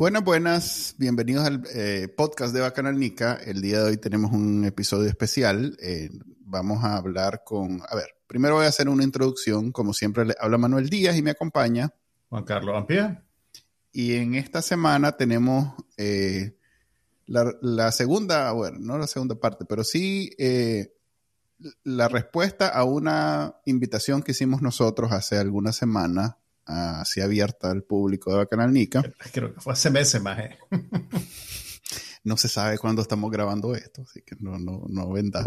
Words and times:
Buenas, 0.00 0.24
buenas, 0.24 0.94
bienvenidos 0.96 1.44
al 1.44 1.62
eh, 1.74 2.08
podcast 2.08 2.54
de 2.54 2.62
Bacanal 2.62 2.98
Nica. 2.98 3.34
El 3.34 3.60
día 3.60 3.82
de 3.82 3.90
hoy 3.90 3.96
tenemos 3.98 4.32
un 4.32 4.64
episodio 4.64 5.10
especial. 5.10 5.76
Eh, 5.78 6.08
vamos 6.38 6.82
a 6.82 6.96
hablar 6.96 7.42
con, 7.44 7.82
a 7.86 7.94
ver, 7.94 8.06
primero 8.26 8.54
voy 8.54 8.64
a 8.64 8.68
hacer 8.68 8.88
una 8.88 9.04
introducción. 9.04 9.72
Como 9.72 9.92
siempre, 9.92 10.24
le 10.24 10.34
habla 10.40 10.56
Manuel 10.56 10.88
Díaz 10.88 11.18
y 11.18 11.22
me 11.22 11.32
acompaña 11.32 11.92
Juan 12.30 12.44
Carlos 12.44 12.78
Ampie. 12.78 13.18
Y 13.92 14.14
en 14.14 14.36
esta 14.36 14.62
semana 14.62 15.18
tenemos 15.18 15.74
eh, 15.98 16.56
la, 17.26 17.52
la, 17.60 17.92
segunda, 17.92 18.52
bueno, 18.52 18.78
no 18.80 18.96
la 18.96 19.06
segunda 19.06 19.34
parte, 19.34 19.66
pero 19.66 19.84
sí 19.84 20.30
la 21.84 22.08
respuesta 22.08 22.68
a 22.68 22.84
una 22.84 23.56
invitación 23.66 24.22
que 24.22 24.32
hicimos 24.32 24.62
nosotros 24.62 25.12
hace 25.12 25.36
algunas 25.36 25.76
semanas 25.76 26.36
así 26.66 27.20
abierta 27.20 27.70
al 27.70 27.82
público 27.82 28.30
de 28.30 28.38
Bacanal 28.38 28.72
Nica. 28.72 29.02
Creo 29.32 29.54
que 29.54 29.60
fue 29.60 29.72
hace 29.72 29.90
meses 29.90 30.22
más. 30.22 30.38
¿eh? 30.38 30.58
no 32.24 32.36
se 32.36 32.48
sabe 32.48 32.78
cuándo 32.78 33.02
estamos 33.02 33.30
grabando 33.30 33.74
esto, 33.74 34.02
así 34.02 34.22
que 34.22 34.36
no, 34.40 34.58
no, 34.58 34.84
no 34.88 35.10
venda. 35.10 35.44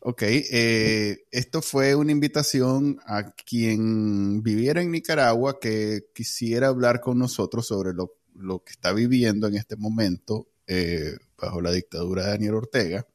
Ok, 0.00 0.22
eh, 0.22 1.24
esto 1.30 1.62
fue 1.62 1.94
una 1.94 2.12
invitación 2.12 3.00
a 3.06 3.32
quien 3.32 4.42
viviera 4.42 4.82
en 4.82 4.90
Nicaragua 4.90 5.58
que 5.58 6.02
quisiera 6.14 6.68
hablar 6.68 7.00
con 7.00 7.18
nosotros 7.18 7.66
sobre 7.66 7.94
lo, 7.94 8.18
lo 8.34 8.62
que 8.62 8.72
está 8.72 8.92
viviendo 8.92 9.46
en 9.46 9.54
este 9.54 9.76
momento 9.76 10.48
eh, 10.66 11.16
bajo 11.40 11.60
la 11.60 11.72
dictadura 11.72 12.24
de 12.24 12.30
Daniel 12.30 12.54
Ortega. 12.54 13.06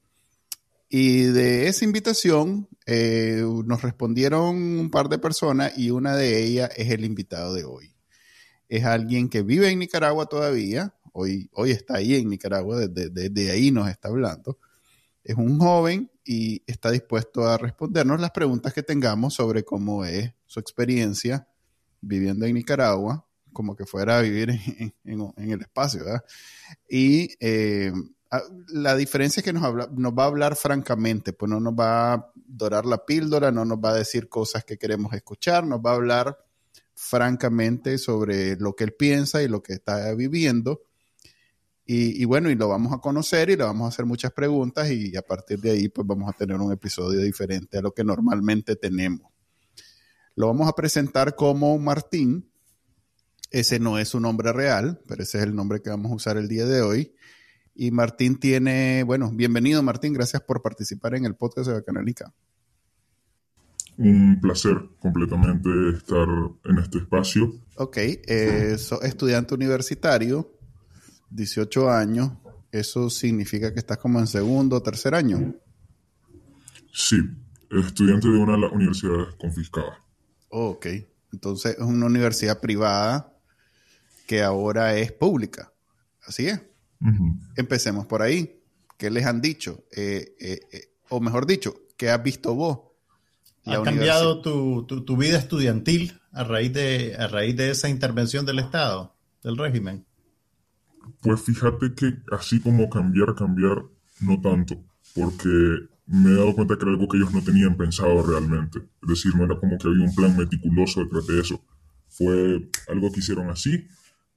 Y 0.91 1.25
de 1.25 1.67
esa 1.67 1.85
invitación 1.85 2.67
eh, 2.87 3.43
nos 3.65 3.83
respondieron 3.83 4.55
un 4.55 4.89
par 4.89 5.07
de 5.07 5.19
personas 5.19 5.77
y 5.77 5.91
una 5.91 6.15
de 6.15 6.43
ellas 6.43 6.71
es 6.75 6.89
el 6.89 7.05
invitado 7.05 7.53
de 7.53 7.63
hoy. 7.63 7.95
Es 8.67 8.85
alguien 8.85 9.29
que 9.29 9.43
vive 9.43 9.69
en 9.69 9.77
Nicaragua 9.77 10.25
todavía, 10.25 10.95
hoy, 11.13 11.47
hoy 11.53 11.69
está 11.71 11.97
ahí 11.97 12.15
en 12.15 12.27
Nicaragua, 12.27 12.87
desde, 12.87 13.51
ahí 13.51 13.69
nos 13.69 13.87
está 13.87 14.09
hablando. 14.09 14.57
Es 15.23 15.35
un 15.35 15.59
joven 15.59 16.09
y 16.25 16.63
está 16.65 16.89
dispuesto 16.89 17.47
a 17.47 17.59
respondernos 17.59 18.19
las 18.19 18.31
preguntas 18.31 18.73
que 18.73 18.81
tengamos 18.81 19.35
sobre 19.35 19.63
cómo 19.63 20.05
es 20.05 20.33
su 20.47 20.59
experiencia 20.59 21.47
viviendo 22.01 22.47
en 22.47 22.55
Nicaragua, 22.55 23.27
como 23.53 23.75
que 23.75 23.85
fuera 23.85 24.17
a 24.17 24.21
vivir 24.21 24.49
en, 24.79 24.93
en, 25.03 25.51
el 25.51 25.61
espacio, 25.61 26.03
¿verdad? 26.03 26.23
Y 26.89 27.35
eh, 27.39 27.91
la 28.67 28.95
diferencia 28.95 29.41
es 29.41 29.45
que 29.45 29.53
nos, 29.53 29.89
nos 29.91 30.13
va 30.13 30.23
a 30.23 30.27
hablar 30.27 30.55
francamente, 30.55 31.33
pues 31.33 31.49
no 31.49 31.59
nos 31.59 31.73
va 31.73 32.13
a 32.13 32.31
dorar 32.35 32.85
la 32.85 33.05
píldora, 33.05 33.51
no 33.51 33.65
nos 33.65 33.79
va 33.79 33.91
a 33.91 33.95
decir 33.95 34.29
cosas 34.29 34.63
que 34.63 34.77
queremos 34.77 35.13
escuchar, 35.13 35.65
nos 35.65 35.79
va 35.79 35.91
a 35.91 35.95
hablar 35.95 36.37
francamente 36.93 37.97
sobre 37.97 38.55
lo 38.57 38.75
que 38.75 38.83
él 38.83 38.93
piensa 38.93 39.41
y 39.41 39.47
lo 39.47 39.63
que 39.63 39.73
está 39.73 40.13
viviendo. 40.13 40.81
Y, 41.85 42.21
y, 42.21 42.25
bueno, 42.25 42.51
y 42.51 42.55
lo 42.55 42.67
vamos 42.67 42.93
a 42.93 42.99
conocer 42.99 43.49
y 43.49 43.55
le 43.55 43.63
vamos 43.63 43.85
a 43.85 43.89
hacer 43.89 44.05
muchas 44.05 44.31
preguntas 44.31 44.91
y 44.91 45.15
a 45.17 45.23
partir 45.23 45.59
de 45.59 45.71
ahí 45.71 45.89
pues 45.89 46.05
vamos 46.05 46.29
a 46.29 46.37
tener 46.37 46.57
un 46.57 46.71
episodio 46.71 47.19
diferente 47.21 47.79
a 47.79 47.81
lo 47.81 47.93
que 47.93 48.03
normalmente 48.03 48.75
tenemos. 48.75 49.31
Lo 50.35 50.47
vamos 50.47 50.69
a 50.69 50.73
presentar 50.73 51.35
como 51.35 51.77
Martín. 51.79 52.49
Ese 53.49 53.79
no 53.79 53.97
es 53.97 54.09
su 54.09 54.19
nombre 54.19 54.53
real, 54.53 55.01
pero 55.07 55.23
ese 55.23 55.39
es 55.39 55.43
el 55.45 55.55
nombre 55.55 55.81
que 55.81 55.89
vamos 55.89 56.11
a 56.11 56.15
usar 56.15 56.37
el 56.37 56.47
día 56.47 56.65
de 56.65 56.81
hoy. 56.81 57.15
Y 57.81 57.91
Martín 57.91 58.37
tiene, 58.37 59.03
bueno, 59.03 59.31
bienvenido 59.33 59.81
Martín, 59.81 60.11
gracias 60.11 60.41
por 60.41 60.61
participar 60.61 61.15
en 61.15 61.23
el 61.23 61.35
podcast 61.35 61.69
de 61.69 61.75
Bacanalica. 61.75 62.33
Un 63.95 64.41
placer 64.41 64.75
completamente 64.99 65.69
estar 65.95 66.27
en 66.65 66.77
este 66.77 66.97
espacio. 66.97 67.53
Ok, 67.77 67.95
eh, 67.95 68.75
estudiante 69.01 69.53
universitario, 69.53 70.59
18 71.29 71.89
años, 71.89 72.33
¿eso 72.69 73.09
significa 73.09 73.73
que 73.73 73.79
estás 73.79 73.97
como 73.97 74.19
en 74.19 74.27
segundo 74.27 74.75
o 74.75 74.83
tercer 74.83 75.15
año? 75.15 75.55
Sí, 76.91 77.15
estudiante 77.71 78.27
de 78.27 78.39
una 78.39 78.57
universidad 78.71 79.37
confiscada. 79.39 80.03
Oh, 80.49 80.71
ok, 80.71 80.87
entonces 81.31 81.77
es 81.79 81.85
una 81.85 82.07
universidad 82.07 82.59
privada 82.59 83.33
que 84.27 84.43
ahora 84.43 84.97
es 84.97 85.13
pública, 85.13 85.71
¿así 86.21 86.47
es? 86.47 86.59
Empecemos 87.55 88.05
por 88.05 88.21
ahí. 88.21 88.61
¿Qué 88.97 89.09
les 89.09 89.25
han 89.25 89.41
dicho? 89.41 89.85
Eh, 89.95 90.35
eh, 90.39 90.59
eh, 90.71 90.93
o 91.09 91.21
mejor 91.21 91.45
dicho, 91.45 91.73
¿qué 91.95 92.09
has 92.09 92.21
visto 92.21 92.53
vos? 92.53 92.79
¿Ha 93.65 93.81
cambiado 93.83 94.41
tu, 94.41 94.85
tu, 94.85 95.17
vida 95.17 95.37
estudiantil 95.37 96.19
a 96.31 96.43
raíz, 96.43 96.73
de, 96.73 97.15
a 97.17 97.27
raíz 97.27 97.55
de 97.55 97.71
esa 97.71 97.87
intervención 97.87 98.45
del 98.45 98.59
Estado, 98.59 99.15
del 99.43 99.57
régimen? 99.57 100.05
Pues 101.21 101.41
fíjate 101.41 101.93
que 101.95 102.17
así 102.31 102.59
como 102.59 102.89
cambiar, 102.89 103.35
cambiar, 103.35 103.83
no 104.21 104.41
tanto, 104.41 104.83
porque 105.13 105.89
me 106.09 106.31
he 106.31 106.35
dado 106.35 106.55
cuenta 106.55 106.75
que 106.75 106.83
era 106.83 106.91
algo 106.91 107.07
que 107.07 107.17
ellos 107.17 107.33
no 107.33 107.43
tenían 107.43 107.77
pensado 107.77 108.23
realmente. 108.23 108.79
Es 109.03 109.09
decir, 109.09 109.35
no 109.35 109.45
era 109.45 109.59
como 109.59 109.77
que 109.77 109.87
había 109.87 110.03
un 110.03 110.15
plan 110.15 110.35
meticuloso 110.35 111.03
detrás 111.03 111.27
de 111.27 111.39
eso. 111.39 111.63
Fue 112.07 112.69
algo 112.87 113.11
que 113.11 113.19
hicieron 113.19 113.49
así 113.49 113.87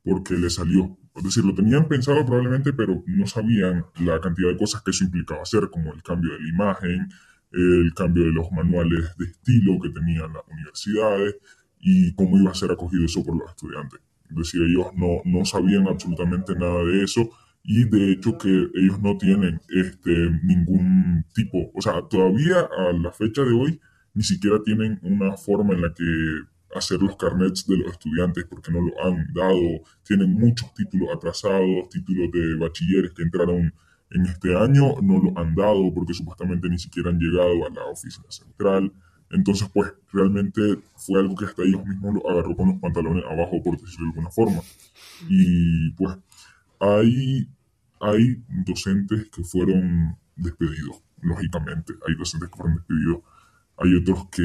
porque 0.05 0.35
le 0.35 0.51
salió. 0.51 0.99
Es 1.15 1.23
decir, 1.23 1.45
lo 1.45 1.55
tenían 1.55 1.89
pensado 1.89 2.25
probablemente, 2.25 2.73
pero 2.73 3.03
no 3.07 3.27
sabían 3.27 3.85
la 4.01 4.21
cantidad 4.21 4.49
de 4.49 4.57
cosas 4.57 4.83
que 4.83 4.93
eso 4.93 5.05
implicaba 5.05 5.43
hacer, 5.43 5.69
como 5.71 5.93
el 5.93 6.03
cambio 6.03 6.33
de 6.33 6.41
la 6.41 6.49
imagen, 6.49 7.09
el 7.53 7.93
cambio 7.95 8.25
de 8.25 8.33
los 8.33 8.51
manuales 8.51 9.15
de 9.19 9.27
estilo 9.27 9.79
que 9.81 9.91
tenían 9.91 10.33
las 10.33 10.43
universidades 10.51 11.37
y 11.81 12.15
cómo 12.15 12.39
iba 12.39 12.51
a 12.51 12.55
ser 12.55 12.71
acogido 12.71 13.05
eso 13.05 13.25
por 13.25 13.37
los 13.37 13.51
estudiantes. 13.51 14.01
Es 14.31 14.37
decir, 14.37 14.63
ellos 14.63 14.87
no, 14.97 15.21
no 15.25 15.45
sabían 15.45 15.87
absolutamente 15.87 16.55
nada 16.55 16.83
de 16.85 17.05
eso 17.05 17.29
y 17.63 17.85
de 17.85 18.13
hecho 18.13 18.39
que 18.39 18.71
ellos 18.75 19.01
no 19.01 19.19
tienen 19.19 19.61
este, 19.69 20.31
ningún 20.43 21.25
tipo, 21.35 21.71
o 21.75 21.83
sea, 21.83 22.03
todavía 22.09 22.61
a 22.61 22.93
la 22.93 23.13
fecha 23.13 23.43
de 23.43 23.53
hoy 23.53 23.81
ni 24.15 24.23
siquiera 24.23 24.63
tienen 24.65 24.99
una 25.03 25.37
forma 25.37 25.75
en 25.75 25.83
la 25.83 25.93
que 25.93 26.05
hacer 26.75 27.01
los 27.01 27.17
carnets 27.17 27.67
de 27.67 27.77
los 27.77 27.93
estudiantes 27.93 28.45
porque 28.45 28.73
no 28.73 28.81
lo 28.81 29.05
han 29.05 29.33
dado. 29.33 29.83
Tienen 30.05 30.33
muchos 30.33 30.73
títulos 30.75 31.09
atrasados, 31.15 31.89
títulos 31.91 32.31
de 32.33 32.57
bachilleres 32.57 33.13
que 33.13 33.23
entraron 33.23 33.73
en 34.15 34.27
este 34.27 34.57
año, 34.57 34.95
no 35.03 35.19
lo 35.19 35.39
han 35.39 35.55
dado 35.55 35.93
porque 35.95 36.15
supuestamente 36.15 36.69
ni 36.69 36.79
siquiera 36.79 37.11
han 37.11 37.19
llegado 37.19 37.67
a 37.67 37.71
la 37.71 37.85
oficina 37.87 38.31
central. 38.31 38.93
Entonces, 39.31 39.69
pues 39.73 39.93
realmente 40.13 40.61
fue 40.97 41.21
algo 41.21 41.35
que 41.35 41.47
hasta 41.47 41.63
ellos 41.63 41.85
mismos 41.87 42.15
lo 42.15 42.31
agarró 42.31 42.55
con 42.55 42.69
los 42.69 42.79
pantalones 42.81 43.25
abajo, 43.25 43.63
por 43.63 43.81
decirlo 43.81 44.07
de 44.07 44.11
alguna 44.11 44.31
forma. 44.31 44.61
Y 45.29 45.91
pues 45.93 46.19
hay, 46.79 47.49
hay 48.01 48.43
docentes 48.67 49.31
que 49.31 49.43
fueron 49.43 50.19
despedidos, 50.37 51.03
lógicamente. 51.23 51.95
Hay 52.07 52.15
docentes 52.15 52.51
que 52.51 52.57
fueron 52.57 52.77
despedidos. 52.77 53.23
Hay 53.79 53.95
otros 53.95 54.29
que 54.29 54.45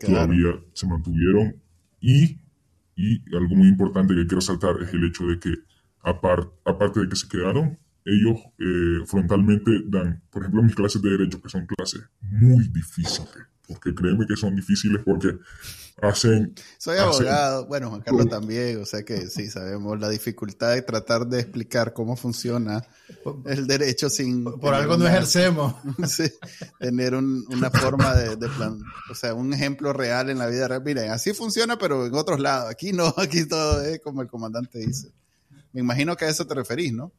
todavía 0.00 0.60
se 0.72 0.86
mantuvieron. 0.86 1.56
Y, 2.00 2.38
y 2.96 3.22
algo 3.34 3.56
muy 3.56 3.68
importante 3.68 4.14
que 4.14 4.26
quiero 4.26 4.40
saltar 4.40 4.76
es 4.82 4.92
el 4.92 5.04
hecho 5.04 5.26
de 5.26 5.38
que, 5.38 5.54
aparte 6.02 7.00
de 7.00 7.08
que 7.08 7.16
se 7.16 7.28
quedaron, 7.28 7.78
ellos 8.04 8.38
eh, 8.58 9.04
frontalmente 9.06 9.70
dan, 9.86 10.22
por 10.30 10.42
ejemplo, 10.42 10.62
mis 10.62 10.74
clases 10.74 11.02
de 11.02 11.10
derecho, 11.10 11.40
que 11.40 11.48
son 11.48 11.66
clases 11.66 12.02
muy 12.20 12.68
difíciles, 12.68 13.28
porque 13.70 13.94
créeme 13.94 14.26
que 14.26 14.36
son 14.36 14.56
difíciles 14.56 15.00
porque 15.04 15.38
hacen... 16.02 16.54
Soy 16.78 16.98
abogado, 16.98 17.66
bueno, 17.66 17.90
Juan 17.90 18.00
Carlos 18.00 18.28
también, 18.28 18.80
o 18.80 18.86
sea 18.86 19.02
que 19.04 19.26
sí, 19.28 19.48
sabemos 19.48 20.00
la 20.00 20.08
dificultad 20.08 20.74
de 20.74 20.82
tratar 20.82 21.26
de 21.26 21.40
explicar 21.40 21.92
cómo 21.92 22.16
funciona 22.16 22.84
el 23.46 23.66
derecho 23.66 24.10
sin... 24.10 24.44
Por, 24.44 24.74
algo 24.74 24.96
no 24.96 25.06
ejercemos. 25.06 25.74
Sí, 26.06 26.24
tener 26.78 27.14
una 27.14 27.70
forma 27.70 28.14
de, 28.14 28.36
plan, 28.48 28.80
o 29.10 29.14
sea, 29.14 29.34
un 29.34 29.52
ejemplo 29.52 29.92
real 29.92 30.30
en 30.30 30.38
la 30.38 30.46
vida 30.46 30.66
real. 30.66 30.82
Miren, 30.84 31.10
así 31.10 31.32
funciona, 31.32 31.78
pero 31.78 32.06
en 32.06 32.14
otros 32.14 32.40
lados. 32.40 32.70
Aquí 32.70 32.92
no, 32.92 33.14
aquí 33.16 33.46
todo 33.46 33.82
es 33.82 34.00
como 34.00 34.22
el 34.22 34.28
comandante 34.28 34.78
dice. 34.78 35.12
Me 35.72 35.80
imagino 35.80 36.16
que 36.16 36.24
a 36.24 36.28
eso 36.28 36.46
te 36.46 36.54
referís, 36.54 36.92
¿no? 36.92 37.12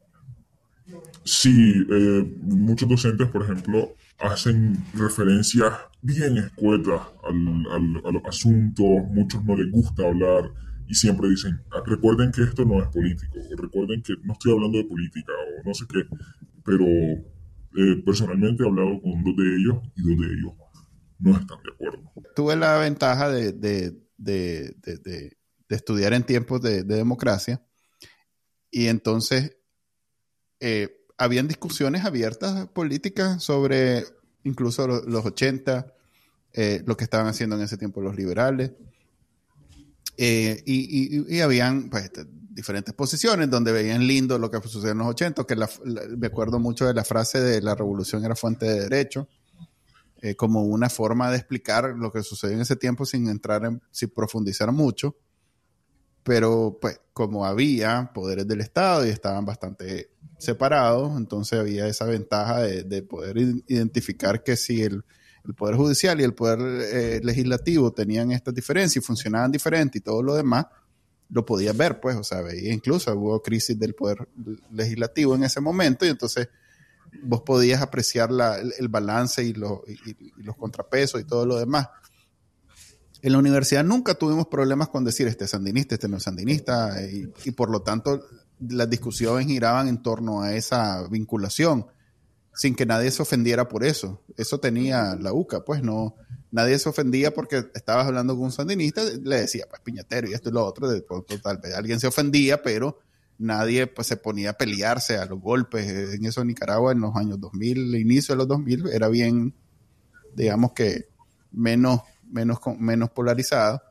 Sí, 1.24 1.86
eh, 1.90 2.34
muchos 2.42 2.88
docentes, 2.88 3.28
por 3.28 3.44
ejemplo, 3.44 3.94
hacen 4.18 4.84
referencias 4.94 5.72
bien 6.02 6.36
escuetas 6.36 7.00
al, 7.24 7.66
al, 7.70 8.02
a 8.04 8.12
los 8.12 8.22
asuntos, 8.26 8.86
muchos 9.10 9.42
no 9.44 9.56
les 9.56 9.70
gusta 9.70 10.04
hablar 10.04 10.50
y 10.86 10.94
siempre 10.94 11.28
dicen, 11.30 11.58
ah, 11.70 11.82
recuerden 11.86 12.30
que 12.32 12.42
esto 12.42 12.64
no 12.64 12.82
es 12.82 12.88
político, 12.88 13.38
o 13.38 13.56
recuerden 13.56 14.02
que 14.02 14.14
no 14.24 14.32
estoy 14.34 14.52
hablando 14.52 14.78
de 14.78 14.84
política, 14.84 15.32
o 15.32 15.66
no 15.66 15.72
sé 15.72 15.86
qué, 15.88 16.00
pero 16.64 16.84
eh, 16.84 18.02
personalmente 18.04 18.62
he 18.62 18.66
hablado 18.66 19.00
con 19.00 19.22
dos 19.24 19.36
de 19.36 19.56
ellos 19.56 19.78
y 19.96 20.02
dos 20.02 20.20
de 20.20 20.34
ellos 20.34 20.52
no 21.22 21.38
están 21.38 21.58
de 21.62 21.70
acuerdo. 21.72 22.12
Tuve 22.34 22.56
la 22.56 22.76
ventaja 22.78 23.30
de, 23.30 23.94
estudiar 25.68 26.12
en 26.12 26.24
tiempos 26.24 26.60
de, 26.60 26.82
democracia 26.82 27.64
y 28.70 28.88
entonces 28.88 29.56
eh, 30.60 31.06
habían 31.16 31.48
discusiones 31.48 32.04
abiertas 32.04 32.66
políticas 32.68 33.42
sobre 33.42 34.04
incluso 34.44 34.86
los, 34.86 35.24
80, 35.24 35.92
eh, 36.52 36.82
lo 36.86 36.96
que 36.96 37.04
estaban 37.04 37.26
haciendo 37.26 37.56
en 37.56 37.62
ese 37.62 37.76
tiempo 37.76 38.00
los 38.00 38.16
liberales. 38.16 38.72
Eh, 40.16 40.62
y, 40.66 41.40
habían 41.40 41.88
pues, 41.88 42.04
este, 42.04 42.26
diferentes 42.28 42.94
posiciones 42.94 43.48
donde 43.48 43.72
veían 43.72 44.06
lindo 44.06 44.38
lo 44.38 44.50
que 44.50 44.60
sucedió 44.60 44.92
en 44.92 44.98
los 44.98 45.08
80, 45.08 45.44
que 45.44 45.56
me 46.16 46.26
acuerdo 46.26 46.58
mucho 46.58 46.86
de 46.86 46.94
la 46.94 47.04
frase 47.04 47.40
de 47.40 47.62
la 47.62 47.74
revolución 47.74 48.24
era 48.24 48.36
fuente 48.36 48.66
de 48.66 48.80
derecho, 48.80 49.28
eh, 50.20 50.36
como 50.36 50.62
una 50.62 50.88
forma 50.88 51.30
de 51.30 51.38
explicar 51.38 51.94
lo 51.96 52.12
que 52.12 52.22
sucedió 52.22 52.54
en 52.54 52.60
ese 52.60 52.76
tiempo 52.76 53.06
sin 53.06 53.28
entrar 53.28 53.64
en, 53.64 53.82
sin 53.90 54.10
profundizar 54.10 54.70
mucho. 54.70 55.16
Pero 56.22 56.78
pues 56.80 57.00
como 57.12 57.44
había 57.44 58.10
poderes 58.14 58.46
del 58.46 58.60
Estado 58.60 59.06
y 59.06 59.10
estaban 59.10 59.44
bastante 59.44 60.10
separados, 60.38 61.16
entonces 61.16 61.58
había 61.58 61.86
esa 61.86 62.04
ventaja 62.04 62.60
de, 62.62 63.02
poder 63.02 63.38
identificar 63.66 64.42
que 64.42 64.56
si 64.56 64.82
el, 64.82 65.04
Poder 65.56 65.74
Judicial 65.74 66.20
y 66.20 66.24
el 66.24 66.34
Poder 66.34 66.60
eh, 66.60 67.20
Legislativo 67.22 67.92
tenían 67.92 68.30
estas 68.30 68.54
diferencias 68.54 69.02
y 69.02 69.06
funcionaban 69.06 69.50
diferente 69.50 69.98
y 69.98 70.00
todo 70.00 70.22
lo 70.22 70.34
demás, 70.34 70.66
lo 71.30 71.44
podías 71.44 71.76
ver, 71.76 71.98
pues, 71.98 72.14
o 72.16 72.22
sea, 72.22 72.42
veía 72.42 72.72
incluso 72.72 73.12
hubo 73.16 73.42
crisis 73.42 73.76
del 73.78 73.94
Poder 73.94 74.28
Legislativo 74.70 75.34
en 75.34 75.44
ese 75.44 75.60
momento 75.60 76.06
y 76.06 76.10
entonces 76.10 76.48
vos 77.22 77.42
podías 77.42 77.82
apreciar 77.82 78.30
el, 78.78 78.88
balance 78.88 79.42
y, 79.42 79.52
los 79.52 80.56
contrapesos 80.58 81.20
y 81.20 81.24
todo 81.24 81.46
lo 81.46 81.56
demás. 81.56 81.88
En 83.22 83.32
la 83.32 83.38
universidad 83.38 83.84
nunca 83.84 84.14
tuvimos 84.14 84.48
problemas 84.48 84.88
con 84.88 85.04
decir 85.04 85.28
este 85.28 85.44
es 85.44 85.50
sandinista, 85.50 85.94
este 85.94 86.08
no 86.08 86.16
es 86.16 86.24
sandinista, 86.24 86.96
y, 87.06 87.50
por 87.52 87.70
lo 87.70 87.82
tanto 87.82 88.20
las 88.58 88.90
discusiones 88.90 89.46
giraban 89.46 89.88
en 89.88 90.02
torno 90.02 90.42
a 90.42 90.54
esa 90.54 91.06
vinculación, 91.08 91.86
sin 92.54 92.74
que 92.74 92.84
nadie 92.84 93.10
se 93.10 93.22
ofendiera 93.22 93.68
por 93.68 93.84
eso. 93.84 94.20
Eso 94.36 94.58
tenía 94.58 95.16
la 95.16 95.32
UCA, 95.32 95.64
pues 95.64 95.82
no, 95.82 96.16
nadie 96.50 96.78
se 96.78 96.88
ofendía 96.88 97.32
porque 97.32 97.64
estabas 97.74 98.06
hablando 98.06 98.34
con 98.34 98.44
un 98.44 98.52
sandinista, 98.52 99.02
le 99.04 99.40
decía, 99.40 99.66
pues 99.68 99.80
piñatero 99.82 100.28
y 100.28 100.34
esto 100.34 100.50
y 100.50 100.52
lo 100.52 100.64
otro, 100.64 100.88
de, 100.88 101.04
tal 101.42 101.58
vez 101.58 101.74
alguien 101.74 102.00
se 102.00 102.08
ofendía, 102.08 102.62
pero 102.62 102.98
nadie 103.38 103.86
pues 103.86 104.06
se 104.08 104.16
ponía 104.16 104.50
a 104.50 104.52
pelearse 104.54 105.16
a 105.16 105.26
los 105.26 105.40
golpes. 105.40 106.14
En 106.14 106.24
eso 106.24 106.44
Nicaragua 106.44 106.92
en 106.92 107.00
los 107.00 107.14
años 107.16 107.40
2000, 107.40 107.94
el 107.94 108.00
inicio 108.00 108.34
de 108.34 108.38
los 108.38 108.48
2000, 108.48 108.88
era 108.88 109.08
bien, 109.08 109.54
digamos 110.34 110.72
que 110.72 111.08
menos, 111.52 112.00
menos, 112.30 112.58
menos 112.78 113.10
polarizado. 113.10 113.82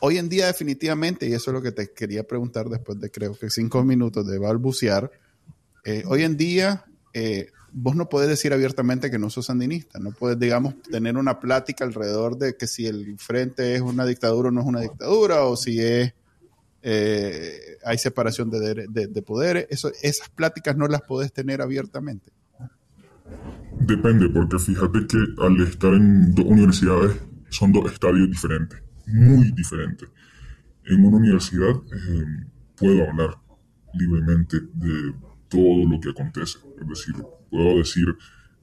Hoy 0.00 0.18
en 0.18 0.28
día 0.28 0.46
definitivamente, 0.46 1.28
y 1.28 1.32
eso 1.32 1.50
es 1.50 1.54
lo 1.54 1.62
que 1.62 1.72
te 1.72 1.92
quería 1.92 2.24
preguntar 2.24 2.68
después 2.68 2.98
de 3.00 3.10
creo 3.10 3.34
que 3.38 3.50
cinco 3.50 3.84
minutos 3.84 4.26
de 4.26 4.38
balbucear, 4.38 5.10
eh, 5.84 6.02
hoy 6.06 6.22
en 6.22 6.36
día 6.36 6.84
eh, 7.12 7.48
vos 7.72 7.96
no 7.96 8.08
puedes 8.08 8.28
decir 8.28 8.52
abiertamente 8.52 9.10
que 9.10 9.18
no 9.18 9.30
sos 9.30 9.46
sandinista, 9.46 9.98
no 9.98 10.12
puedes, 10.12 10.38
digamos, 10.38 10.80
tener 10.82 11.16
una 11.16 11.40
plática 11.40 11.84
alrededor 11.84 12.38
de 12.38 12.56
que 12.56 12.66
si 12.66 12.86
el 12.86 13.18
frente 13.18 13.74
es 13.74 13.80
una 13.80 14.06
dictadura 14.06 14.48
o 14.48 14.52
no 14.52 14.60
es 14.60 14.66
una 14.66 14.80
dictadura, 14.80 15.44
o 15.44 15.56
si 15.56 15.80
es 15.80 16.14
eh, 16.86 17.78
hay 17.82 17.96
separación 17.96 18.50
de, 18.50 18.86
de, 18.88 19.22
poderes. 19.22 19.66
Eso, 19.70 19.90
esas 20.02 20.28
pláticas 20.28 20.76
no 20.76 20.86
las 20.86 21.00
puedes 21.00 21.32
tener 21.32 21.62
abiertamente. 21.62 22.30
Depende, 23.80 24.28
porque 24.28 24.58
fíjate 24.58 25.06
que 25.06 25.18
al 25.38 25.60
estar 25.62 25.94
en 25.94 26.34
dos 26.34 26.44
universidades 26.44 27.12
son 27.54 27.72
dos 27.72 27.92
estadios 27.92 28.28
diferentes, 28.30 28.82
muy 29.06 29.50
diferentes. 29.52 30.08
En 30.86 31.04
una 31.04 31.16
universidad 31.16 31.70
eh, 31.70 32.46
puedo 32.76 33.08
hablar 33.08 33.36
libremente 33.94 34.60
de 34.60 35.14
todo 35.48 35.88
lo 35.88 36.00
que 36.00 36.10
acontece. 36.10 36.58
Es 36.80 36.88
decir, 36.88 37.14
puedo 37.50 37.78
decir, 37.78 38.06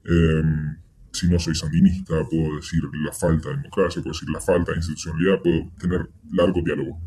em, 0.06 0.78
si 1.12 1.28
no 1.28 1.40
soy 1.40 1.56
sandinista, 1.56 2.24
puedo 2.30 2.56
decir 2.58 2.82
la 3.06 3.12
falta 3.12 3.50
de 3.50 3.58
democracia, 3.58 4.02
puedo 4.02 4.14
decir 4.14 4.30
la 4.30 4.42
falta 4.42 4.72
de 4.72 4.78
institucionalidad, 4.78 5.42
puedo 5.42 5.72
tener 5.80 6.10
largo 6.32 6.62
diálogo 6.64 7.00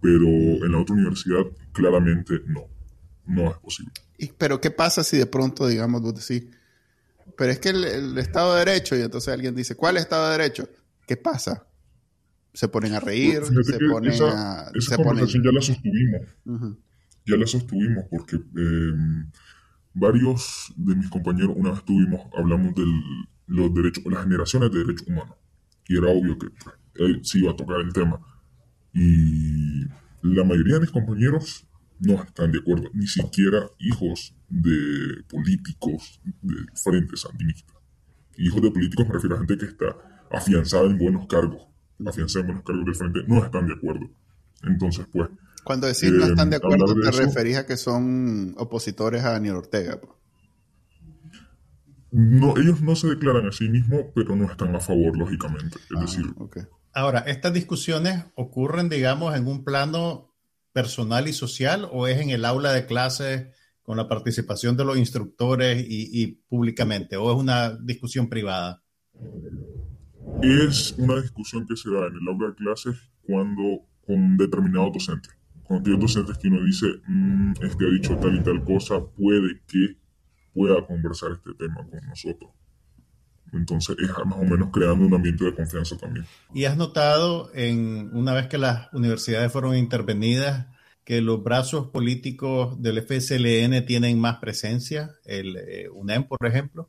pero 0.00 0.26
en 0.26 0.72
la 0.72 0.78
otra 0.78 0.94
universidad 0.94 1.42
claramente 1.72 2.40
no, 2.46 2.66
no 3.26 3.50
es 3.50 3.58
posible. 3.58 3.92
pero 4.38 4.60
¿qué 4.60 4.70
pasa 4.70 5.04
si 5.04 5.18
de 5.18 5.26
pronto, 5.26 5.66
digamos, 5.66 6.00
vos 6.00 6.26
decís, 6.26 6.48
pero 7.36 7.52
es 7.52 7.58
que 7.58 7.70
el, 7.70 8.18
Estado 8.18 8.54
de 8.54 8.64
Derecho, 8.64 8.96
y 8.96 9.02
entonces 9.02 9.32
alguien 9.32 9.54
dice, 9.54 9.74
¿cuál 9.74 9.96
Estado 9.96 10.26
de 10.30 10.38
Derecho? 10.38 10.68
¿Qué 11.10 11.16
pasa? 11.16 11.66
Se 12.52 12.68
ponen 12.68 12.94
a 12.94 13.00
reír, 13.00 13.42
se 13.42 13.78
ponen 13.80 14.12
a... 14.22 14.70
Esa 14.72 14.96
conversación 14.96 15.42
ya 15.42 15.50
la 15.50 15.60
sostuvimos. 15.60 16.20
Ya 17.26 17.36
la 17.36 17.46
sostuvimos 17.48 18.04
porque 18.08 18.36
em, 18.36 19.28
varios 19.92 20.72
de 20.76 20.94
mis 20.94 21.10
compañeros 21.10 21.56
una 21.56 21.72
vez 21.72 21.84
tuvimos, 21.84 22.28
hablamos 22.38 22.76
de 22.76 22.84
los 23.48 23.74
derechos, 23.74 24.04
las 24.06 24.22
generaciones 24.22 24.70
de 24.70 24.78
derechos 24.78 25.08
humanos. 25.08 25.34
Y 25.88 25.98
era 25.98 26.06
obvio 26.12 26.38
que 26.38 26.46
él 26.94 27.20
sí 27.24 27.40
iba 27.40 27.50
a 27.50 27.56
tocar 27.56 27.80
el 27.80 27.92
tema. 27.92 28.20
Y 28.94 29.86
la 30.22 30.44
mayoría 30.44 30.74
de 30.74 30.82
mis 30.82 30.92
compañeros 30.92 31.66
no 31.98 32.22
están 32.22 32.52
de 32.52 32.60
acuerdo, 32.60 32.88
ni 32.94 33.08
siquiera 33.08 33.68
hijos 33.80 34.32
de 34.48 35.24
políticos 35.28 36.20
del 36.40 36.70
Frente 36.76 37.16
Sandinista. 37.16 37.74
Hijos 38.36 38.62
de 38.62 38.70
políticos 38.70 39.08
me 39.08 39.14
refiero 39.14 39.34
a 39.34 39.38
gente 39.40 39.58
que 39.58 39.64
está 39.64 40.09
afianzada 40.30 40.86
en 40.86 40.98
buenos 40.98 41.26
cargos, 41.26 41.66
afianzada 42.06 42.40
en 42.40 42.46
buenos 42.46 42.64
cargos 42.64 42.84
del 42.84 42.94
Frente, 42.94 43.20
no 43.26 43.44
están 43.44 43.66
de 43.66 43.74
acuerdo. 43.74 44.10
Entonces, 44.62 45.06
pues... 45.12 45.28
Cuando 45.62 45.86
decís 45.86 46.10
no 46.10 46.24
están 46.24 46.48
de 46.48 46.56
eh, 46.56 46.60
acuerdo, 46.62 46.94
te 46.94 47.10
referís 47.10 47.58
a 47.58 47.66
que 47.66 47.76
son 47.76 48.54
opositores 48.56 49.22
a 49.24 49.32
Daniel 49.32 49.56
Ortega. 49.56 50.00
Pues. 50.00 50.12
No, 52.12 52.56
ellos 52.56 52.80
no 52.80 52.96
se 52.96 53.08
declaran 53.08 53.46
a 53.46 53.52
sí 53.52 53.68
mismos, 53.68 54.06
pero 54.14 54.34
no 54.34 54.50
están 54.50 54.74
a 54.74 54.80
favor, 54.80 55.16
lógicamente. 55.16 55.78
Es 55.78 55.96
ah, 55.96 56.00
decir, 56.00 56.24
Ahora, 56.92 57.20
¿estas 57.20 57.52
discusiones 57.52 58.24
ocurren, 58.34 58.88
digamos, 58.88 59.36
en 59.36 59.46
un 59.46 59.64
plano 59.64 60.34
personal 60.72 61.28
y 61.28 61.32
social 61.32 61.88
o 61.92 62.08
es 62.08 62.20
en 62.20 62.30
el 62.30 62.44
aula 62.44 62.72
de 62.72 62.86
clases 62.86 63.48
con 63.82 63.96
la 63.96 64.08
participación 64.08 64.76
de 64.76 64.84
los 64.84 64.96
instructores 64.96 65.84
y, 65.88 66.26
públicamente 66.48 67.16
o 67.16 67.30
es 67.32 67.38
una 67.38 67.76
discusión 67.76 68.28
privada? 68.28 68.82
Es 70.42 70.94
una 70.96 71.20
discusión 71.20 71.66
que 71.66 71.76
se 71.76 71.90
da 71.90 72.06
en 72.06 72.14
el 72.14 72.28
aula 72.28 72.48
de 72.48 72.54
clases 72.54 72.96
cuando 73.22 73.86
con 74.06 74.38
determinado 74.38 74.90
docente. 74.90 75.28
Cuando 75.64 75.90
hay 75.90 75.98
docentes 75.98 76.38
que 76.38 76.48
uno 76.48 76.64
dice, 76.64 76.86
este 77.60 77.86
ha 77.86 77.90
dicho 77.90 78.16
tal 78.16 78.36
y 78.36 78.42
tal 78.42 78.64
cosa, 78.64 79.00
puede 79.04 79.60
que 79.66 79.98
pueda 80.54 80.86
conversar 80.86 81.32
este 81.32 81.52
tema 81.54 81.86
con 81.88 82.00
nosotros. 82.08 82.50
Entonces 83.52 83.96
es 83.98 84.08
más 84.08 84.38
o 84.38 84.44
menos 84.44 84.70
creando 84.72 85.06
un 85.06 85.14
ambiente 85.14 85.44
de 85.44 85.54
confianza 85.54 85.96
también. 85.98 86.24
¿Y 86.54 86.64
has 86.64 86.76
notado, 86.76 87.50
en, 87.52 88.10
una 88.14 88.32
vez 88.32 88.46
que 88.46 88.58
las 88.58 88.90
universidades 88.94 89.52
fueron 89.52 89.76
intervenidas, 89.76 90.68
que 91.04 91.20
los 91.20 91.42
brazos 91.42 91.88
políticos 91.88 92.80
del 92.80 93.02
FSLN 93.02 93.84
tienen 93.84 94.18
más 94.18 94.38
presencia? 94.38 95.16
El 95.24 95.56
eh, 95.56 95.88
UNEM, 95.92 96.24
por 96.24 96.46
ejemplo. 96.46 96.88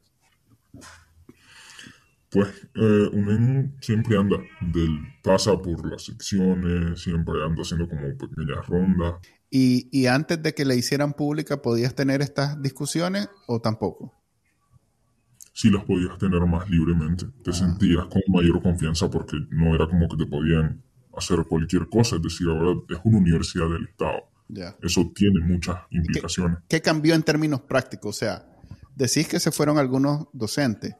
Pues 2.31 2.47
eh, 2.75 3.09
UNEM 3.11 3.73
siempre 3.81 4.17
anda, 4.17 4.37
del, 4.61 4.99
pasa 5.21 5.57
por 5.61 5.85
las 5.89 6.03
secciones, 6.05 7.01
siempre 7.01 7.33
anda 7.45 7.61
haciendo 7.61 7.89
como 7.89 8.17
pequeñas 8.17 8.65
rondas. 8.67 9.15
¿Y, 9.49 9.89
¿Y 9.91 10.07
antes 10.07 10.41
de 10.41 10.53
que 10.53 10.63
la 10.63 10.75
hicieran 10.75 11.13
pública 11.13 11.61
podías 11.61 11.93
tener 11.93 12.21
estas 12.21 12.61
discusiones 12.61 13.27
o 13.47 13.59
tampoco? 13.59 14.21
sí 15.53 15.69
las 15.69 15.83
podías 15.83 16.17
tener 16.17 16.41
más 16.45 16.69
libremente. 16.69 17.25
Te 17.43 17.53
sentías 17.53 18.05
con 18.07 18.21
mayor 18.29 18.61
confianza 18.61 19.09
porque 19.09 19.37
no 19.51 19.75
era 19.75 19.87
como 19.87 20.07
que 20.07 20.17
te 20.17 20.25
podían 20.25 20.81
hacer 21.15 21.43
cualquier 21.47 21.87
cosa. 21.87 22.15
Es 22.15 22.21
decir, 22.21 22.47
ahora 22.49 22.79
es 22.89 22.97
una 23.03 23.17
universidad 23.17 23.69
del 23.69 23.85
Estado. 23.85 24.27
Eso 24.81 25.11
tiene 25.15 25.39
muchas 25.41 25.77
implicaciones. 25.91 26.57
¿Qué, 26.67 26.81
cambió 26.81 27.15
en 27.15 27.23
términos 27.23 27.61
prácticos? 27.61 28.17
O 28.17 28.19
sea, 28.19 28.45
decís 28.95 29.27
que 29.27 29.39
se 29.39 29.51
fueron 29.51 29.77
algunos 29.77 30.27
docentes, 30.33 30.95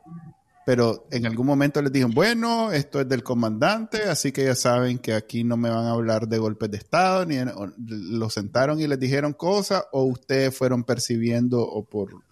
pero 0.66 1.08
en 1.12 1.26
algún 1.26 1.48
momento 1.48 1.82
les 1.82 1.92
dijeron, 1.92 2.14
bueno, 2.14 2.72
esto 2.72 3.02
es 3.02 3.10
del 3.10 3.24
comandante, 3.24 4.04
así 4.04 4.32
que 4.32 4.46
ya 4.46 4.56
saben 4.56 5.00
que 5.00 5.14
aquí 5.14 5.44
no 5.44 5.58
me 5.58 5.70
van 5.70 5.86
a 5.86 5.92
hablar 5.92 6.28
de 6.28 6.38
golpes 6.38 6.70
de 6.72 6.78
Estado, 6.78 7.26
ni 7.26 7.38
lo 7.78 8.30
sentaron 8.30 8.80
y 8.80 8.88
les 8.88 9.00
dijeron 9.00 9.34
cosas, 9.34 9.84
o 9.92 10.04
ustedes 10.04 10.56
fueron 10.56 10.84
percibiendo 10.84 11.62
o 11.62 11.84
por 11.84 12.24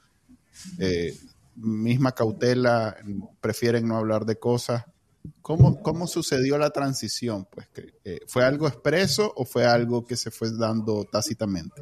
eh, 0.77 1.17
misma 1.55 2.12
cautela, 2.12 2.95
prefieren 3.41 3.88
no 3.88 3.98
hablar 3.98 4.25
de 4.25 4.38
cosas 4.38 4.86
¿Cómo, 5.41 5.81
¿Cómo 5.81 6.07
sucedió 6.07 6.57
la 6.57 6.69
transición? 6.69 7.48
Pues, 7.50 7.67
eh, 8.03 8.19
¿Fue 8.27 8.43
algo 8.43 8.67
expreso 8.67 9.33
o 9.36 9.45
fue 9.45 9.65
algo 9.65 10.05
que 10.05 10.15
se 10.15 10.31
fue 10.31 10.51
dando 10.51 11.05
tácitamente? 11.05 11.81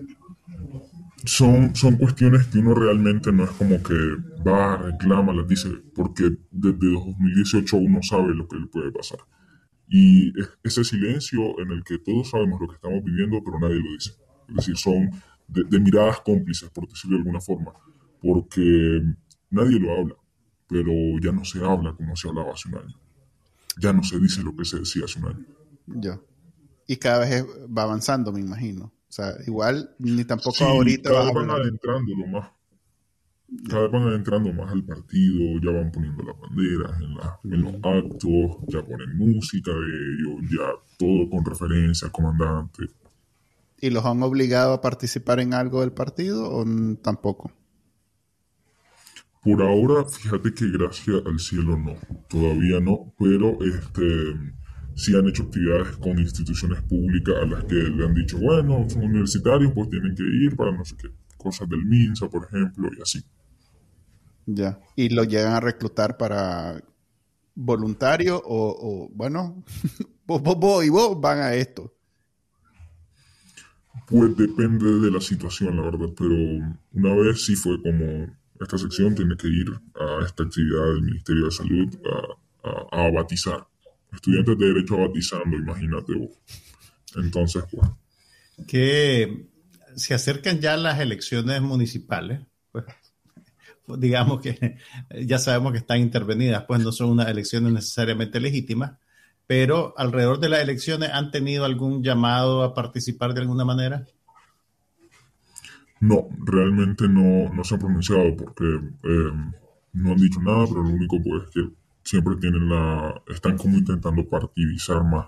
Son, 1.28 1.76
son 1.76 1.98
cuestiones 1.98 2.48
que 2.48 2.60
uno 2.60 2.74
realmente 2.74 3.34
no 3.34 3.44
es 3.44 3.52
como 3.52 3.84
que 3.84 3.94
va, 4.48 4.78
reclama, 4.78 5.34
las 5.34 5.48
dice, 5.48 5.70
porque 5.94 6.38
desde 6.52 6.94
2018 6.94 7.76
uno 7.76 8.02
sabe 8.02 8.34
lo 8.34 8.48
que 8.48 8.58
le 8.58 8.68
puede 8.68 8.92
pasar. 8.92 9.20
Y 9.90 10.34
ese 10.64 10.84
silencio 10.84 11.60
en 11.60 11.72
el 11.72 11.84
que 11.84 12.00
todos 12.00 12.30
sabemos 12.30 12.62
lo 12.62 12.68
que 12.68 12.76
estamos 12.76 13.04
viviendo, 13.04 13.42
pero 13.44 13.60
nadie 13.60 13.76
lo 13.76 13.92
dice. 13.92 14.12
Es 14.50 14.56
decir, 14.56 14.78
son 14.78 15.12
de, 15.48 15.80
miradas 15.80 16.22
cómplices, 16.22 16.70
por 16.70 16.88
decirlo 16.88 17.18
de 17.18 17.24
alguna 17.24 17.42
forma, 17.42 17.74
porque 18.22 19.02
nadie 19.50 19.80
lo 19.80 19.92
habla, 19.92 20.16
pero 20.68 20.92
ya 21.22 21.32
no 21.32 21.44
se 21.44 21.64
habla 21.64 21.94
como 21.94 22.16
se 22.16 22.28
hablaba 22.28 22.54
hace 22.54 22.70
un 22.70 22.76
año. 22.76 23.00
Ya 23.80 23.94
no 23.94 24.04
se 24.04 24.20
dice 24.20 24.42
lo 24.44 24.56
que 24.56 24.66
se 24.66 24.80
decía 24.80 25.06
hace 25.06 25.20
un 25.20 25.28
año. 25.28 25.46
Ya. 25.88 26.20
Y 26.88 26.98
cada 26.98 27.20
vez 27.20 27.46
va 27.46 27.84
avanzando, 27.84 28.32
me 28.32 28.40
imagino. 28.40 28.94
O 29.10 29.12
sea, 29.12 29.34
igual 29.46 29.96
ni 30.00 30.26
tampoco 30.26 30.66
ahorita. 30.66 31.10
Cada 31.10 31.26
vez 31.26 31.34
van 31.34 31.50
adentrando 31.50 32.16
lo 32.16 32.28
más. 32.28 32.52
Cada 33.70 33.84
vez 33.84 33.92
van 33.92 34.04
adentrando 34.04 34.54
más 34.54 34.72
al 34.72 34.84
partido, 34.84 35.60
ya 35.64 35.72
van 35.72 35.92
poniendo 35.92 36.24
las 36.24 36.38
banderas 36.38 36.92
en, 37.00 37.54
en 37.54 37.62
los 37.62 37.76
actos, 37.76 38.58
ya 38.68 38.84
ponen 38.84 39.18
música 39.18 39.72
de 39.72 39.78
ellos, 39.78 40.52
ya 40.52 40.68
todo 40.98 41.30
con 41.30 41.46
referencia 41.46 42.08
al 42.08 42.12
comandante. 42.12 42.88
¿Y 43.80 43.90
los 43.90 44.04
han 44.06 44.22
obligado 44.24 44.74
a 44.74 44.82
participar 44.82 45.40
en 45.40 45.54
algo 45.54 45.82
del 45.82 45.94
partido 45.94 46.52
o 46.52 46.66
tampoco? 47.02 47.52
Por 49.44 49.62
ahora, 49.62 50.04
fíjate 50.04 50.54
que 50.54 50.70
gracias 50.70 51.22
al 51.26 51.40
cielo 51.40 51.78
no, 51.78 51.96
todavía 52.28 52.82
no, 52.82 53.14
pero 53.18 53.58
este 53.64 54.04
sí 54.98 55.16
han 55.16 55.28
hecho 55.28 55.44
actividades 55.44 55.96
con 55.98 56.18
instituciones 56.20 56.82
públicas 56.82 57.36
a 57.42 57.46
las 57.46 57.64
que 57.66 57.76
le 57.76 58.06
han 58.06 58.16
dicho, 58.16 58.38
bueno, 58.40 58.90
son 58.90 59.04
universitarios, 59.04 59.72
pues 59.74 59.90
tienen 59.90 60.16
que 60.16 60.24
ir 60.24 60.56
para 60.56 60.72
no 60.72 60.84
sé 60.84 60.96
qué, 60.98 61.10
cosas 61.38 61.70
del 61.70 61.86
MINSA, 61.86 62.28
por 62.30 62.46
ejemplo, 62.46 62.90
y 62.98 63.02
así. 63.02 63.24
Ya, 64.48 64.80
y 64.96 65.10
lo 65.10 65.24
llegan 65.24 65.54
a 65.54 65.60
reclutar 65.60 66.18
para 66.18 66.82
voluntario 67.54 68.42
o, 68.44 69.10
bueno, 69.14 69.64
vos, 70.26 70.42
vos 70.42 70.86
y 70.86 70.90
vos 70.90 71.20
van 71.22 71.40
a 71.40 71.54
esto. 71.54 71.94
Pues 74.08 74.36
depende 74.38 75.00
de 75.00 75.12
la 75.12 75.22
situación, 75.22 75.76
la 75.76 75.84
verdad, 75.84 76.08
pero 76.18 76.34
una 76.94 77.14
vez 77.16 77.44
sí 77.44 77.56
fue 77.56 77.82
como, 77.82 78.28
esta 78.60 78.78
sección 78.78 79.14
tiene 79.14 79.36
que 79.36 79.48
ir 79.48 79.70
a 79.96 80.26
esta 80.26 80.44
actividad 80.44 80.86
del 80.86 81.02
Ministerio 81.04 81.46
de 81.46 81.52
Salud 81.52 81.90
a, 82.64 83.06
a, 83.06 83.12
batizar. 83.12 83.68
Estudiantes 84.14 84.58
de 84.58 84.66
Derecho 84.66 84.96
a 84.96 85.08
batizando, 85.08 85.58
imagínate 85.58 86.14
vos. 86.14 86.32
Entonces, 87.16 87.64
pues. 87.72 87.90
Que 88.68 89.48
se 89.96 90.14
acercan 90.14 90.60
ya 90.60 90.78
las 90.78 91.00
elecciones 91.00 91.62
municipales, 91.62 92.42
pues, 92.72 92.86
digamos 93.98 94.42
que 94.42 94.78
ya 95.26 95.40
sabemos 95.40 95.72
que 95.72 95.80
están 95.80 96.00
intervenidas, 96.00 96.66
pues 96.68 96.82
no 96.82 96.92
son 96.92 97.10
unas 97.10 97.30
elecciones 97.30 97.72
necesariamente 97.72 98.40
legítimas, 98.40 98.98
pero 99.48 99.94
alrededor 99.98 100.40
de 100.40 100.50
las 100.50 100.62
elecciones 100.62 101.10
han 101.12 101.32
tenido 101.32 101.66
algún 101.66 102.04
llamado 102.04 102.64
a 102.64 102.74
participar 102.74 103.34
de 103.34 103.42
alguna 103.42 103.64
manera? 103.64 104.06
No, 106.00 106.28
realmente 106.46 107.08
no, 107.08 107.52
no 107.54 107.64
se 107.64 107.74
han 107.74 107.80
pronunciado 107.80 108.36
porque 108.36 108.66
eh, 108.66 109.32
no 109.94 110.12
han 110.12 110.18
dicho 110.18 110.42
nada, 110.42 110.66
pero 110.68 110.84
lo 110.84 110.90
único 110.90 111.18
pues 111.24 111.44
es 111.44 111.50
que 111.52 111.62
siempre 112.08 112.38
tienen 112.38 112.70
la, 112.70 113.22
están 113.28 113.58
como 113.58 113.78
intentando 113.78 114.28
partidizar 114.30 115.04
más 115.04 115.28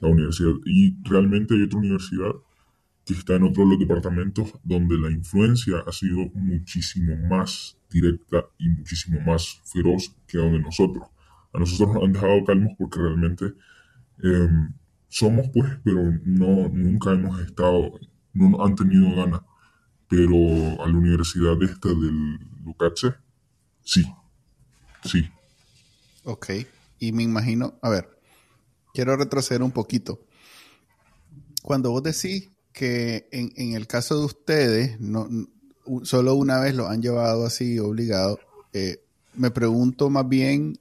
la 0.00 0.08
universidad. 0.08 0.52
Y 0.66 0.96
realmente 1.08 1.54
hay 1.54 1.62
otra 1.62 1.78
universidad 1.78 2.32
que 3.06 3.14
está 3.14 3.36
en 3.36 3.44
otro 3.44 3.64
de 3.64 3.70
los 3.70 3.78
departamentos 3.78 4.52
donde 4.62 4.98
la 4.98 5.10
influencia 5.10 5.82
ha 5.86 5.92
sido 5.92 6.30
muchísimo 6.34 7.16
más 7.28 7.78
directa 7.90 8.44
y 8.58 8.68
muchísimo 8.68 9.20
más 9.20 9.60
feroz 9.64 10.14
que 10.26 10.38
donde 10.38 10.60
nosotros 10.60 11.04
a 11.52 11.58
nosotros 11.58 11.94
nos 11.94 12.04
han 12.04 12.12
dejado 12.12 12.44
calmos 12.44 12.72
porque 12.78 13.00
realmente 13.00 13.54
em, 14.22 14.72
somos 15.08 15.48
pues, 15.52 15.78
pero 15.82 16.02
no, 16.24 16.68
nunca 16.68 17.12
hemos 17.12 17.40
estado, 17.40 17.98
no 18.34 18.64
han 18.64 18.74
tenido 18.74 19.16
ganas. 19.16 19.40
Pero 20.08 20.36
a 20.82 20.88
la 20.88 20.96
universidad 20.96 21.60
esta 21.62 21.88
del 21.88 22.38
Lucache, 22.64 23.14
sí, 23.82 24.04
sí. 25.04 25.28
Ok, 26.24 26.50
y 26.98 27.12
me 27.12 27.22
imagino, 27.22 27.78
a 27.82 27.88
ver, 27.88 28.08
quiero 28.92 29.16
retroceder 29.16 29.62
un 29.62 29.72
poquito. 29.72 30.20
Cuando 31.62 31.90
vos 31.90 32.02
decís 32.02 32.50
que 32.72 33.28
en, 33.32 33.52
en 33.56 33.74
el 33.74 33.86
caso 33.86 34.18
de 34.18 34.24
ustedes, 34.24 35.00
no, 35.00 35.28
solo 36.02 36.34
una 36.34 36.60
vez 36.60 36.74
lo 36.74 36.88
han 36.88 37.02
llevado 37.02 37.46
así 37.46 37.78
obligado, 37.78 38.38
eh, 38.72 39.02
me 39.34 39.50
pregunto 39.50 40.10
más 40.10 40.28
bien 40.28 40.78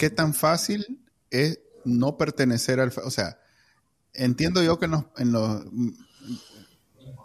¿qué 0.00 0.08
tan 0.08 0.32
fácil 0.32 0.98
es 1.28 1.60
no 1.84 2.16
pertenecer 2.16 2.80
al... 2.80 2.90
O 3.04 3.10
sea, 3.10 3.38
entiendo 4.14 4.62
yo 4.62 4.78
que 4.78 4.86
en, 4.86 4.94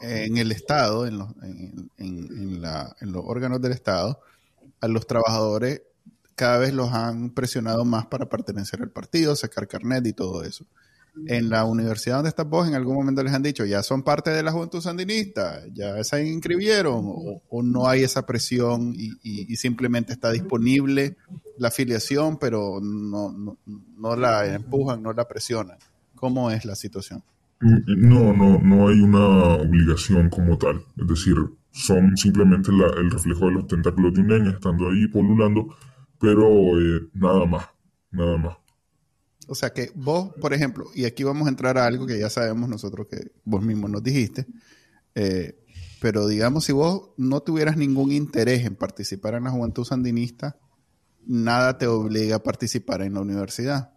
en, 0.01 0.37
el 0.37 0.51
Estado, 0.51 1.07
en 1.07 1.17
los, 1.17 1.29
en, 1.97 2.61
los 2.61 3.23
órganos 3.25 3.61
del 3.61 3.71
Estado, 3.71 4.19
a 4.81 4.89
los 4.89 5.07
trabajadores 5.07 5.83
cada 6.35 6.57
vez 6.57 6.73
los 6.73 6.91
han 6.93 7.31
presionado 7.31 7.85
más 7.85 8.05
para 8.07 8.27
pertenecer 8.27 8.81
al 8.81 8.91
partido, 8.91 9.35
sacar 9.35 9.67
carnet 9.67 10.05
y 10.07 10.13
todo 10.13 10.43
eso 10.43 10.65
en 11.27 11.49
la 11.49 11.65
universidad 11.65 12.17
donde 12.17 12.29
estás 12.29 12.47
vos, 12.47 12.67
en 12.67 12.75
algún 12.75 12.95
momento 12.95 13.23
les 13.23 13.33
han 13.33 13.43
dicho, 13.43 13.65
ya 13.65 13.81
son 13.83 14.03
parte 14.03 14.31
de 14.31 14.43
la 14.43 14.51
juventud 14.51 14.81
sandinista, 14.81 15.61
ya 15.73 16.03
se 16.03 16.27
inscribieron, 16.27 17.03
o, 17.05 17.63
no 17.63 17.87
hay 17.87 18.03
esa 18.03 18.25
presión 18.25 18.93
y, 18.95 19.55
simplemente 19.55 20.13
está 20.13 20.31
disponible 20.31 21.15
la 21.57 21.69
afiliación, 21.69 22.37
pero 22.37 22.79
no, 22.81 23.57
no, 23.97 24.15
la 24.15 24.53
empujan, 24.53 25.01
no 25.01 25.13
la 25.13 25.27
presionan. 25.27 25.77
¿Cómo 26.15 26.51
es 26.51 26.65
la 26.65 26.75
situación? 26.75 27.23
No, 27.59 28.33
no, 28.33 28.59
no 28.59 28.89
hay 28.89 28.99
una 28.99 29.55
obligación 29.55 30.29
como 30.29 30.57
tal. 30.57 30.83
Es 30.97 31.07
decir, 31.07 31.35
son 31.71 32.15
simplemente 32.17 32.71
el 32.71 33.11
reflejo 33.11 33.45
de 33.45 33.51
los 33.51 33.67
tentáculos 33.67 34.13
de 34.13 34.21
un 34.21 34.47
estando 34.47 34.89
ahí 34.89 35.07
polulando, 35.07 35.75
pero 36.19 36.79
eh, 36.79 37.09
nada 37.13 37.45
más, 37.45 37.67
nada 38.11 38.37
más. 38.37 38.57
O 39.47 39.55
sea 39.55 39.71
que 39.71 39.91
vos, 39.93 40.33
por 40.41 40.53
ejemplo, 40.53 40.85
y 40.95 41.05
aquí 41.05 41.23
vamos 41.23 41.45
a 41.47 41.49
entrar 41.49 41.77
a 41.77 41.85
algo 41.85 42.07
que 42.07 42.19
ya 42.19 42.29
sabemos 42.29 42.67
nosotros 42.67 43.07
que 43.07 43.31
vos 43.43 43.61
mismo 43.61 43.87
nos 43.87 44.03
dijiste, 44.03 44.47
eh, 45.13 45.59
pero 46.01 46.27
digamos, 46.27 46.65
si 46.65 46.71
vos 46.71 47.11
no 47.17 47.41
tuvieras 47.41 47.77
ningún 47.77 48.11
interés 48.11 48.65
en 48.65 48.75
participar 48.75 49.35
en 49.35 49.45
la 49.45 49.51
juventud 49.51 49.85
sandinista, 49.85 50.57
nada 51.25 51.77
te 51.77 51.87
obliga 51.87 52.37
a 52.37 52.43
participar 52.43 53.01
en 53.01 53.13
la 53.13 53.21
universidad. 53.21 53.91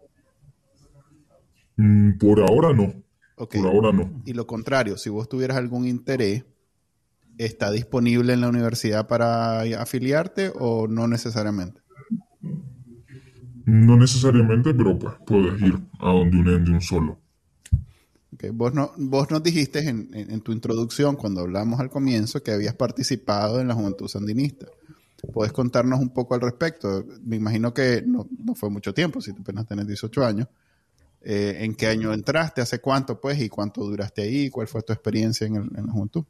Mm, 1.77 2.17
por 2.17 2.41
ahora 2.41 2.73
no. 2.73 2.93
Por 3.35 3.67
ahora 3.67 3.91
no. 3.91 4.21
Y 4.25 4.33
lo 4.33 4.45
contrario, 4.45 4.97
si 4.97 5.09
vos 5.09 5.29
tuvieras 5.29 5.57
algún 5.57 5.87
interés, 5.87 6.45
¿está 7.37 7.71
disponible 7.71 8.33
en 8.33 8.41
la 8.41 8.49
universidad 8.49 9.07
para 9.07 9.61
afiliarte 9.61 10.51
o 10.59 10.87
no 10.87 11.07
necesariamente? 11.07 11.81
No 13.69 13.97
necesariamente, 13.97 14.73
pero 14.73 14.97
pues 14.97 15.13
puedes 15.27 15.61
ir 15.61 15.77
a 15.99 16.11
donde 16.11 16.37
un 16.37 16.49
ende 16.49 16.71
un 16.71 16.81
solo. 16.81 17.19
Vos, 18.51 18.73
no, 18.73 18.91
vos 18.97 19.29
nos 19.29 19.43
dijiste 19.43 19.87
en, 19.87 20.41
tu 20.41 20.51
introducción, 20.51 21.15
cuando 21.15 21.41
hablamos 21.41 21.79
al 21.79 21.91
comienzo, 21.91 22.41
que 22.41 22.51
habías 22.51 22.73
participado 22.73 23.61
en 23.61 23.67
la 23.67 23.75
Juventud 23.75 24.07
Sandinista. 24.07 24.65
¿Puedes 25.33 25.51
contarnos 25.51 25.99
un 25.99 26.09
poco 26.09 26.33
al 26.33 26.41
respecto? 26.41 27.05
Me 27.23 27.35
imagino 27.35 27.71
que 27.71 28.03
no, 28.03 28.27
fue 28.55 28.71
mucho 28.71 28.91
tiempo, 28.91 29.21
si 29.21 29.31
apenas 29.31 29.67
tenés 29.67 29.85
18 29.85 30.25
años. 30.25 30.47
Eh, 31.21 31.57
¿En 31.59 31.75
qué 31.75 31.87
año 31.87 32.11
entraste? 32.11 32.61
¿Hace 32.61 32.79
cuánto, 32.79 33.21
pues? 33.21 33.39
¿Y 33.39 33.49
cuánto 33.49 33.83
duraste 33.83 34.23
ahí? 34.23 34.49
¿Cuál 34.49 34.67
fue 34.67 34.81
tu 34.81 34.93
experiencia 34.93 35.45
en, 35.45 35.57
en 35.57 35.85
la 35.85 35.91
Juventud? 35.91 36.23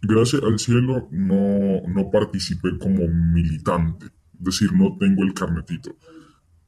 Gracias 0.00 0.42
al 0.42 0.58
cielo 0.58 1.08
no, 1.10 1.82
no 1.86 2.10
participé 2.10 2.78
como 2.80 3.06
militante 3.08 4.06
decir, 4.42 4.72
no 4.72 4.96
tengo 4.98 5.22
el 5.22 5.34
carnetito. 5.34 5.96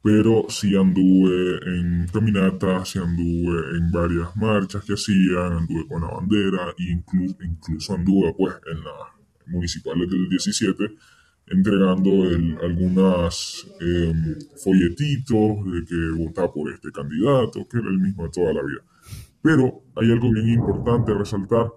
Pero 0.01 0.45
sí 0.49 0.75
anduve 0.75 1.59
en 1.65 2.07
caminatas, 2.13 2.89
sí 2.89 2.99
anduve 2.99 3.77
en 3.77 3.91
varias 3.91 4.35
marchas 4.35 4.83
que 4.83 4.93
hacían, 4.93 5.53
anduve 5.53 5.87
con 5.87 6.01
la 6.01 6.09
bandera, 6.09 6.73
e 6.77 6.91
incluso, 6.91 7.35
incluso 7.43 7.95
anduve 7.95 8.33
pues 8.37 8.55
en 8.71 8.83
las 8.83 9.47
municipales 9.47 10.09
del 10.09 10.29
17 10.29 10.95
entregando 11.47 12.09
el, 12.25 12.57
algunas 12.61 13.67
em, 13.79 14.35
folletitos 14.63 15.65
de 15.71 15.85
que 15.85 16.23
votaba 16.23 16.51
por 16.51 16.71
este 16.71 16.91
candidato, 16.91 17.67
que 17.67 17.77
era 17.77 17.89
el 17.89 17.99
mismo 17.99 18.23
de 18.23 18.29
toda 18.29 18.53
la 18.53 18.63
vida. 18.63 18.81
Pero 19.41 19.83
hay 19.95 20.11
algo 20.11 20.31
bien 20.31 20.49
importante 20.49 21.11
a 21.11 21.19
resaltar 21.19 21.67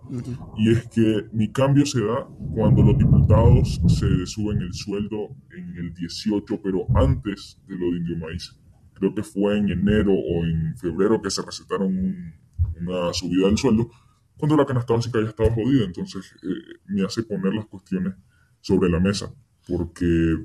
y 0.56 0.70
es 0.70 0.86
que 0.88 1.26
mi 1.32 1.52
cambio 1.52 1.84
se 1.84 2.00
da 2.00 2.26
cuando 2.54 2.82
los 2.82 2.96
diputados 2.96 3.78
se 3.88 4.24
suben 4.24 4.62
el 4.62 4.72
sueldo 4.72 5.36
el 5.78 5.94
18, 5.94 6.60
pero 6.62 6.86
antes 6.96 7.60
de 7.66 7.76
lo 7.76 7.90
de 7.92 7.98
Indio 7.98 8.16
Maíz. 8.18 8.54
Creo 8.94 9.14
que 9.14 9.22
fue 9.22 9.56
en 9.56 9.68
enero 9.68 10.12
o 10.12 10.44
en 10.44 10.76
febrero 10.76 11.22
que 11.22 11.30
se 11.30 11.42
recetaron 11.42 12.34
una 12.80 13.12
subida 13.12 13.46
del 13.46 13.56
sueldo, 13.56 13.88
cuando 14.36 14.56
la 14.56 14.66
canasta 14.66 14.94
básica 14.94 15.20
ya 15.20 15.28
estaba 15.28 15.54
jodida. 15.54 15.84
Entonces 15.84 16.34
eh, 16.42 16.78
me 16.86 17.04
hace 17.04 17.22
poner 17.22 17.54
las 17.54 17.66
cuestiones 17.66 18.14
sobre 18.60 18.90
la 18.90 18.98
mesa, 18.98 19.32
porque 19.66 20.36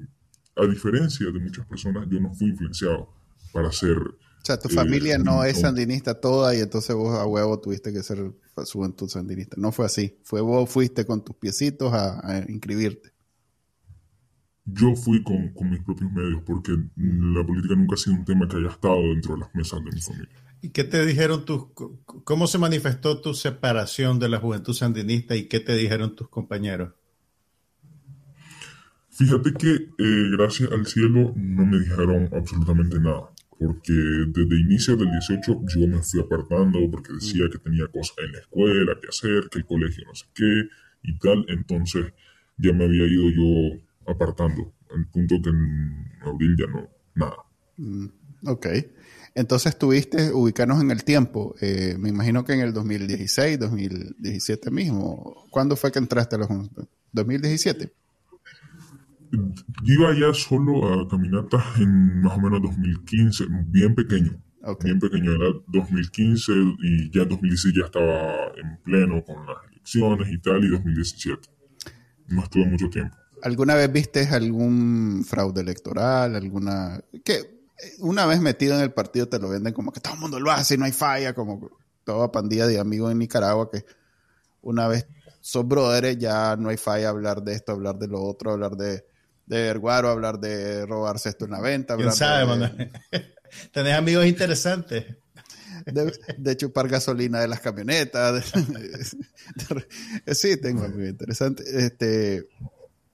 a 0.55 0.65
diferencia 0.67 1.25
de 1.31 1.39
muchas 1.39 1.65
personas, 1.65 2.07
yo 2.09 2.19
no 2.19 2.33
fui 2.33 2.49
influenciado 2.49 3.09
para 3.51 3.71
ser 3.71 3.97
o 4.43 4.45
sea, 4.45 4.59
tu 4.59 4.67
familia 4.67 5.17
no 5.17 5.45
es 5.45 5.61
sandinista 5.61 6.19
toda 6.19 6.53
y 6.53 6.59
entonces 6.59 6.93
vos 6.93 7.17
a 7.17 7.25
huevo 7.25 7.61
tuviste 7.61 7.93
que 7.93 8.03
ser 8.03 8.33
juventud 8.73 9.07
sandinista. 9.07 9.55
No 9.57 9.71
fue 9.71 9.85
así. 9.85 10.19
Fue 10.25 10.41
vos 10.41 10.69
fuiste 10.69 11.05
con 11.05 11.23
tus 11.23 11.37
piecitos 11.37 11.93
a, 11.93 12.43
inscribirte. 12.49 13.12
Yo 14.65 14.95
fui 14.95 15.21
con, 15.23 15.51
mis 15.69 15.81
propios 15.81 16.11
medios 16.11 16.41
porque 16.45 16.71
la 16.95 17.45
política 17.45 17.75
nunca 17.75 17.95
ha 17.95 17.97
sido 17.97 18.15
un 18.15 18.25
tema 18.25 18.47
que 18.47 18.57
haya 18.57 18.69
estado 18.69 19.01
dentro 19.01 19.35
de 19.35 19.41
las 19.41 19.53
mesas 19.53 19.83
de 19.83 19.91
mi 19.91 20.01
familia. 20.01 20.35
¿Y 20.61 20.69
qué 20.69 20.85
te 20.85 21.05
dijeron 21.05 21.43
tus... 21.43 21.65
¿Cómo 22.23 22.47
se 22.47 22.57
manifestó 22.57 23.19
tu 23.19 23.33
separación 23.33 24.19
de 24.19 24.29
la 24.29 24.39
juventud 24.39 24.73
sandinista 24.73 25.35
y 25.35 25.47
qué 25.47 25.59
te 25.59 25.75
dijeron 25.75 26.15
tus 26.15 26.29
compañeros? 26.29 26.93
Fíjate 29.09 29.53
que 29.53 29.73
eh, 29.73 30.29
gracias 30.31 30.71
al 30.71 30.87
cielo 30.87 31.33
no 31.35 31.65
me 31.65 31.79
dijeron 31.79 32.29
absolutamente 32.33 32.99
nada 32.99 33.29
porque 33.63 33.93
desde 33.93 34.59
inicio 34.59 34.95
del 34.97 35.11
18 35.11 35.61
yo 35.67 35.87
me 35.87 36.01
fui 36.01 36.19
apartando 36.19 36.79
porque 36.91 37.13
decía 37.13 37.45
que 37.51 37.59
tenía 37.59 37.87
cosas 37.87 38.17
en 38.17 38.31
la 38.33 38.39
escuela 38.39 38.97
que 38.99 39.07
hacer, 39.07 39.49
que 39.49 39.59
el 39.59 39.65
colegio 39.65 40.03
no 40.05 40.15
sé 40.15 40.25
qué 40.33 40.67
y 41.03 41.17
tal, 41.17 41.45
entonces 41.47 42.13
ya 42.57 42.73
me 42.73 42.85
había 42.85 43.05
ido 43.05 43.29
yo 43.29 43.79
apartando, 44.07 44.73
al 44.93 45.07
punto 45.07 45.41
que 45.41 45.49
en 45.49 46.07
abril 46.21 46.55
ya 46.57 46.67
no, 46.67 46.89
nada. 47.15 47.37
Mm, 47.77 48.07
ok, 48.45 48.67
entonces 49.35 49.77
tuviste, 49.77 50.31
ubicarnos 50.31 50.81
en 50.81 50.91
el 50.91 51.03
tiempo, 51.03 51.55
eh, 51.61 51.95
me 51.97 52.09
imagino 52.09 52.43
que 52.45 52.53
en 52.53 52.61
el 52.61 52.73
2016, 52.73 53.59
2017 53.59 54.71
mismo, 54.71 55.47
¿cuándo 55.49 55.75
fue 55.75 55.91
que 55.91 55.99
entraste 55.99 56.35
a 56.35 56.39
los 56.39 56.49
2017? 57.11 57.91
iba 59.83 60.13
ya 60.13 60.33
solo 60.33 60.93
a 60.93 61.07
caminatas 61.07 61.79
en 61.79 62.21
más 62.21 62.37
o 62.37 62.41
menos 62.41 62.61
2015, 62.61 63.45
bien 63.67 63.95
pequeño. 63.95 64.39
Bien 64.81 64.97
pequeño, 64.97 65.31
era 65.33 65.47
2015 65.67 66.53
y 66.79 67.11
ya 67.11 67.23
en 67.23 67.29
2016 67.29 67.75
ya 67.75 67.85
estaba 67.85 68.47
en 68.55 68.77
pleno 68.81 69.23
con 69.25 69.45
las 69.45 69.57
elecciones 69.69 70.31
y 70.31 70.37
tal, 70.39 70.63
y 70.63 70.69
2017. 70.69 71.49
No 72.29 72.43
estuve 72.43 72.65
mucho 72.65 72.89
tiempo. 72.89 73.15
¿Alguna 73.43 73.75
vez 73.75 73.91
viste 73.91 74.27
algún 74.27 75.23
fraude 75.27 75.61
electoral? 75.61 76.35
¿Alguna.? 76.35 77.01
que 77.23 77.63
una 77.99 78.25
vez 78.25 78.39
metido 78.39 78.75
en 78.75 78.81
el 78.81 78.93
partido 78.93 79.27
te 79.27 79.39
lo 79.39 79.49
venden 79.49 79.73
como 79.73 79.91
que 79.91 79.99
todo 79.99 80.13
el 80.13 80.19
mundo 80.19 80.39
lo 80.39 80.51
hace 80.51 80.75
y 80.75 80.77
no 80.77 80.85
hay 80.85 80.91
falla, 80.91 81.33
como 81.33 81.69
toda 82.03 82.31
pandilla 82.31 82.67
de 82.67 82.79
amigos 82.79 83.11
en 83.11 83.19
Nicaragua 83.19 83.69
que 83.69 83.85
una 84.61 84.87
vez 84.87 85.07
sos 85.41 85.67
brothers 85.67 86.17
ya 86.17 86.55
no 86.55 86.69
hay 86.69 86.77
falla 86.77 87.09
hablar 87.09 87.43
de 87.43 87.53
esto, 87.53 87.73
hablar 87.73 87.97
de 87.97 88.07
lo 88.07 88.21
otro, 88.21 88.51
hablar 88.51 88.77
de 88.77 89.05
de 89.45 89.61
Verguaro, 89.63 90.09
hablar 90.09 90.39
de 90.39 90.85
robarse 90.85 91.29
esto 91.29 91.45
en 91.45 91.51
la 91.51 91.61
venta. 91.61 91.95
¿Quién 91.95 92.11
sabe, 92.11 92.95
Tenés 93.71 93.93
amigos 93.93 94.25
interesantes. 94.25 95.05
De, 96.37 96.57
chupar 96.57 96.87
gasolina 96.87 97.41
de 97.41 97.47
las 97.47 97.59
camionetas. 97.59 98.51
sí, 100.27 100.57
tengo 100.57 100.83
amigos 100.83 101.09
interesantes. 101.09 101.67
Este, 101.67 102.47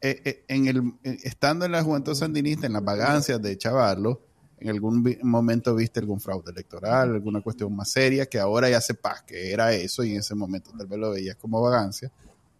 eh, 0.02 0.22
eh, 0.24 0.46
en 0.48 0.68
el, 0.68 0.94
estando 1.04 1.66
en 1.66 1.72
la 1.72 1.84
juventud 1.84 2.14
sandinista, 2.14 2.68
en 2.68 2.74
las 2.74 2.84
vagancias 2.84 3.42
de 3.42 3.58
Chavarlo, 3.58 4.22
en 4.60 4.70
algún 4.70 5.18
momento 5.24 5.74
viste 5.76 6.00
algún 6.00 6.20
fraude 6.20 6.52
electoral, 6.52 7.14
alguna 7.14 7.42
cuestión 7.42 7.76
más 7.76 7.92
seria, 7.92 8.26
que 8.26 8.40
ahora 8.40 8.70
ya 8.70 8.82
sepas 8.82 9.22
que 9.24 9.52
era 9.52 9.74
eso 9.74 10.04
y 10.04 10.12
en 10.12 10.20
ese 10.20 10.36
momento 10.36 10.72
tal 10.78 10.88
vez 10.88 11.00
lo 11.00 11.12
veías 11.12 11.36
como 11.38 11.62
vagancia 11.62 12.12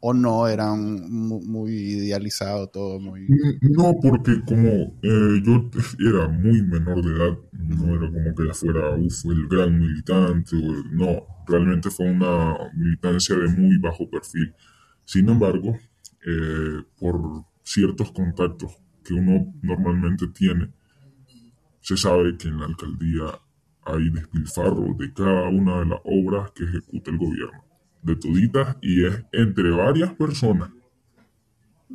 o 0.02 0.14
no 0.14 0.48
eran 0.48 1.10
muy, 1.12 1.72
idealizado 1.72 2.68
todo 2.68 3.02
muy 3.02 3.28
no 3.60 3.96
porque 4.02 4.42
como 4.48 4.70
eh, 5.02 5.42
yo 5.44 5.70
era 6.10 6.30
muy 6.30 6.62
menor 6.62 7.04
de 7.04 7.12
edad 7.18 7.38
no 7.52 7.96
era 7.96 8.10
como 8.10 8.34
que 8.34 8.48
ya 8.48 8.54
fuera 8.54 8.96
el 8.96 9.48
gran 9.50 9.78
militante 9.78 10.56
no 10.94 11.28
realmente 11.50 11.90
fue 11.90 12.10
una 12.10 12.56
militancia 12.76 13.36
de 13.36 13.48
muy 13.50 13.78
bajo 13.78 14.10
perfil. 14.10 14.54
Sin 15.04 15.28
embargo 15.28 15.78
eh, 16.26 16.84
por 17.00 17.46
ciertos 17.64 18.12
contactos 18.12 18.72
que 19.04 19.14
uno 19.14 19.54
normalmente 19.62 20.28
tiene 20.28 20.72
se 21.82 21.98
sabe 21.98 22.38
que 22.38 22.48
en 22.48 22.60
la 22.60 22.66
alcaldía 22.66 23.40
hay 23.84 24.10
despilfarro 24.10 24.94
de 24.98 25.14
cada 25.14 25.50
una 25.50 25.80
de 25.80 25.86
las 25.86 26.00
obras 26.04 26.52
que 26.52 26.64
ejecuta 26.66 27.12
el 27.12 27.18
gobierno 27.18 27.66
de 28.02 28.16
toditas 28.16 28.78
y 28.82 29.06
es 29.06 29.24
entre 29.32 29.72
varias 29.72 30.14
personas. 30.14 30.70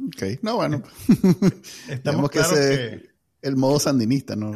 Ok, 0.09 0.41
no, 0.43 0.57
bueno. 0.57 0.83
Estamos 1.89 2.31
que, 2.31 2.41
que 2.41 3.11
el 3.43 3.57
modo 3.57 3.79
sandinista, 3.79 4.35
¿no? 4.35 4.53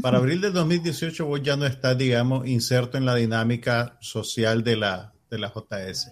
Para 0.00 0.18
abril 0.18 0.40
de 0.40 0.50
2018 0.50 1.26
vos 1.26 1.42
ya 1.42 1.56
no 1.56 1.66
estás, 1.66 1.98
digamos, 1.98 2.46
inserto 2.46 2.96
en 2.96 3.04
la 3.04 3.14
dinámica 3.14 3.98
social 4.00 4.62
de 4.62 4.76
la, 4.76 5.12
de 5.30 5.38
la 5.38 5.52
JS. 5.52 6.10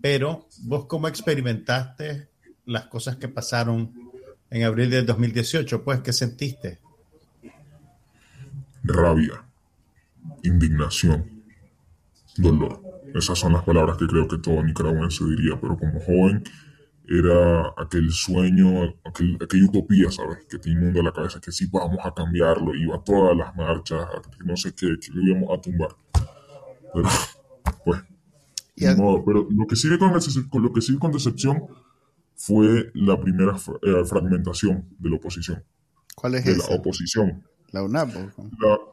Pero 0.00 0.48
vos 0.62 0.86
cómo 0.86 1.08
experimentaste 1.08 2.27
las 2.68 2.86
cosas 2.86 3.16
que 3.16 3.28
pasaron 3.28 3.92
en 4.50 4.62
abril 4.62 4.90
de 4.90 5.02
2018, 5.02 5.82
pues, 5.82 6.00
¿qué 6.00 6.12
sentiste? 6.12 6.78
Rabia, 8.84 9.42
indignación, 10.42 11.42
dolor. 12.36 12.82
Esas 13.14 13.38
son 13.38 13.54
las 13.54 13.64
palabras 13.64 13.96
que 13.96 14.06
creo 14.06 14.28
que 14.28 14.38
todo 14.38 14.62
nicaragüense 14.62 15.24
diría, 15.24 15.58
pero 15.58 15.78
como 15.78 15.98
joven 16.00 16.44
era 17.08 17.72
aquel 17.78 18.12
sueño, 18.12 18.94
aquel, 19.02 19.38
aquella 19.42 19.64
utopía, 19.64 20.10
¿sabes? 20.10 20.44
Que 20.46 20.58
te 20.58 20.68
inunda 20.68 21.02
la 21.02 21.12
cabeza, 21.12 21.40
que 21.40 21.50
sí 21.50 21.66
vamos 21.72 22.00
a 22.04 22.12
cambiarlo, 22.12 22.74
iba 22.74 22.96
a 22.96 23.02
todas 23.02 23.34
las 23.34 23.56
marchas, 23.56 24.06
no 24.44 24.56
sé 24.58 24.74
qué, 24.74 24.98
que 25.00 25.10
lo 25.12 25.22
íbamos 25.22 25.58
a 25.58 25.60
tumbar. 25.62 25.96
Pero, 26.92 27.08
pues, 27.82 28.02
pero 28.76 29.48
lo 29.50 29.66
que, 29.66 29.76
sigue 29.76 29.98
con, 29.98 30.12
lo 30.62 30.72
que 30.72 30.82
sigue 30.82 30.98
con 30.98 31.12
decepción 31.12 31.66
fue 32.38 32.90
la 32.94 33.20
primera 33.20 33.56
eh, 33.82 34.04
fragmentación 34.04 34.88
de 34.98 35.10
la 35.10 35.16
oposición. 35.16 35.64
¿Cuál 36.14 36.36
es 36.36 36.44
De 36.44 36.56
la 36.56 36.64
oposición. 36.66 37.42
La 37.72 37.82
UNAP. 37.82 38.10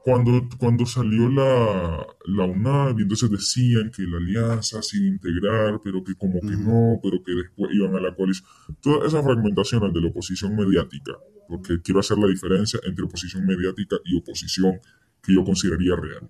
cuando, 0.03 0.49
cuando 0.57 0.85
salió 0.85 1.29
la, 1.29 2.05
la 2.25 2.43
UNAP, 2.43 2.99
y 2.99 3.03
entonces 3.03 3.29
decían 3.29 3.89
que 3.89 4.01
la 4.03 4.17
alianza 4.17 4.79
a 4.79 4.97
integrar, 4.97 5.79
pero 5.81 6.03
que 6.03 6.15
como 6.15 6.41
que 6.41 6.57
no, 6.57 6.99
pero 7.01 7.23
que 7.23 7.31
después 7.31 7.71
iban 7.73 7.95
a 7.95 8.01
la 8.01 8.13
coalición. 8.13 8.49
Todas 8.81 9.07
esas 9.07 9.23
fragmentaciones 9.23 9.93
de 9.93 10.01
la 10.01 10.07
oposición 10.09 10.55
mediática, 10.55 11.13
porque 11.47 11.81
quiero 11.81 12.01
hacer 12.01 12.17
la 12.17 12.27
diferencia 12.27 12.79
entre 12.83 13.05
oposición 13.05 13.45
mediática 13.45 13.95
y 14.03 14.17
oposición 14.17 14.81
que 15.21 15.35
yo 15.35 15.45
consideraría 15.45 15.95
real, 15.95 16.27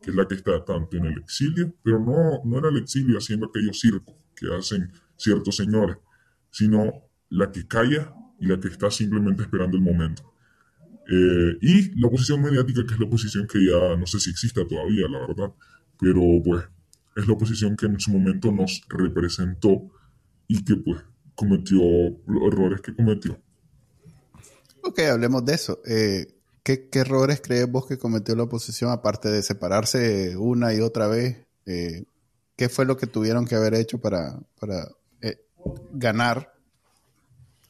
que 0.00 0.10
es 0.10 0.16
la 0.16 0.28
que 0.28 0.36
está 0.36 0.64
tanto 0.64 0.96
en 0.98 1.06
el 1.06 1.18
exilio, 1.18 1.74
pero 1.82 1.98
no, 1.98 2.42
no 2.44 2.58
en 2.58 2.76
el 2.76 2.82
exilio 2.82 3.18
haciendo 3.18 3.46
aquellos 3.46 3.80
circos 3.80 4.14
que 4.36 4.46
hacen 4.54 4.92
ciertos 5.16 5.56
señores, 5.56 5.96
sino 6.58 6.92
la 7.30 7.52
que 7.52 7.68
calla 7.68 8.12
y 8.40 8.46
la 8.46 8.58
que 8.58 8.66
está 8.66 8.90
simplemente 8.90 9.42
esperando 9.42 9.76
el 9.76 9.82
momento. 9.82 10.24
Eh, 11.08 11.56
y 11.62 12.00
la 12.00 12.08
oposición 12.08 12.42
mediática, 12.42 12.84
que 12.84 12.94
es 12.94 13.00
la 13.00 13.06
oposición 13.06 13.46
que 13.46 13.64
ya 13.64 13.96
no 13.96 14.06
sé 14.06 14.18
si 14.18 14.30
exista 14.30 14.66
todavía, 14.66 15.06
la 15.08 15.20
verdad, 15.20 15.52
pero 16.00 16.20
pues 16.44 16.64
es 17.14 17.28
la 17.28 17.32
oposición 17.32 17.76
que 17.76 17.86
en 17.86 18.00
su 18.00 18.10
momento 18.10 18.50
nos 18.50 18.82
representó 18.88 19.88
y 20.48 20.64
que 20.64 20.74
pues 20.76 21.00
cometió 21.36 21.80
los 22.26 22.52
errores 22.52 22.80
que 22.80 22.92
cometió. 22.92 23.40
Ok, 24.82 24.98
hablemos 25.00 25.44
de 25.44 25.54
eso. 25.54 25.80
Eh, 25.86 26.26
¿qué, 26.64 26.88
errores 26.94 27.40
crees 27.40 27.70
vos 27.70 27.86
que 27.86 27.98
cometió 27.98 28.34
la 28.34 28.42
oposición 28.42 28.90
aparte 28.90 29.30
de 29.30 29.42
separarse 29.42 30.36
una 30.36 30.74
y 30.74 30.80
otra 30.80 31.06
vez? 31.06 31.46
Eh, 31.66 32.04
¿Qué 32.56 32.68
fue 32.68 32.84
lo 32.84 32.96
que 32.96 33.06
tuvieron 33.06 33.46
que 33.46 33.54
haber 33.54 33.74
hecho 33.74 33.98
para, 33.98 34.40
para 34.58 34.88
ganar, 35.92 36.54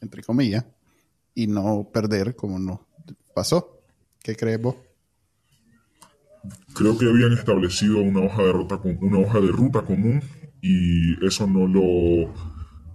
entre 0.00 0.22
comillas, 0.22 0.64
y 1.34 1.46
no 1.46 1.88
perder 1.92 2.34
como 2.36 2.58
no 2.58 2.86
pasó? 3.34 3.80
¿Qué 4.22 4.34
crees 4.34 4.60
vos? 4.60 4.76
Creo 6.74 6.96
que 6.98 7.06
habían 7.06 7.32
establecido 7.32 8.00
una 8.00 8.20
hoja 8.20 8.42
de 8.42 8.52
ruta, 8.52 8.80
una 9.00 9.18
hoja 9.18 9.40
de 9.40 9.48
ruta 9.48 9.82
común 9.82 10.22
y 10.60 11.24
eso 11.24 11.46
no 11.46 11.66
lo, 11.66 12.34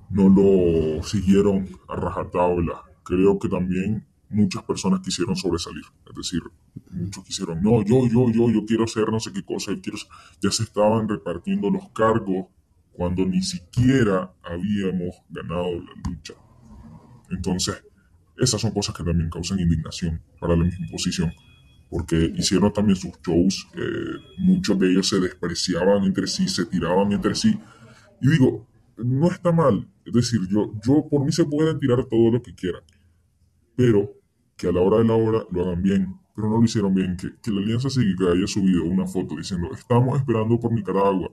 no 0.10 0.30
lo 0.30 1.04
siguieron 1.04 1.68
a 1.88 1.96
rajatabla. 1.96 2.84
Creo 3.04 3.40
que 3.40 3.50
también 3.50 4.06
muchas 4.30 4.64
personas 4.64 5.02
quisieron 5.02 5.36
sobresalir. 5.36 5.84
Es 6.10 6.16
decir, 6.16 6.42
muchos 6.92 7.24
quisieron, 7.24 7.62
no, 7.62 7.84
yo, 7.84 8.08
yo, 8.08 8.30
yo, 8.32 8.50
yo 8.50 8.66
quiero 8.66 8.88
ser 8.88 9.10
no 9.10 9.20
sé 9.20 9.32
qué 9.32 9.44
cosa, 9.44 9.72
quiero 9.82 9.98
ya 10.42 10.52
se 10.52 10.64
estaban 10.64 11.08
repartiendo 11.08 11.70
los 11.70 11.90
cargos 11.90 12.48
cuando 12.94 13.26
ni 13.26 13.42
siquiera 13.42 14.34
habíamos 14.44 15.16
ganado 15.30 15.74
la 15.74 16.10
lucha. 16.10 16.34
Entonces, 17.30 17.84
esas 18.38 18.62
son 18.62 18.72
cosas 18.72 18.96
que 18.96 19.04
también 19.04 19.30
causan 19.30 19.60
indignación 19.60 20.22
para 20.40 20.56
la 20.56 20.64
misma 20.64 20.88
posición, 20.92 21.32
porque 21.90 22.32
hicieron 22.36 22.72
también 22.72 22.96
sus 22.96 23.12
shows, 23.26 23.68
eh, 23.76 24.18
muchos 24.40 24.78
de 24.80 24.92
ellos 24.92 25.08
se 25.08 25.20
despreciaban 25.20 26.04
entre 26.04 26.28
sí, 26.28 26.48
se 26.48 26.66
tiraban 26.66 27.12
entre 27.12 27.36
sí, 27.36 27.60
y 28.22 28.30
digo, 28.30 28.68
no 28.98 29.28
está 29.28 29.52
mal, 29.52 29.88
es 30.06 30.14
decir, 30.14 30.40
yo, 30.50 30.74
yo 30.86 31.08
por 31.10 31.26
mí 31.26 31.32
se 31.32 31.46
pueden 31.46 31.80
tirar 31.80 32.06
todo 32.06 32.32
lo 32.32 32.42
que 32.42 32.54
quieran, 32.54 32.84
pero 33.76 34.12
que 34.56 34.68
a 34.68 34.72
la 34.72 34.82
hora 34.82 34.98
de 34.98 35.06
la 35.06 35.16
hora 35.16 35.46
lo 35.52 35.62
hagan 35.64 35.82
bien, 35.82 36.20
pero 36.36 36.50
no 36.50 36.58
lo 36.58 36.64
hicieron 36.64 36.94
bien, 36.94 37.18
que, 37.18 37.30
que 37.42 37.52
la 37.52 37.62
Alianza 37.62 37.90
Cívica 37.90 38.26
haya 38.32 38.48
subido 38.48 38.84
una 38.84 39.06
foto 39.06 39.36
diciendo, 39.36 39.70
estamos 39.74 40.18
esperando 40.18 40.60
por 40.60 40.72
Nicaragua, 40.72 41.32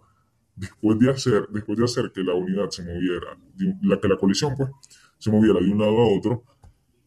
después 0.61 0.99
de 0.99 1.11
hacer, 1.11 1.49
después 1.51 1.79
de 1.79 1.85
hacer 1.85 2.13
que 2.13 2.23
la 2.23 2.35
unidad 2.35 2.69
se 2.69 2.83
moviera, 2.83 3.39
la 3.83 3.99
que 3.99 4.09
la 4.09 4.17
coalición 4.19 4.55
pues, 4.57 4.69
se 5.19 5.31
moviera 5.31 5.59
de 5.59 5.71
un 5.71 5.79
lado 5.79 5.99
a 5.99 6.19
otro, 6.19 6.45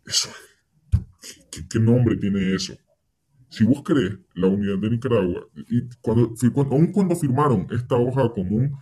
eso, 0.05 0.29
¿qué, 1.69 1.79
nombre 1.79 2.17
tiene 2.17 2.55
eso? 2.55 2.73
Si 3.49 3.63
vos 3.63 3.83
crees 3.83 4.17
la 4.33 4.47
unidad 4.47 4.79
de 4.79 4.89
Nicaragua, 4.89 5.47
y 5.69 5.87
cuando, 6.01 6.33
aun 6.71 6.91
cuando 6.91 7.15
firmaron 7.15 7.67
esta 7.69 7.95
hoja 7.95 8.27
común, 8.33 8.75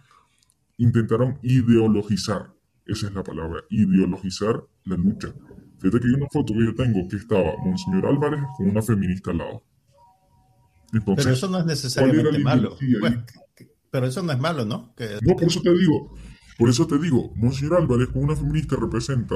intentaron 0.77 1.37
ideologizar, 1.43 2.53
esa 2.85 3.07
es 3.07 3.13
la 3.13 3.23
palabra, 3.23 3.63
ideologizar 3.69 4.63
la 4.85 4.95
lucha. 4.95 5.33
Fíjate 5.79 5.99
que 5.99 6.07
hay 6.07 6.13
una 6.13 6.27
foto 6.31 6.53
que 6.53 6.65
yo 6.65 6.75
tengo 6.75 7.07
que 7.09 7.17
estaba 7.17 7.57
Monseñor 7.65 8.05
Álvarez 8.05 8.39
con 8.55 8.69
una 8.69 8.81
feminista 8.81 9.31
al 9.31 9.39
lado. 9.39 9.63
pero 10.91 11.29
eso 11.29 11.49
no 11.49 11.59
es 11.59 11.65
necesariamente 11.65 12.39
malo. 12.39 12.77
Pero 13.91 14.07
eso 14.07 14.23
no 14.23 14.31
es 14.31 14.39
malo, 14.39 14.65
¿no? 14.65 14.95
No, 15.21 15.35
por 15.35 15.43
eso 15.43 15.61
te 15.61 15.71
digo, 15.73 16.15
por 16.57 16.69
eso 16.69 16.87
te 16.87 16.97
digo, 16.97 17.33
Monseñor 17.35 17.75
Álvarez 17.75 18.09
con 18.09 18.23
una 18.23 18.35
feminista 18.35 18.75
representa 18.77 19.35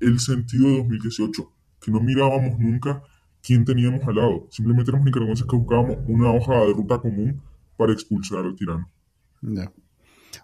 el 0.00 0.18
sentido 0.18 0.68
de 0.68 0.76
2018, 0.78 1.52
que 1.80 1.90
no 1.90 2.00
mirábamos 2.00 2.58
nunca 2.58 3.02
quién 3.42 3.64
teníamos 3.64 4.06
al 4.08 4.16
lado. 4.16 4.48
Simplemente 4.50 4.90
éramos 4.90 5.06
nicaragüenses 5.06 5.46
que 5.46 5.56
buscábamos 5.56 5.98
una 6.08 6.32
hoja 6.32 6.54
de 6.64 6.72
ruta 6.72 6.98
común 6.98 7.42
para 7.76 7.92
expulsar 7.92 8.44
al 8.44 8.56
tirano. 8.56 8.90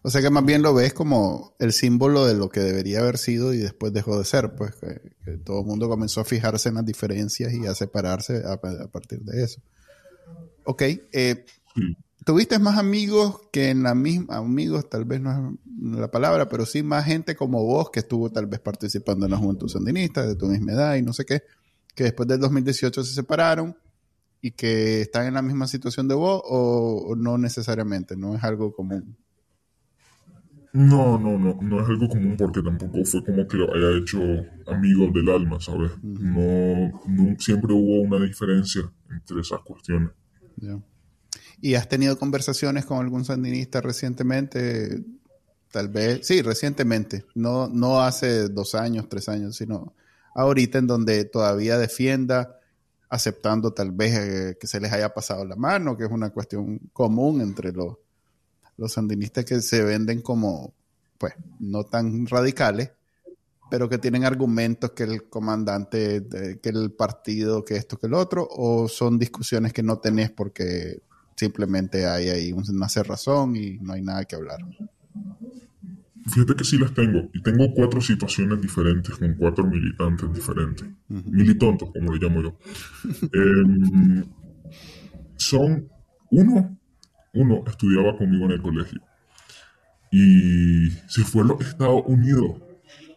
O 0.02 0.10
sea 0.10 0.20
que 0.20 0.30
más 0.30 0.44
bien 0.44 0.62
lo 0.62 0.74
ves 0.74 0.94
como 0.94 1.54
el 1.58 1.72
símbolo 1.72 2.26
de 2.26 2.34
lo 2.34 2.48
que 2.48 2.60
debería 2.60 3.00
haber 3.00 3.18
sido 3.18 3.54
y 3.54 3.58
después 3.58 3.92
dejó 3.92 4.18
de 4.18 4.24
ser, 4.24 4.54
pues 4.54 4.74
que, 4.76 5.38
todo 5.38 5.60
el 5.60 5.66
mundo 5.66 5.88
comenzó 5.88 6.20
a 6.20 6.24
fijarse 6.24 6.68
en 6.68 6.76
las 6.76 6.86
diferencias 6.86 7.52
y 7.52 7.66
a 7.66 7.74
separarse 7.74 8.42
a, 8.46 8.60
partir 8.60 9.20
de 9.20 9.42
eso. 9.42 9.62
Ok, 10.64 10.82
eh, 10.82 11.44
¿Tuviste 12.26 12.58
más 12.58 12.76
amigos 12.76 13.40
que 13.52 13.70
en 13.70 13.84
la 13.84 13.94
misma, 13.94 14.38
amigos 14.38 14.90
tal 14.90 15.04
vez 15.04 15.20
no 15.20 15.56
es 15.92 16.00
la 16.00 16.10
palabra, 16.10 16.48
pero 16.48 16.66
sí 16.66 16.82
más 16.82 17.04
gente 17.04 17.36
como 17.36 17.62
vos 17.62 17.88
que 17.90 18.00
estuvo 18.00 18.32
tal 18.32 18.46
vez 18.46 18.58
participando 18.58 19.26
en 19.26 19.30
la 19.30 19.38
Juventud 19.38 19.68
Sandinista, 19.68 20.26
de 20.26 20.34
tu 20.34 20.46
misma 20.46 20.72
edad 20.72 20.96
y 20.96 21.02
no 21.02 21.12
sé 21.12 21.24
qué, 21.24 21.42
que 21.94 22.02
después 22.02 22.28
del 22.28 22.40
2018 22.40 23.04
se 23.04 23.14
separaron 23.14 23.76
y 24.42 24.50
que 24.50 25.02
están 25.02 25.28
en 25.28 25.34
la 25.34 25.42
misma 25.42 25.68
situación 25.68 26.08
de 26.08 26.16
vos 26.16 26.42
o, 26.44 27.14
no 27.16 27.38
necesariamente, 27.38 28.16
no 28.16 28.34
es 28.34 28.42
algo 28.42 28.72
común? 28.72 29.16
No, 30.72 31.20
no, 31.20 31.38
no, 31.38 31.56
no 31.62 31.80
es 31.80 31.88
algo 31.88 32.08
común 32.08 32.34
porque 32.36 32.60
tampoco 32.60 33.04
fue 33.04 33.24
como 33.24 33.46
que 33.46 33.56
lo 33.56 33.72
haya 33.72 33.98
hecho 33.98 34.18
amigos 34.66 35.12
del 35.14 35.28
alma, 35.28 35.60
¿sabes? 35.60 35.92
no, 36.02 36.90
siempre 37.38 37.72
hubo 37.72 38.02
una 38.02 38.18
diferencia 38.18 38.82
entre 39.12 39.42
esas 39.42 39.60
cuestiones. 39.60 40.10
¿Y 41.60 41.74
has 41.74 41.88
tenido 41.88 42.18
conversaciones 42.18 42.84
con 42.84 42.98
algún 42.98 43.24
sandinista 43.24 43.80
recientemente? 43.80 45.02
Tal 45.70 45.88
vez, 45.88 46.26
sí, 46.26 46.42
recientemente, 46.42 47.26
no, 47.34 47.68
no 47.68 48.00
hace 48.00 48.48
dos 48.48 48.74
años, 48.74 49.08
tres 49.08 49.28
años, 49.28 49.56
sino 49.56 49.94
ahorita 50.34 50.78
en 50.78 50.86
donde 50.86 51.24
todavía 51.24 51.76
defienda, 51.76 52.60
aceptando 53.08 53.72
tal 53.72 53.90
vez 53.90 54.14
eh, 54.16 54.56
que 54.58 54.66
se 54.66 54.80
les 54.80 54.92
haya 54.92 55.12
pasado 55.12 55.44
la 55.44 55.56
mano, 55.56 55.96
que 55.96 56.04
es 56.04 56.10
una 56.10 56.30
cuestión 56.30 56.78
común 56.92 57.40
entre 57.40 57.72
los, 57.72 57.96
los 58.76 58.92
sandinistas 58.92 59.44
que 59.44 59.60
se 59.60 59.82
venden 59.82 60.22
como, 60.22 60.72
pues, 61.18 61.34
no 61.58 61.84
tan 61.84 62.26
radicales, 62.26 62.90
pero 63.70 63.88
que 63.88 63.98
tienen 63.98 64.24
argumentos 64.24 64.92
que 64.92 65.02
el 65.02 65.28
comandante, 65.28 66.26
que 66.62 66.68
el 66.68 66.92
partido, 66.92 67.64
que 67.64 67.76
esto, 67.76 67.98
que 67.98 68.06
el 68.06 68.14
otro, 68.14 68.46
o 68.50 68.88
son 68.88 69.18
discusiones 69.18 69.72
que 69.72 69.82
no 69.82 69.98
tenés 69.98 70.30
porque 70.30 71.02
simplemente 71.36 72.06
hay 72.06 72.28
ahí 72.28 72.52
una 72.52 72.88
cerrazón 72.88 73.56
y 73.56 73.78
no 73.78 73.92
hay 73.92 74.02
nada 74.02 74.24
que 74.24 74.36
hablar. 74.36 74.58
Fíjate 76.28 76.56
que 76.56 76.64
sí 76.64 76.78
las 76.78 76.92
tengo. 76.92 77.30
Y 77.32 77.42
tengo 77.42 77.72
cuatro 77.72 78.00
situaciones 78.00 78.60
diferentes 78.60 79.14
con 79.14 79.34
cuatro 79.34 79.64
militantes 79.64 80.32
diferentes. 80.32 80.88
Militontos, 81.08 81.90
como 81.92 82.12
le 82.12 82.18
llamo 82.18 82.42
yo. 82.42 82.58
Em, 83.32 84.24
son 85.36 85.88
uno, 86.30 86.78
uno 87.34 87.64
estudiaba 87.66 88.16
conmigo 88.16 88.46
en 88.46 88.52
el 88.52 88.62
colegio. 88.62 89.00
Y 90.10 90.90
se 91.06 91.22
fue 91.22 91.42
a 91.42 91.46
los 91.46 91.60
Estados 91.60 92.02
Unidos. 92.06 92.60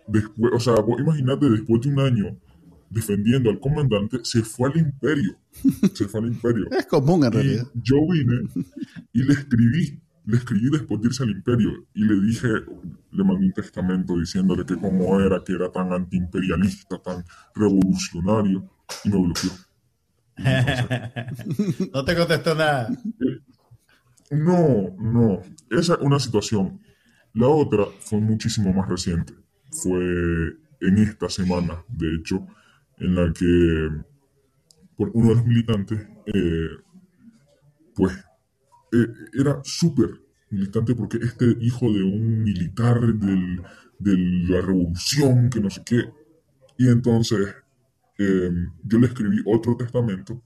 Después, 0.08 0.53
o 0.53 0.60
sea, 0.60 0.75
vos 0.75 0.99
imaginate, 0.99 1.49
después 1.49 1.82
de 1.82 1.89
un 1.89 1.99
año 1.99 2.38
defendiendo 2.89 3.49
al 3.49 3.60
comandante, 3.60 4.19
se 4.23 4.41
fue 4.41 4.69
al 4.69 4.78
imperio. 4.78 5.38
Se 5.93 6.08
fue 6.08 6.21
al 6.21 6.28
imperio. 6.28 6.67
es 6.71 6.86
común 6.86 7.25
en 7.25 7.32
realidad. 7.32 7.67
Yo 7.73 7.97
vine 8.10 8.47
y 9.12 9.23
le 9.23 9.34
escribí, 9.34 9.99
le 10.25 10.38
escribí 10.38 10.69
después 10.71 11.02
de 11.02 11.08
irse 11.08 11.23
al 11.23 11.32
imperio 11.32 11.71
y 11.93 12.06
le 12.06 12.21
dije, 12.21 12.47
le 13.12 13.23
mandé 13.23 13.47
un 13.47 13.54
testamento 13.54 14.17
diciéndole 14.17 14.65
que 14.65 14.78
cómo 14.78 15.19
era, 15.19 15.43
que 15.43 15.54
era 15.54 15.71
tan 15.71 15.91
antiimperialista, 15.91 17.02
tan 17.02 17.25
revolucionario 17.56 18.69
y 19.04 19.10
me 19.10 19.17
bloqueó. 19.17 19.52
no 21.93 22.06
te 22.06 22.15
contestó 22.15 22.56
nada. 22.56 22.89
No, 24.32 24.95
no. 24.97 25.41
Esa 25.69 25.95
es 25.95 25.99
una 25.99 26.19
situación. 26.19 26.80
La 27.34 27.47
otra 27.47 27.86
fue 27.99 28.19
muchísimo 28.19 28.71
más 28.73 28.88
reciente. 28.88 29.34
Fue 29.71 29.99
en 30.82 30.97
esta 30.97 31.30
semana, 31.30 31.84
de 31.89 32.15
hecho, 32.15 32.47
en 32.99 33.15
la 33.15 33.31
que 33.33 33.45
uno 34.97 35.29
de 35.29 35.35
los 35.35 35.45
militantes, 35.45 36.07
eh, 36.25 36.69
pues, 37.95 38.13
eh, 38.91 39.07
era 39.33 39.59
súper 39.63 40.09
militante 40.49 40.95
porque 40.95 41.17
este 41.17 41.55
hijo 41.62 41.91
de 41.91 42.03
un 42.03 42.43
militar 42.43 42.99
del, 43.01 43.62
de 43.99 44.17
la 44.49 44.62
revolución, 44.62 45.49
que 45.49 45.62
no 45.62 45.69
sé 45.69 45.83
qué, 45.85 46.09
y 46.77 46.88
entonces 46.89 47.55
em, 48.17 48.71
yo 48.83 48.99
le 48.99 49.07
escribí 49.07 49.41
otro 49.45 49.77
testamento, 49.77 50.43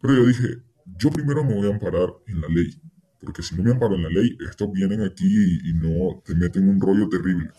pero 0.00 0.14
yo 0.16 0.26
dije, 0.26 0.58
yo 0.98 1.10
primero 1.10 1.44
me 1.44 1.54
voy 1.54 1.68
a 1.68 1.74
amparar 1.74 2.08
en 2.26 2.40
la 2.40 2.48
ley, 2.48 2.74
porque 3.20 3.42
si 3.42 3.54
no 3.54 3.62
me 3.62 3.70
amparo 3.70 3.94
en 3.94 4.02
la 4.02 4.08
ley, 4.08 4.36
estos 4.48 4.72
vienen 4.72 5.02
aquí 5.02 5.26
y, 5.26 5.70
y 5.70 5.74
no 5.74 6.20
te 6.24 6.34
meten 6.34 6.68
un 6.68 6.80
rollo 6.80 7.08
terrible. 7.08 7.50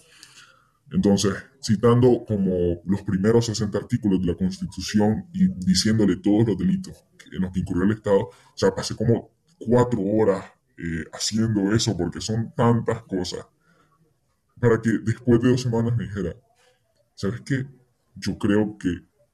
Entonces, 0.91 1.33
citando 1.63 2.25
como 2.27 2.81
los 2.83 3.01
primeros 3.03 3.45
60 3.45 3.77
artículos 3.77 4.19
de 4.19 4.27
la 4.27 4.35
Constitución 4.35 5.29
y 5.33 5.47
diciéndole 5.47 6.17
todos 6.17 6.47
los 6.47 6.57
delitos 6.57 7.05
en 7.31 7.41
los 7.41 7.51
que 7.51 7.61
incurrió 7.61 7.85
el 7.85 7.91
Estado, 7.91 8.19
o 8.19 8.53
sea, 8.53 8.75
pasé 8.75 8.95
como 8.95 9.31
cuatro 9.57 10.01
horas 10.01 10.43
eh, 10.77 11.05
haciendo 11.13 11.73
eso 11.73 11.95
porque 11.95 12.19
son 12.19 12.53
tantas 12.53 13.03
cosas 13.03 13.45
para 14.59 14.81
que 14.81 14.91
después 15.03 15.41
de 15.41 15.49
dos 15.49 15.61
semanas 15.61 15.95
me 15.95 16.03
dijera, 16.03 16.35
¿sabes 17.15 17.41
qué? 17.41 17.65
Yo 18.15 18.37
creo 18.37 18.77
que 18.77 18.89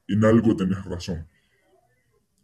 en 0.08 0.24
algo 0.24 0.56
tenés 0.56 0.84
razón. 0.84 1.26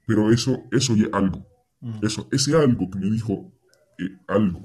Pero 0.06 0.30
eso, 0.30 0.64
eso 0.70 0.94
es 0.94 1.08
algo. 1.12 1.46
Mm. 1.80 2.04
Eso, 2.04 2.28
ese 2.30 2.56
algo 2.56 2.88
que 2.90 2.98
me 2.98 3.10
dijo, 3.10 3.52
eh, 3.98 4.18
algo. 4.28 4.62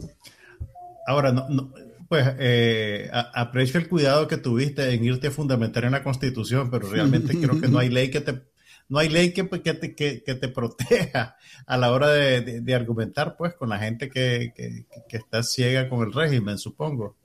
Ahora, 1.07 1.31
no, 1.31 1.49
no 1.49 1.71
pues 2.11 2.27
eh, 2.39 3.09
aprecio 3.13 3.79
el 3.79 3.87
cuidado 3.87 4.27
que 4.27 4.35
tuviste 4.35 4.93
en 4.93 5.01
irte 5.05 5.27
a 5.27 5.31
fundamentar 5.31 5.85
en 5.85 5.93
la 5.93 6.03
Constitución, 6.03 6.69
pero 6.69 6.89
realmente 6.89 7.39
creo 7.39 7.61
que 7.61 7.69
no 7.69 7.79
hay 7.79 7.87
ley 7.87 8.11
que 8.11 8.19
te 8.19 8.43
no 8.89 8.99
hay 8.99 9.07
ley 9.07 9.31
que, 9.31 9.47
que, 9.47 9.73
te, 9.73 9.95
que, 9.95 10.19
te 10.19 10.47
proteja 10.49 11.37
a 11.65 11.77
la 11.77 11.89
hora 11.93 12.09
de, 12.09 12.75
argumentar, 12.75 13.37
pues, 13.37 13.53
con 13.53 13.69
la 13.69 13.79
gente 13.79 14.09
que, 14.09 14.51
está 15.07 15.41
ciega 15.41 15.87
con 15.87 16.05
el 16.05 16.11
régimen, 16.11 16.57
supongo. 16.57 17.15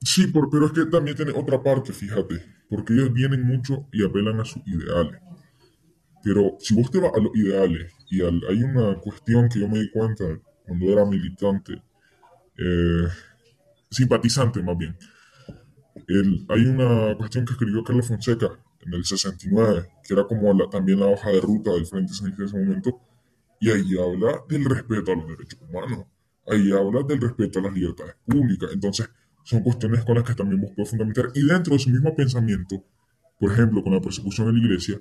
Sí, 0.00 0.32
pero 0.32 0.66
es 0.66 0.70
que 0.70 0.84
también 0.86 1.16
tiene 1.16 1.32
otra 1.32 1.60
parte, 1.60 1.92
fíjate, 1.92 2.44
porque 2.70 2.92
ellos 2.92 3.12
vienen 3.12 3.42
mucho 3.42 3.88
y 3.92 4.04
apelan 4.04 4.38
a 4.38 4.44
sus 4.44 4.62
ideales. 4.68 5.20
Pero 6.22 6.56
si 6.60 6.76
vos 6.76 6.92
te 6.92 7.00
vas 7.00 7.10
a 7.12 7.18
los 7.18 7.34
ideales, 7.34 7.92
y 8.08 8.22
hay 8.22 8.62
una 8.62 8.94
cuestión 9.00 9.48
que 9.48 9.58
yo 9.58 9.68
me 9.68 9.80
di 9.80 9.90
cuenta 9.90 10.24
cuando 10.64 10.86
era 10.92 11.04
militante 11.04 11.82
eh, 12.58 13.08
simpatizante 13.90 14.62
más 14.62 14.76
bien. 14.76 14.96
hay 16.48 16.66
una 16.66 17.16
cuestión 17.16 17.44
que 17.44 17.52
escribió 17.52 17.82
Carlos 17.82 18.08
Fonseca 18.08 18.58
en 18.86 18.94
el 18.94 19.04
69, 19.04 19.88
que 20.04 20.14
era 20.14 20.24
como 20.24 20.68
también 20.68 21.00
la 21.00 21.06
hoja 21.06 21.30
de 21.30 21.40
ruta 21.40 21.72
del 21.72 21.86
Frente 21.86 22.12
Sandinista 22.14 22.42
en 22.42 22.48
ese 22.48 22.58
momento, 22.58 23.00
y 23.60 23.70
ahí 23.70 23.98
habla 23.98 24.42
del 24.48 24.64
respeto 24.64 25.12
a 25.12 25.16
los 25.16 25.28
derechos 25.28 25.60
humanos, 25.68 26.06
ahí 26.46 26.70
habla 26.72 27.02
del 27.02 27.20
respeto 27.20 27.58
a 27.58 27.62
las 27.62 27.72
libertades 27.72 28.14
públicas, 28.24 28.70
entonces 28.72 29.10
son 29.44 29.62
cuestiones 29.62 30.04
con 30.04 30.14
las 30.16 30.24
que 30.24 30.34
también 30.34 30.60
buscó 30.60 30.84
fundamentar, 30.84 31.30
y 31.34 31.44
dentro 31.44 31.74
de 31.74 31.78
su 31.80 31.90
mismo 31.90 32.14
pensamiento, 32.14 32.84
por 33.38 33.52
ejemplo, 33.52 33.82
con 33.82 33.92
la 33.94 34.00
persecución 34.00 34.46
de 34.46 34.52
la 34.54 34.58
iglesia, 34.58 35.00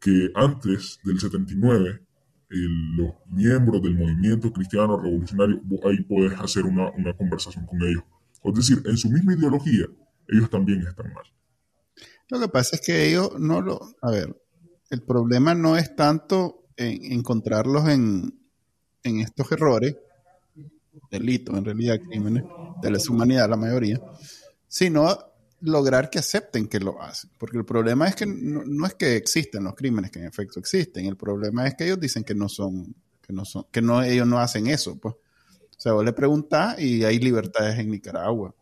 que 0.00 0.30
antes 0.34 1.00
del 1.04 1.18
79, 1.18 2.00
los 2.50 3.14
miembros 3.28 3.80
del 3.82 3.96
movimiento 3.96 4.52
cristiano 4.52 4.96
revolucionario, 4.96 5.60
ahí 5.84 6.02
puedes 6.02 6.38
hacer 6.38 6.64
una, 6.64 6.90
una 6.90 7.16
conversación 7.16 7.64
con 7.66 7.80
ellos. 7.82 8.02
Es 8.42 8.54
decir, 8.54 8.82
en 8.86 8.96
su 8.96 9.08
misma 9.10 9.34
ideología, 9.34 9.86
ellos 10.28 10.50
también 10.50 10.80
están 10.86 11.12
mal. 11.12 11.24
Lo 12.28 12.40
que 12.40 12.48
pasa 12.48 12.76
es 12.76 12.82
que 12.82 13.08
ellos 13.08 13.38
no 13.38 13.60
lo... 13.60 13.80
A 14.02 14.10
ver, 14.10 14.36
el 14.90 15.02
problema 15.02 15.54
no 15.54 15.76
es 15.76 15.94
tanto 15.94 16.66
en 16.76 17.12
encontrarlos 17.12 17.88
en, 17.88 18.40
en 19.02 19.20
estos 19.20 19.50
errores, 19.52 19.96
delitos, 21.10 21.56
en 21.56 21.64
realidad 21.64 22.00
crímenes 22.00 22.44
de 22.82 22.90
la 22.90 22.98
humanidad, 23.08 23.48
la 23.48 23.56
mayoría, 23.56 24.00
sino 24.66 25.29
lograr 25.60 26.10
que 26.10 26.18
acepten 26.18 26.68
que 26.68 26.80
lo 26.80 27.00
hacen. 27.02 27.30
Porque 27.38 27.58
el 27.58 27.64
problema 27.64 28.08
es 28.08 28.16
que 28.16 28.26
no, 28.26 28.86
es 28.86 28.94
que 28.94 29.16
existen 29.16 29.64
los 29.64 29.74
crímenes, 29.74 30.10
que 30.10 30.18
en 30.18 30.26
efecto 30.26 30.60
existen. 30.60 31.06
El 31.06 31.16
problema 31.16 31.66
es 31.66 31.74
que 31.74 31.84
ellos 31.84 32.00
dicen 32.00 32.24
que 32.24 32.34
no 32.34 32.48
son, 32.48 32.94
que 33.20 33.32
no 33.32 33.44
son, 33.44 33.66
que 33.70 33.82
no, 33.82 34.02
ellos 34.02 34.26
no 34.26 34.38
hacen 34.38 34.66
eso. 34.66 34.98
Pues. 34.98 35.14
O 35.14 35.80
sea, 35.80 35.92
vos 35.92 36.04
le 36.04 36.12
preguntás 36.12 36.78
y 36.80 37.04
hay 37.04 37.18
libertades 37.18 37.78
en 37.78 37.90
Nicaragua. 37.90 38.54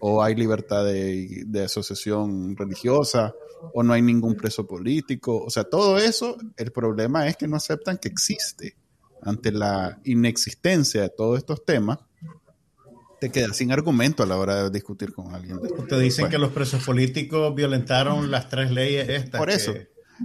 O 0.00 0.22
hay 0.22 0.34
libertad 0.34 0.84
de, 0.84 1.44
de 1.46 1.64
asociación 1.64 2.56
religiosa, 2.56 3.32
o 3.72 3.82
no 3.82 3.92
hay 3.92 4.02
ningún 4.02 4.34
preso 4.34 4.66
político. 4.66 5.44
O 5.44 5.50
sea, 5.50 5.64
todo 5.64 5.98
eso, 5.98 6.36
el 6.56 6.72
problema 6.72 7.28
es 7.28 7.36
que 7.36 7.46
no 7.46 7.56
aceptan 7.56 7.98
que 7.98 8.08
existe. 8.08 8.76
Ante 9.20 9.52
la 9.52 10.00
inexistencia 10.02 11.02
de 11.02 11.10
todos 11.10 11.38
estos 11.38 11.64
temas, 11.64 12.00
te 13.22 13.30
quedas 13.30 13.56
sin 13.56 13.70
argumento 13.70 14.24
a 14.24 14.26
la 14.26 14.36
hora 14.36 14.64
de 14.64 14.70
discutir 14.70 15.12
con 15.12 15.32
alguien. 15.32 15.60
Te 15.88 15.96
dicen 16.00 16.28
que 16.28 16.38
los 16.38 16.50
presos 16.50 16.82
políticos 16.82 17.54
violentaron 17.54 18.32
las 18.32 18.48
tres 18.48 18.72
leyes 18.72 19.08
estas. 19.08 19.38
Por 19.38 19.48
eso. 19.48 19.72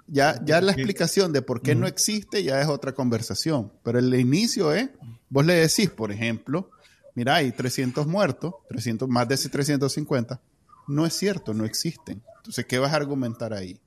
Ya, 0.07 0.43
ya 0.43 0.61
la 0.61 0.71
explicación 0.71 1.31
de 1.31 1.43
por 1.43 1.61
qué 1.61 1.75
no 1.75 1.85
existe 1.85 2.41
ya 2.41 2.59
es 2.59 2.67
otra 2.67 2.93
conversación. 2.93 3.71
Pero 3.83 3.99
el 3.99 4.11
inicio 4.15 4.73
es, 4.73 4.89
vos 5.29 5.45
le 5.45 5.53
decís, 5.53 5.91
por 5.91 6.11
ejemplo, 6.11 6.71
mira, 7.13 7.35
hay 7.35 7.51
300 7.51 8.07
muertos, 8.07 8.55
300, 8.67 9.07
más 9.07 9.27
de 9.27 9.37
350. 9.37 10.41
No 10.87 11.05
es 11.05 11.13
cierto, 11.13 11.53
no 11.53 11.65
existen. 11.65 12.23
Entonces, 12.37 12.65
¿qué 12.65 12.79
vas 12.79 12.93
a 12.93 12.95
argumentar 12.95 13.53
ahí? 13.53 13.79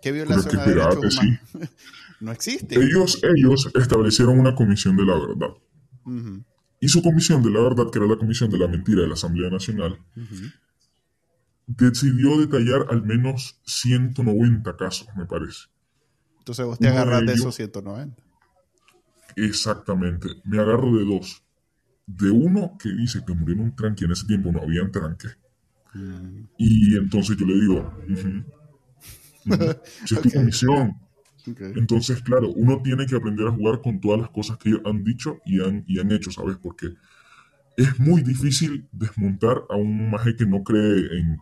¿Qué 0.00 0.12
violación 0.12 0.64
de 0.64 0.74
derechos 0.74 1.18
humanos? 1.18 1.40
no 2.20 2.30
existe. 2.30 2.76
Ellos, 2.76 3.20
ellos 3.24 3.68
establecieron 3.74 4.38
una 4.38 4.54
comisión 4.54 4.96
de 4.96 5.04
la 5.04 5.18
verdad. 5.18 5.56
Y 6.80 6.88
su 6.88 7.02
comisión 7.02 7.42
de 7.42 7.50
la 7.50 7.60
verdad, 7.60 7.90
que 7.90 7.98
era 7.98 8.06
la 8.06 8.16
comisión 8.16 8.50
de 8.50 8.58
la 8.58 8.68
mentira 8.68 9.02
de 9.02 9.08
la 9.08 9.14
Asamblea 9.14 9.50
Nacional, 9.50 9.98
decidió 11.66 12.38
detallar 12.38 12.86
al 12.90 13.02
menos 13.02 13.60
190 13.64 14.76
casos, 14.76 15.08
me 15.16 15.26
parece. 15.26 15.68
Entonces 16.38 16.66
vos 16.66 16.78
te 16.78 16.88
agarras 16.88 17.26
de, 17.26 17.32
esos 17.32 17.54
190. 17.54 18.22
Exactamente. 19.36 20.28
Me 20.44 20.58
agarro 20.58 20.96
de 20.96 21.04
dos. 21.04 21.42
De 22.06 22.30
uno 22.30 22.76
que 22.78 22.90
dice 22.90 23.24
que 23.26 23.34
murió 23.34 23.56
en 23.56 23.62
un 23.62 23.76
tranque, 23.76 24.04
en 24.04 24.12
ese 24.12 24.26
tiempo 24.26 24.52
no 24.52 24.62
había 24.62 24.88
tranque. 24.90 25.28
Mm. 25.92 26.44
Y 26.58 26.96
entonces 26.96 27.36
yo 27.36 27.46
le 27.46 27.54
digo, 27.54 27.92
si 30.04 30.14
es 30.14 30.20
tu 30.20 30.30
comisión, 30.30 30.96
entonces, 31.46 32.22
claro, 32.22 32.50
uno 32.52 32.80
tiene 32.82 33.06
que 33.06 33.16
aprender 33.16 33.46
a 33.46 33.52
jugar 33.52 33.80
con 33.80 34.00
todas 34.00 34.20
las 34.20 34.30
cosas 34.30 34.58
que 34.58 34.70
ellos 34.70 34.82
han 34.84 35.04
dicho 35.04 35.38
y 35.44 35.60
han, 35.60 35.84
y 35.86 36.00
han 36.00 36.10
hecho, 36.10 36.30
¿sabes? 36.30 36.56
Porque 36.60 36.88
es 37.76 37.98
muy 38.00 38.22
difícil 38.22 38.88
desmontar 38.92 39.62
a 39.68 39.76
un 39.76 40.10
maje 40.10 40.34
que 40.34 40.46
no 40.46 40.62
cree 40.62 41.18
en, 41.18 41.38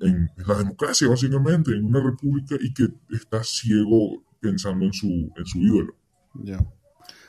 en, 0.00 0.30
la 0.36 0.54
democracia, 0.54 1.08
básicamente, 1.08 1.72
en 1.72 1.84
una 1.84 2.02
república 2.02 2.56
y 2.60 2.72
que 2.72 2.88
está 3.10 3.42
ciego 3.42 4.24
pensando 4.40 4.84
en 4.84 4.92
su, 4.92 5.32
en 5.36 5.46
su 5.46 5.58
ídolo. 5.58 5.96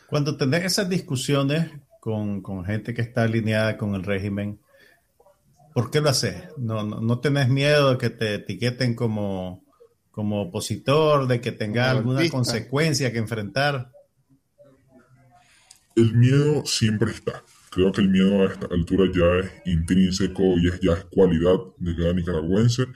Cuando 0.07 0.37
tenés 0.37 0.65
esas 0.65 0.89
discusiones 0.89 1.71
con, 1.99 2.41
con, 2.41 2.65
gente 2.65 2.93
que 2.93 3.01
está 3.01 3.23
alineada 3.23 3.77
con 3.77 3.95
el 3.95 4.03
régimen, 4.03 4.59
¿por 5.73 5.91
qué 5.91 6.01
lo 6.01 6.09
haces? 6.09 6.43
¿No, 6.57 6.83
no, 6.83 7.01
no 7.01 7.19
tenés 7.19 7.49
miedo 7.49 7.91
de 7.91 7.97
que 7.97 8.09
te 8.09 8.35
etiqueten 8.35 8.95
como 8.95 9.66
como 10.17 10.41
opositor, 10.41 11.27
de 11.27 11.39
que 11.39 11.51
tenga 11.51 11.91
alguna 11.91 12.27
consecuencia 12.31 13.11
que 13.11 13.19
enfrentar? 13.19 13.91
El 15.95 16.15
miedo 16.15 16.65
siempre 16.65 17.11
está. 17.11 17.43
Creo 17.69 17.91
que 17.91 18.01
el 18.01 18.09
miedo 18.09 18.41
a 18.41 18.51
esta 18.51 18.65
altura 18.65 19.11
ya 19.13 19.45
es 19.45 19.51
intrínseco 19.67 20.41
y 20.57 20.69
es, 20.69 20.79
ya 20.79 20.93
es 20.93 21.05
cualidad 21.05 21.57
de 21.77 21.95
cada 21.95 22.13
nicaragüense. 22.13 22.87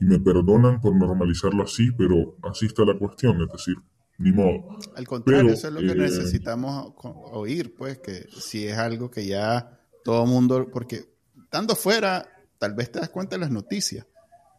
Y 0.00 0.06
me 0.06 0.18
perdonan 0.18 0.80
por 0.80 0.96
normalizarlo 0.96 1.62
así, 1.62 1.92
pero 1.92 2.36
así 2.42 2.66
está 2.66 2.84
la 2.84 2.98
cuestión, 2.98 3.40
es 3.42 3.52
decir, 3.52 3.76
ni 4.18 4.32
modo. 4.32 4.76
Al 4.96 5.06
contrario, 5.06 5.52
eso 5.52 5.68
es 5.68 5.72
lo 5.72 5.78
que 5.78 5.92
eh, 5.92 5.94
necesitamos 5.94 6.94
oír, 7.30 7.76
pues, 7.76 7.98
que 7.98 8.26
si 8.40 8.66
es 8.66 8.76
algo 8.76 9.08
que 9.08 9.24
ya 9.24 9.78
todo 10.02 10.26
mundo, 10.26 10.68
porque 10.72 11.04
estando 11.44 11.76
fuera, 11.76 12.28
tal 12.58 12.74
vez 12.74 12.90
te 12.90 12.98
das 12.98 13.10
cuenta 13.10 13.36
de 13.36 13.40
las 13.42 13.52
noticias, 13.52 14.04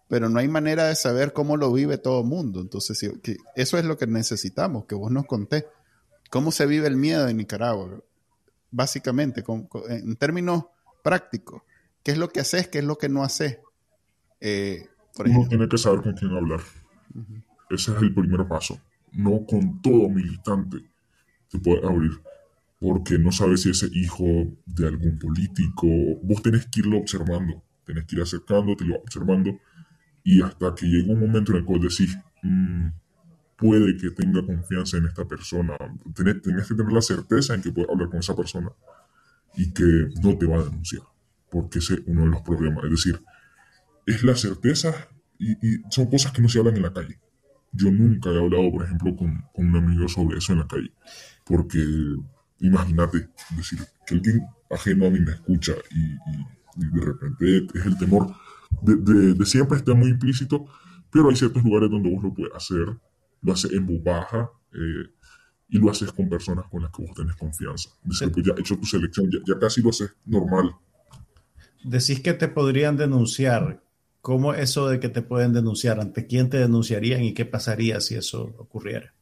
pero 0.08 0.30
no 0.30 0.40
hay 0.40 0.48
manera 0.48 0.86
de 0.88 0.96
saber 0.96 1.34
cómo 1.34 1.58
lo 1.58 1.72
vive 1.72 1.98
todo 1.98 2.22
el 2.22 2.28
mundo. 2.28 2.62
Entonces, 2.62 3.10
eso 3.56 3.78
es 3.78 3.86
lo 3.86 3.98
que 3.98 4.08
necesitamos, 4.08 4.86
que 4.86 4.96
vos 4.96 5.12
nos 5.12 5.26
contés. 5.26 5.66
¿Cómo 6.30 6.52
se 6.52 6.66
vive 6.66 6.88
el 6.88 6.96
miedo 6.96 7.28
en 7.28 7.38
Nicaragua? 7.38 8.02
Básicamente, 8.72 9.44
en 9.90 10.16
términos 10.16 10.66
prácticos. 11.04 11.62
¿Qué 12.04 12.12
es 12.12 12.18
lo 12.18 12.30
que 12.30 12.40
haces? 12.40 12.68
¿Qué 12.70 12.80
es 12.80 12.86
lo 12.86 12.98
que 12.98 13.10
no 13.10 13.24
haces? 13.24 13.58
Eh, 14.40 14.88
Uno 15.20 15.48
tiene 15.48 15.68
que 15.68 15.78
saber 15.78 16.02
con 16.02 16.14
quién 16.14 16.32
hablar. 16.32 16.62
Ese 17.70 17.92
es 17.92 18.02
el 18.02 18.14
primer 18.14 18.48
paso. 18.48 18.80
No 19.12 19.46
con 19.46 19.82
todo 19.82 20.10
militante 20.10 20.78
se 21.50 21.60
puede 21.60 21.86
abrir. 21.86 22.12
Porque 22.80 23.18
no 23.18 23.32
sabes 23.32 23.64
si 23.64 23.72
ese 23.72 23.88
hijo 23.92 24.24
de 24.66 24.88
algún 24.88 25.18
político. 25.20 25.88
Vos 26.24 26.42
tenés 26.42 26.68
que 26.68 26.82
irlo 26.82 27.00
observando. 27.00 27.62
Tenés 27.86 28.06
que 28.06 28.16
ir 28.18 28.22
acercándote, 28.22 28.86
lo 28.86 28.98
observando 28.98 29.58
y 30.28 30.42
hasta 30.42 30.76
que 30.76 30.86
llega 30.86 31.14
un 31.14 31.22
momento 31.22 31.54
en 31.54 31.60
el 31.60 31.64
cual 31.64 31.80
decís, 31.80 32.18
mm, 32.44 32.88
puede 33.56 33.96
que 33.96 34.12
tenga 34.12 34.46
confianza 34.46 34.98
en 34.98 35.06
esta 35.06 35.26
persona, 35.26 35.78
tenés, 36.14 36.42
que 36.68 36.76
tener 36.76 36.92
la 36.92 37.02
certeza 37.02 37.56
en 37.56 37.62
que 37.62 37.72
puedes 37.72 37.90
hablar 37.90 38.10
con 38.10 38.20
esa 38.20 38.36
persona 38.36 38.70
y 39.56 39.72
que 39.72 40.10
no 40.22 40.38
te 40.38 40.46
va 40.46 40.58
a 40.58 40.66
denunciar, 40.66 41.04
porque 41.50 41.80
ese 41.80 41.94
es 41.94 42.02
uno 42.08 42.24
de 42.24 42.28
los 42.28 42.42
problemas. 42.42 42.84
Es 42.84 42.92
decir, 42.92 43.24
es 44.06 44.22
la 44.26 44.36
certeza 44.36 45.08
y, 45.40 45.56
son 45.90 46.08
cosas 46.08 46.34
que 46.34 46.42
no 46.42 46.50
se 46.50 46.60
hablan 46.60 46.76
en 46.76 46.84
la 46.84 46.92
calle. 46.92 47.18
Yo 47.72 47.90
nunca 47.90 48.30
he 48.30 48.38
hablado, 48.38 48.70
por 48.70 48.84
ejemplo, 48.84 49.16
con, 49.16 49.46
un 49.54 49.76
amigo 49.78 50.10
sobre 50.10 50.40
eso 50.40 50.52
en 50.52 50.60
la 50.60 50.68
calle, 50.68 50.92
porque 51.46 51.82
imagínate, 52.60 53.30
decir, 53.56 53.80
que 54.06 54.16
alguien 54.16 54.46
ajeno 54.70 55.06
a 55.06 55.10
mí 55.10 55.22
me 55.22 55.32
escucha 55.32 55.72
y 55.90 56.86
de 56.86 57.02
repente 57.02 57.80
es 57.80 57.86
el 57.86 57.98
temor 57.98 58.36
de, 58.82 59.34
de, 59.34 59.46
siempre 59.46 59.78
está 59.78 59.94
muy 59.94 60.10
implícito, 60.10 60.66
pero 61.12 61.30
hay 61.30 61.36
ciertos 61.36 61.64
lugares 61.64 61.90
donde 61.90 62.14
vos 62.14 62.24
lo 62.24 62.34
puedes 62.34 62.54
hacer, 62.54 62.86
lo 63.42 63.54
haces 63.54 63.72
en 63.72 63.86
voz 63.86 64.04
baja 64.04 64.50
eh, 64.74 65.10
y 65.70 65.78
lo 65.80 65.90
haces 65.90 66.12
con 66.12 66.30
personas 66.30 66.66
con 66.70 66.82
las 66.84 66.92
que 66.92 67.04
vos 67.04 67.16
tenés 67.16 67.36
confianza. 67.36 67.90
Después 68.04 68.32
pues 68.32 68.46
ya 68.46 68.54
hecho 68.58 68.78
tu 68.78 68.86
selección, 68.86 69.30
ya, 69.32 69.40
ya, 69.46 69.60
casi 69.60 69.82
lo 69.82 69.90
haces 69.90 70.16
normal. 70.26 70.76
Decís 71.84 72.20
que 72.20 72.34
te 72.34 72.48
podrían 72.48 72.98
denunciar. 72.98 73.84
¿Cómo 74.22 74.54
eso 74.54 74.90
de 74.90 75.00
que 75.00 75.08
te 75.08 75.22
pueden 75.22 75.54
denunciar? 75.54 76.02
¿Ante 76.02 76.28
quién 76.28 76.50
te 76.50 76.58
denunciarían 76.58 77.24
y 77.24 77.34
qué 77.34 77.46
pasaría 77.46 78.02
si 78.02 78.16
eso 78.16 78.56
ocurriera? 78.58 79.14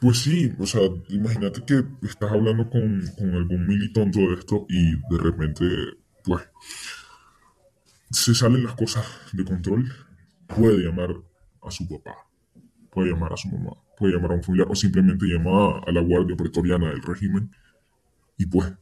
Pues 0.00 0.18
sí, 0.18 0.52
o 0.58 0.66
sea, 0.66 0.82
imagínate 1.08 1.64
que 1.64 1.82
estás 2.06 2.30
hablando 2.30 2.68
con, 2.68 3.00
con 3.16 3.34
algún 3.34 3.66
militante 3.66 4.18
de 4.18 4.34
esto 4.34 4.66
y 4.68 4.90
de 4.90 5.18
repente, 5.18 5.64
pues, 6.22 6.42
se 8.14 8.34
salen 8.34 8.64
las 8.64 8.74
cosas 8.74 9.04
de 9.32 9.44
control, 9.44 9.92
puede 10.46 10.78
llamar 10.78 11.10
a 11.62 11.70
su 11.70 11.86
papá, 11.88 12.14
puede 12.90 13.10
llamar 13.10 13.32
a 13.32 13.36
su 13.36 13.48
mamá, 13.48 13.72
puede 13.98 14.14
llamar 14.14 14.32
a 14.32 14.34
un 14.34 14.42
familiar 14.42 14.68
o 14.70 14.74
simplemente 14.74 15.26
llamar 15.26 15.82
a 15.86 15.92
la 15.92 16.00
guardia 16.00 16.36
pretoriana 16.36 16.90
del 16.90 17.02
régimen 17.02 17.50
y 18.38 18.46
pues 18.46 18.72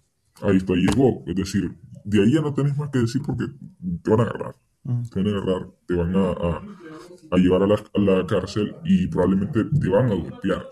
ahí 0.43 0.57
está, 0.59 0.75
llegó. 0.75 1.25
Es 1.27 1.35
decir, 1.35 1.75
de 2.05 2.23
ahí 2.23 2.35
ya 2.35 2.41
no 2.43 2.53
tenés 2.53 2.77
más 2.77 2.91
que 2.91 3.01
decir 3.01 3.23
porque 3.25 3.47
te 4.03 4.11
van 4.11 4.21
a 4.21 4.23
agarrar. 4.25 4.55
Te 5.11 5.23
van 5.23 5.27
a 5.27 5.39
agarrar, 5.39 5.69
te 5.87 5.95
van 5.95 6.17
a, 6.17 7.37
llevar 7.39 7.63
a 7.63 8.01
la, 8.01 8.27
cárcel 8.27 8.75
y 8.85 9.07
probablemente 9.07 9.65
te 9.65 9.89
van 9.89 10.11
a 10.11 10.15
golpear. 10.15 10.67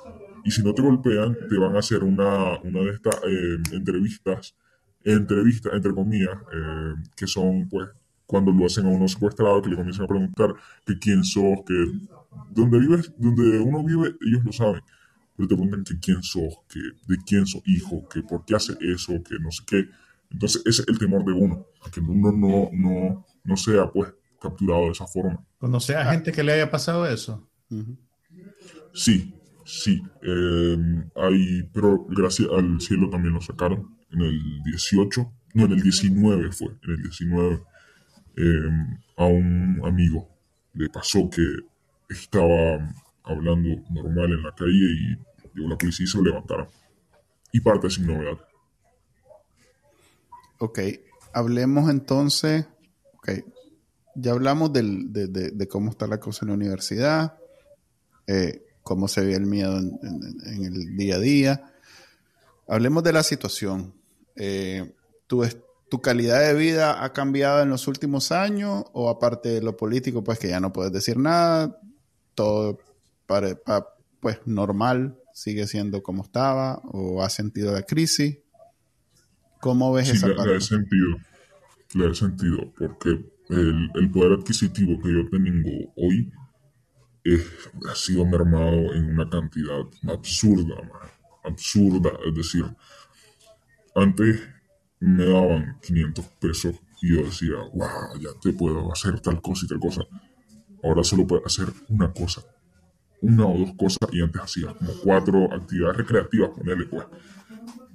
Y 0.44 0.50
si 0.50 0.62
no 0.62 0.74
te 0.74 0.82
golpean, 0.82 1.36
te 1.48 1.56
van 1.58 1.76
a 1.76 1.78
hacer 1.78 2.02
una, 2.02 2.58
una 2.60 2.80
de 2.80 2.90
estas 2.90 3.14
eh, 3.24 3.56
entrevistas, 3.72 4.56
entrevistas, 5.04 5.72
entre 5.74 5.94
comillas, 5.94 6.36
eh, 6.52 6.94
que 7.14 7.26
son 7.26 7.68
pues 7.68 7.88
cuando 8.30 8.52
lo 8.52 8.64
hacen 8.64 8.86
a 8.86 8.90
uno 8.90 9.08
secuestrado, 9.08 9.60
que 9.60 9.70
le 9.70 9.74
comienzan 9.74 10.04
a 10.04 10.08
preguntar 10.08 10.54
que 10.86 10.96
quién 11.00 11.24
sos, 11.24 11.58
que 11.66 11.74
donde 12.50 12.78
vives, 12.78 13.12
donde 13.18 13.58
uno 13.58 13.82
vive, 13.82 14.14
ellos 14.24 14.44
lo 14.44 14.52
saben, 14.52 14.82
pero 15.36 15.48
te 15.48 15.56
preguntan 15.56 15.82
que 15.82 15.98
quién 15.98 16.22
sos, 16.22 16.58
que 16.68 16.78
de 17.08 17.18
quién 17.26 17.44
sos 17.44 17.60
hijo, 17.66 18.08
que 18.08 18.22
por 18.22 18.44
qué 18.44 18.54
hace 18.54 18.74
eso, 18.82 19.20
que 19.24 19.34
no 19.40 19.50
sé 19.50 19.64
qué. 19.66 19.84
Entonces 20.30 20.62
ese 20.64 20.82
es 20.82 20.88
el 20.88 20.98
temor 21.00 21.24
de 21.24 21.32
uno, 21.32 21.66
a 21.84 21.90
que 21.90 21.98
uno 21.98 22.30
no, 22.30 22.70
no, 22.72 23.26
no 23.42 23.56
sea 23.56 23.90
pues 23.90 24.14
capturado 24.40 24.84
de 24.84 24.92
esa 24.92 25.08
forma. 25.08 25.44
¿Conoce 25.58 25.96
a 25.96 26.12
gente 26.12 26.30
que 26.30 26.44
le 26.44 26.52
haya 26.52 26.70
pasado 26.70 27.06
eso? 27.06 27.50
Sí, 28.94 29.34
sí. 29.64 30.00
Em, 30.22 31.10
hay, 31.16 31.64
pero 31.72 32.06
gracias 32.08 32.48
al 32.56 32.80
cielo 32.80 33.10
también 33.10 33.34
lo 33.34 33.40
sacaron 33.40 33.98
en 34.12 34.20
el 34.20 34.62
18, 34.62 35.32
no, 35.54 35.64
en 35.64 35.72
el 35.72 35.82
19 35.82 36.52
fue, 36.52 36.68
en 36.84 36.90
el 36.90 37.02
19 37.02 37.69
Em, 38.36 38.98
a 39.16 39.26
un 39.26 39.80
amigo 39.84 40.28
le 40.74 40.88
pasó 40.88 41.28
que 41.28 41.44
estaba 42.08 42.78
hablando 43.24 43.68
normal 43.90 44.32
en 44.32 44.42
la 44.42 44.54
calle 44.54 44.70
y 44.72 45.16
llegó 45.54 45.68
la 45.68 45.76
policía 45.76 46.04
y 46.04 46.06
se 46.06 46.18
lo 46.18 46.24
levantaron. 46.24 46.68
Y 47.52 47.60
parte 47.60 47.90
sin 47.90 48.06
novedad. 48.06 48.38
Ok, 50.58 50.78
hablemos 51.32 51.90
entonces, 51.90 52.66
ok, 53.14 53.30
ya 54.14 54.32
hablamos 54.32 54.72
de, 54.72 55.68
cómo 55.70 55.90
está 55.90 56.06
la 56.06 56.20
cosa 56.20 56.44
en 56.44 56.48
la 56.48 56.54
universidad, 56.54 57.38
eh, 58.26 58.62
cómo 58.82 59.08
se 59.08 59.24
ve 59.24 59.34
el 59.34 59.46
miedo 59.46 59.78
en, 59.78 60.64
el 60.64 60.96
día 60.96 61.16
a 61.16 61.18
día. 61.18 61.72
Hablemos 62.68 63.02
de 63.02 63.12
la 63.12 63.22
situación. 63.22 63.94
Eh, 64.36 64.94
tú, 65.26 65.44
¿Tu 65.90 66.00
calidad 66.00 66.46
de 66.46 66.54
vida 66.54 67.04
ha 67.04 67.12
cambiado 67.12 67.62
en 67.62 67.68
los 67.68 67.88
últimos 67.88 68.30
años 68.30 68.84
o 68.92 69.10
aparte 69.10 69.48
de 69.48 69.60
lo 69.60 69.76
político, 69.76 70.22
pues 70.22 70.38
que 70.38 70.48
ya 70.48 70.60
no 70.60 70.72
puedes 70.72 70.92
decir 70.92 71.16
nada, 71.16 71.80
todo 72.36 72.78
para, 73.26 73.58
pues 74.20 74.38
normal, 74.46 75.18
sigue 75.34 75.66
siendo 75.66 76.00
como 76.00 76.22
estaba 76.22 76.80
o 76.84 77.24
has 77.24 77.32
sentido 77.34 77.72
la 77.72 77.82
crisis? 77.82 78.38
¿Cómo 79.60 79.92
ves 79.92 80.10
esa 80.10 80.28
parte? 80.28 80.52
Le 80.52 80.56
he 80.58 80.60
sentido, 80.60 81.16
le 81.94 82.08
he 82.08 82.14
sentido, 82.14 82.72
porque 82.78 83.10
el, 83.48 84.10
poder 84.12 84.38
adquisitivo 84.38 85.00
que 85.02 85.12
yo 85.12 85.28
tengo 85.28 85.92
hoy 85.96 86.32
ha 87.90 87.94
sido 87.96 88.24
mermado 88.24 88.94
en 88.94 89.10
una 89.10 89.28
cantidad 89.28 89.80
absurda, 90.08 90.76
absurda, 91.42 92.10
es 92.28 92.34
decir, 92.36 92.64
antes 93.96 94.40
me 95.00 95.24
daban 95.24 95.78
500 95.80 96.24
pesos 96.40 96.76
y 97.00 97.16
yo 97.16 97.24
decía, 97.24 97.56
wow, 97.72 98.18
ya 98.20 98.28
te 98.40 98.52
puedo 98.52 98.92
hacer 98.92 99.18
tal 99.20 99.40
cosa 99.40 99.64
y 99.64 99.68
tal 99.68 99.80
cosa. 99.80 100.02
Ahora 100.82 101.02
solo 101.02 101.26
puedo 101.26 101.44
hacer 101.44 101.68
una 101.88 102.12
cosa, 102.12 102.42
una 103.22 103.46
o 103.46 103.58
dos 103.58 103.70
cosas 103.76 104.08
y 104.12 104.20
antes 104.20 104.40
hacía 104.40 104.74
como 104.74 104.92
cuatro 105.02 105.52
actividades 105.52 105.96
recreativas, 105.96 106.50
ponerle 106.50 106.86
pues. 106.86 107.06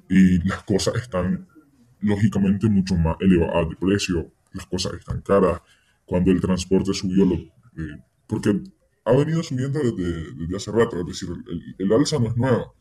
Y 0.09 0.39
las 0.47 0.63
cosas 0.63 0.95
están 0.95 1.47
lógicamente 1.99 2.67
mucho 2.67 2.95
más 2.95 3.17
elevadas 3.19 3.69
de 3.69 3.75
precio, 3.75 4.31
las 4.53 4.65
cosas 4.65 4.93
están 4.93 5.21
caras. 5.21 5.61
Cuando 6.05 6.31
el 6.31 6.41
transporte 6.41 6.93
subió, 6.93 7.25
lo, 7.25 7.35
eh, 7.35 8.03
porque 8.27 8.61
ha 9.05 9.11
venido 9.13 9.41
subiendo 9.41 9.79
desde, 9.79 10.33
desde, 10.33 10.55
hace 10.55 10.71
rato, 10.71 10.99
es 10.99 11.05
decir, 11.05 11.29
el, 11.47 11.75
el 11.77 11.93
alza 11.93 12.19
no 12.19 12.27
es 12.27 12.37
nueva 12.37 12.71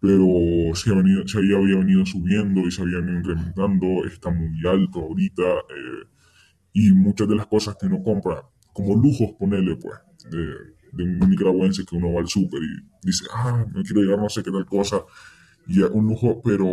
pero 0.00 0.74
se, 0.74 0.94
venido, 0.94 1.28
se 1.28 1.38
había, 1.38 1.58
venido 1.58 2.06
subiendo 2.06 2.60
y 2.60 2.70
se 2.70 2.82
había 2.82 2.98
venido 2.98 3.18
incrementando, 3.18 4.04
está 4.06 4.30
muy 4.30 4.66
alto 4.66 5.00
ahorita, 5.00 5.42
eh, 5.42 6.08
y 6.72 6.92
muchas 6.92 7.28
de 7.28 7.36
las 7.36 7.46
cosas 7.46 7.76
que 7.78 7.86
uno 7.86 8.02
compra, 8.02 8.42
como 8.72 8.96
lujos, 8.96 9.32
ponerle 9.38 9.76
pues, 9.76 9.98
de, 10.30 11.04
un 11.04 11.30
nicaragüense 11.30 11.84
que 11.84 11.96
uno 11.96 12.14
va 12.14 12.20
al 12.20 12.28
súper 12.28 12.60
y 12.62 13.06
dice, 13.06 13.26
ah, 13.32 13.66
me 13.74 13.82
quiero 13.82 14.02
llevar 14.02 14.20
no 14.20 14.28
sé 14.28 14.42
qué 14.42 14.50
tal 14.50 14.64
cosa, 14.64 15.02
y 15.66 15.82
un 15.82 16.06
lujo, 16.06 16.40
pero 16.42 16.66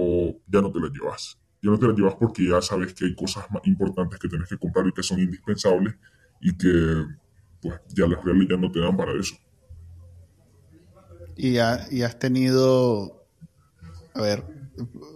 ya 0.47 0.61
no 0.61 0.71
te 0.71 0.79
la 0.79 0.89
llevas. 0.89 1.37
Ya 1.61 1.69
no 1.69 1.77
te 1.77 1.87
la 1.87 1.93
llevas 1.93 2.15
porque 2.15 2.47
ya 2.47 2.61
sabes 2.61 2.93
que 2.93 3.05
hay 3.05 3.15
cosas 3.15 3.45
más 3.51 3.61
importantes 3.65 4.19
que 4.19 4.29
tienes 4.29 4.47
que 4.47 4.57
comprar 4.57 4.87
y 4.87 4.91
que 4.91 5.03
son 5.03 5.19
indispensables 5.19 5.95
y 6.39 6.55
que 6.55 7.05
pues 7.61 7.79
ya 7.89 8.07
las 8.07 8.23
reales 8.23 8.47
ya 8.49 8.57
no 8.57 8.71
te 8.71 8.79
dan 8.79 8.95
para 8.95 9.11
eso. 9.13 9.35
Y 11.35 11.57
has 11.57 12.19
tenido 12.19 13.16
a 14.17 14.21
ver, 14.21 14.43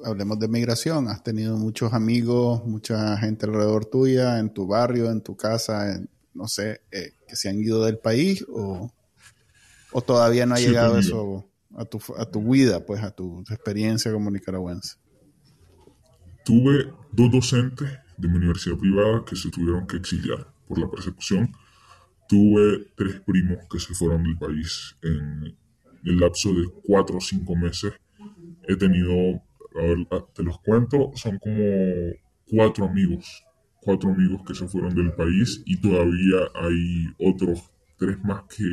hablemos 0.05 0.39
de 0.39 0.47
migración. 0.47 1.07
¿Has 1.07 1.23
tenido 1.23 1.57
muchos 1.57 1.91
amigos, 1.93 2.63
mucha 2.65 3.17
gente 3.17 3.45
alrededor 3.45 3.85
tuya, 3.85 4.39
en 4.39 4.53
tu 4.53 4.67
barrio, 4.67 5.09
en 5.09 5.21
tu 5.21 5.35
casa, 5.35 5.99
no 6.33 6.47
sé, 6.47 6.81
eh, 6.91 7.13
que 7.27 7.35
se 7.35 7.49
han 7.49 7.59
ido 7.59 7.83
del 7.83 7.97
país 7.97 8.45
o, 8.47 8.91
o 9.91 10.01
todavía 10.01 10.45
no 10.45 10.55
ha 10.55 10.59
llegado 10.59 10.97
eso 10.97 11.49
a 11.75 11.85
tu, 11.85 11.99
a 12.17 12.25
tu 12.25 12.51
vida, 12.51 12.85
pues 12.85 13.01
a 13.01 13.11
tu 13.11 13.41
experiencia 13.49 14.11
como 14.11 14.29
nicaragüense? 14.29 14.97
Tuve 16.45 16.93
dos 17.11 17.31
docentes 17.31 17.89
de 18.17 18.27
mi 18.27 18.37
universidad 18.37 18.77
privada 18.77 19.25
que 19.25 19.35
se 19.35 19.49
tuvieron 19.49 19.87
que 19.87 19.97
exiliar 19.97 20.47
por 20.67 20.77
la 20.77 20.89
persecución. 20.89 21.51
Tuve 22.27 22.91
tres 22.95 23.19
primos 23.21 23.57
que 23.69 23.79
se 23.79 23.93
fueron 23.95 24.23
del 24.23 24.37
país 24.37 24.95
en 25.01 25.57
el 26.03 26.19
lapso 26.19 26.53
de 26.53 26.67
cuatro 26.85 27.17
o 27.17 27.21
cinco 27.21 27.55
meses 27.55 27.93
he 28.73 28.77
tenido, 28.77 29.41
a 29.75 29.81
ver, 29.81 30.07
ah, 30.11 30.25
te 30.33 30.43
los 30.43 30.59
cuento, 30.59 31.11
son 31.15 31.37
como 31.39 32.13
cuatro 32.47 32.85
amigos, 32.85 33.43
cuatro 33.81 34.11
amigos 34.11 34.41
que 34.45 34.55
se 34.55 34.67
fueron 34.67 34.93
del 34.93 35.13
país 35.13 35.61
y 35.65 35.77
todavía 35.77 36.37
hay 36.55 37.07
otros 37.19 37.71
tres 37.97 38.17
más 38.23 38.43
que 38.43 38.65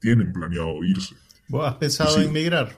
tienen 0.00 0.32
planeado 0.32 0.84
irse. 0.84 1.14
¿Vos 1.48 1.66
has 1.66 1.74
pensado 1.76 2.20
en 2.20 2.28
emigrar? 2.28 2.74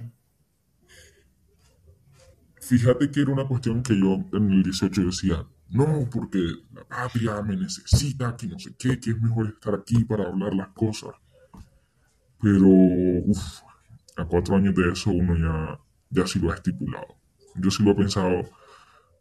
Fíjate 2.60 3.10
que 3.10 3.20
era 3.20 3.32
una 3.32 3.46
cuestión 3.46 3.82
que 3.82 3.98
yo 3.98 4.24
en 4.32 4.50
el 4.50 4.62
18 4.64 5.06
decía, 5.06 5.46
no, 5.68 6.08
porque 6.10 6.38
la 6.72 6.84
patria 6.84 7.42
me 7.42 7.56
necesita, 7.56 8.36
que 8.36 8.46
no 8.46 8.58
sé 8.58 8.74
qué, 8.76 8.98
que 8.98 9.10
es 9.10 9.20
mejor 9.20 9.48
estar 9.48 9.74
aquí 9.74 10.04
para 10.04 10.24
hablar 10.24 10.54
las 10.54 10.68
cosas. 10.68 11.10
Pero, 12.40 12.66
uff, 12.68 13.60
a 14.16 14.24
cuatro 14.24 14.56
años 14.56 14.74
de 14.74 14.90
eso 14.90 15.10
uno 15.10 15.36
ya 15.36 15.78
ya 16.10 16.26
sí 16.26 16.38
lo 16.38 16.50
ha 16.50 16.54
estipulado. 16.54 17.06
Yo 17.56 17.70
sí 17.70 17.82
lo 17.82 17.92
he 17.92 17.94
pensado 17.94 18.48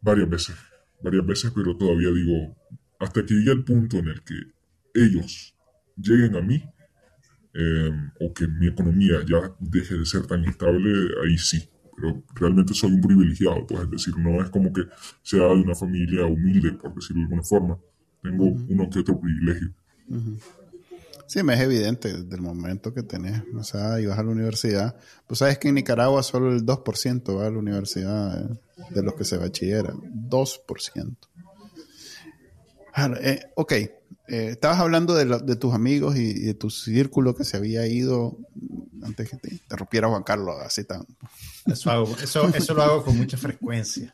varias 0.01 0.29
veces, 0.29 0.55
varias 1.01 1.25
veces, 1.25 1.51
pero 1.55 1.75
todavía 1.77 2.09
digo, 2.11 2.55
hasta 2.99 3.25
que 3.25 3.33
llegue 3.33 3.51
el 3.51 3.63
punto 3.63 3.97
en 3.97 4.07
el 4.09 4.21
que 4.23 4.35
ellos 4.93 5.55
lleguen 5.97 6.35
a 6.35 6.41
mí, 6.41 6.63
em, 7.53 8.11
o 8.19 8.33
que 8.33 8.47
mi 8.47 8.67
economía 8.67 9.23
ya 9.25 9.53
deje 9.59 9.95
de 9.97 10.05
ser 10.05 10.27
tan 10.27 10.43
estable, 10.45 10.91
ahí 11.23 11.37
sí. 11.37 11.69
Pero 11.95 12.23
realmente 12.35 12.73
soy 12.73 12.91
un 12.91 13.01
privilegiado, 13.01 13.65
pues 13.65 13.83
es 13.83 13.91
decir, 13.91 14.17
no 14.17 14.41
es 14.43 14.49
como 14.49 14.73
que 14.73 14.83
sea 15.21 15.47
de 15.47 15.61
una 15.61 15.75
familia 15.75 16.25
humilde, 16.25 16.73
por 16.73 16.93
decirlo 16.93 17.21
de 17.21 17.23
alguna 17.23 17.43
forma. 17.43 17.77
Tengo 18.21 18.45
uno 18.45 18.89
que 18.89 18.99
otro 18.99 19.19
privilegio. 19.19 19.73
Sí, 21.27 21.41
me 21.43 21.55
es 21.55 21.61
evidente 21.61 22.13
desde 22.13 22.35
el 22.35 22.41
momento 22.41 22.93
que 22.93 23.01
tenés, 23.01 23.41
o 23.57 23.63
sea, 23.63 23.99
y 23.99 24.05
vas 24.05 24.19
a 24.19 24.23
la 24.23 24.29
universidad. 24.29 24.95
Pues 25.25 25.39
sabes 25.39 25.57
que 25.57 25.69
en 25.69 25.75
Nicaragua 25.75 26.21
solo 26.21 26.51
el 26.51 26.65
2% 26.65 27.37
va 27.37 27.47
a 27.47 27.49
la 27.49 27.57
universidad 27.57 28.41
eh, 28.41 28.59
de 28.91 29.03
los 29.03 29.15
que 29.15 29.23
se 29.23 29.37
bachilleran. 29.37 30.01
2%. 30.29 31.15
Eh, 33.21 33.39
ok, 33.55 33.73
eh, 34.27 34.49
estabas 34.51 34.79
hablando 34.79 35.13
de, 35.13 35.25
de, 35.25 35.55
tus 35.55 35.73
amigos 35.73 36.15
y, 36.15 36.33
de 36.33 36.53
tu 36.55 36.71
círculo 36.71 37.35
que 37.35 37.43
se 37.43 37.57
había 37.57 37.85
ido 37.85 38.37
antes 39.03 39.29
que 39.29 39.37
te 39.37 39.53
interrumpiera 39.53 40.07
Juan 40.07 40.23
Carlos, 40.23 40.55
así 40.65 40.83
tan. 40.83 41.05
Eso, 41.67 42.15
eso, 42.53 42.73
lo 42.73 42.81
hago 42.81 43.03
con 43.03 43.17
mucha 43.17 43.37
frecuencia. 43.37 44.11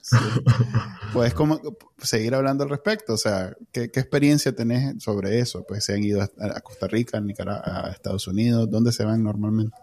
Puedes 1.13 1.33
como 1.33 1.61
seguir 1.97 2.35
hablando 2.35 2.63
al 2.65 2.69
respecto, 2.69 3.13
o 3.13 3.17
sea, 3.17 3.55
¿qué, 3.71 3.83
experiencia 3.83 4.53
tenés 4.53 5.01
sobre 5.01 5.39
eso? 5.39 5.63
Pues 5.65 5.85
se 5.85 5.93
han 5.93 6.03
ido 6.03 6.21
a, 6.21 6.59
Costa 6.61 6.87
Rica, 6.87 7.17
a 7.17 7.21
Nicaragua, 7.21 7.87
a 7.87 7.91
Estados 7.91 8.27
Unidos, 8.27 8.69
¿dónde 8.69 8.91
se 8.91 9.05
van 9.05 9.23
normalmente? 9.23 9.75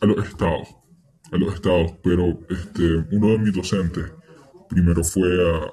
A 0.00 0.06
los 0.06 0.26
estados, 0.26 0.68
a 1.30 1.36
los 1.36 1.54
estados, 1.54 1.92
pero 2.02 2.38
este, 2.48 2.82
uno 3.12 3.28
de 3.28 3.38
mis 3.38 3.54
docentes 3.54 4.10
primero 4.68 5.02
fue 5.04 5.28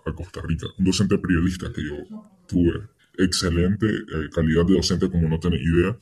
a, 0.06 0.14
Costa 0.14 0.42
Rica, 0.44 0.68
un 0.78 0.86
docente 0.86 1.18
periodista 1.18 1.72
que 1.74 1.84
yo 1.84 1.96
tuve, 2.48 2.88
excelente 3.18 3.86
eh, 3.88 4.30
calidad 4.34 4.66
de 4.66 4.76
docente 4.76 5.10
como 5.10 5.28
no 5.28 5.40
tenés 5.40 5.62
idea 5.62 5.98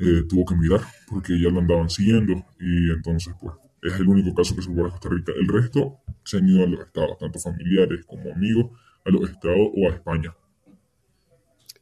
eh, 0.00 0.22
tuvo 0.28 0.44
que 0.44 0.54
mirar 0.54 0.80
porque 1.08 1.40
ya 1.40 1.48
lo 1.48 1.58
andaban 1.58 1.90
siguiendo 1.90 2.44
y 2.60 2.90
entonces 2.92 3.34
pues 3.40 3.54
es 3.82 3.94
el 3.94 4.08
único 4.08 4.34
caso 4.34 4.54
que 4.54 4.62
se 4.62 4.72
fue 4.72 4.86
a 4.86 4.90
Costa 4.90 5.08
Rica. 5.08 5.32
El 5.36 5.48
resto 5.48 5.98
se 6.24 6.38
han 6.38 6.48
ido 6.48 6.64
a 6.64 6.66
los 6.66 6.80
estados, 6.80 7.18
tanto 7.18 7.38
familiares 7.38 8.04
como 8.06 8.32
amigos, 8.32 8.70
a 9.04 9.10
los 9.10 9.30
estados 9.30 9.70
o 9.76 9.88
a 9.88 9.94
España. 9.94 10.34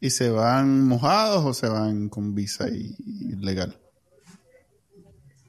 ¿Y 0.00 0.10
se 0.10 0.30
van 0.30 0.86
mojados 0.86 1.44
o 1.44 1.54
se 1.54 1.68
van 1.68 2.08
con 2.08 2.34
visa 2.34 2.68
y, 2.68 3.34
legal? 3.36 3.78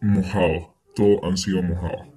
Mojados, 0.02 0.70
todos 0.96 1.20
han 1.24 1.38
sido 1.38 1.62
mojados. 1.64 2.08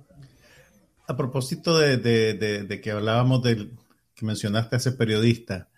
A 1.10 1.16
propósito 1.16 1.76
de, 1.76 2.80
que 2.80 2.90
hablábamos 2.92 3.42
del 3.42 3.76
mencionaste 4.20 4.76
a 4.76 4.78
ese 4.78 4.92
periodista, 4.92 5.68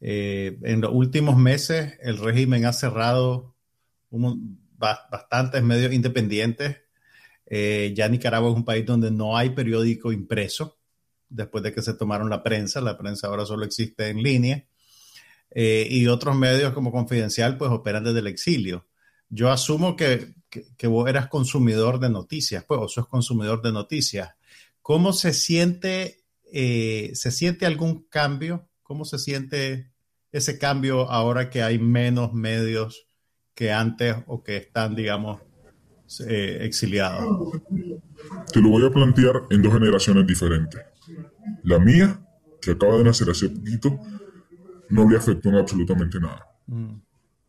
eh, 0.00 0.58
en 0.64 0.80
los 0.80 0.90
últimos 0.92 1.36
meses 1.36 1.96
el 2.00 2.18
régimen 2.18 2.64
ha 2.64 2.72
cerrado 2.72 3.54
bastantes 4.10 5.62
medios 5.62 5.92
independientes. 5.92 6.78
Eh, 7.46 7.92
ya 7.94 8.08
Nicaragua 8.08 8.50
es 8.50 8.56
un 8.56 8.64
país 8.64 8.84
donde 8.84 9.12
no 9.12 9.36
hay 9.36 9.50
periódico 9.50 10.10
impreso 10.10 10.80
después 11.28 11.62
de 11.62 11.72
que 11.72 11.82
se 11.82 11.94
tomaron 11.94 12.28
la 12.28 12.42
prensa. 12.42 12.80
La 12.80 12.98
prensa 12.98 13.28
ahora 13.28 13.46
solo 13.46 13.64
existe 13.64 14.08
en 14.08 14.24
línea. 14.24 14.66
Eh, 15.52 15.86
y 15.88 16.08
otros 16.08 16.34
medios 16.34 16.72
como 16.72 16.90
Confidencial 16.90 17.56
pues 17.56 17.70
operan 17.70 18.02
desde 18.02 18.18
el 18.18 18.26
exilio. 18.26 18.88
Yo 19.28 19.52
asumo 19.52 19.94
que, 19.94 20.34
que, 20.76 20.86
vos 20.88 21.08
eras 21.08 21.28
consumidor 21.28 22.00
de 22.00 22.10
noticias, 22.10 22.64
pues, 22.64 22.80
o 22.82 22.88
sos 22.88 23.06
consumidor 23.06 23.62
de 23.62 23.70
noticias. 23.70 24.30
¿Cómo 24.82 25.12
se 25.12 25.32
siente, 25.32 26.24
eh, 26.52 27.10
se 27.14 27.30
siente 27.30 27.66
algún 27.66 28.06
cambio? 28.08 28.68
¿Cómo 28.82 29.04
se 29.04 29.18
siente 29.18 29.92
ese 30.32 30.58
cambio 30.58 31.10
ahora 31.10 31.50
que 31.50 31.62
hay 31.62 31.78
menos 31.78 32.32
medios 32.32 33.06
que 33.54 33.72
antes 33.72 34.16
o 34.26 34.42
que 34.42 34.56
están, 34.56 34.94
digamos, 34.94 35.40
eh, 36.26 36.58
exiliados? 36.62 37.24
Te 38.52 38.60
lo 38.60 38.70
voy 38.70 38.86
a 38.86 38.90
plantear 38.90 39.42
en 39.50 39.62
dos 39.62 39.72
generaciones 39.72 40.26
diferentes. 40.26 40.80
La 41.62 41.78
mía, 41.78 42.20
que 42.60 42.72
acaba 42.72 42.96
de 42.96 43.04
nacer 43.04 43.30
hace 43.30 43.48
poquito, 43.48 43.98
no 44.88 45.08
le 45.08 45.16
afectó 45.16 45.48
en 45.50 45.56
absolutamente 45.56 46.18
nada. 46.18 46.46
Mm. 46.66 46.94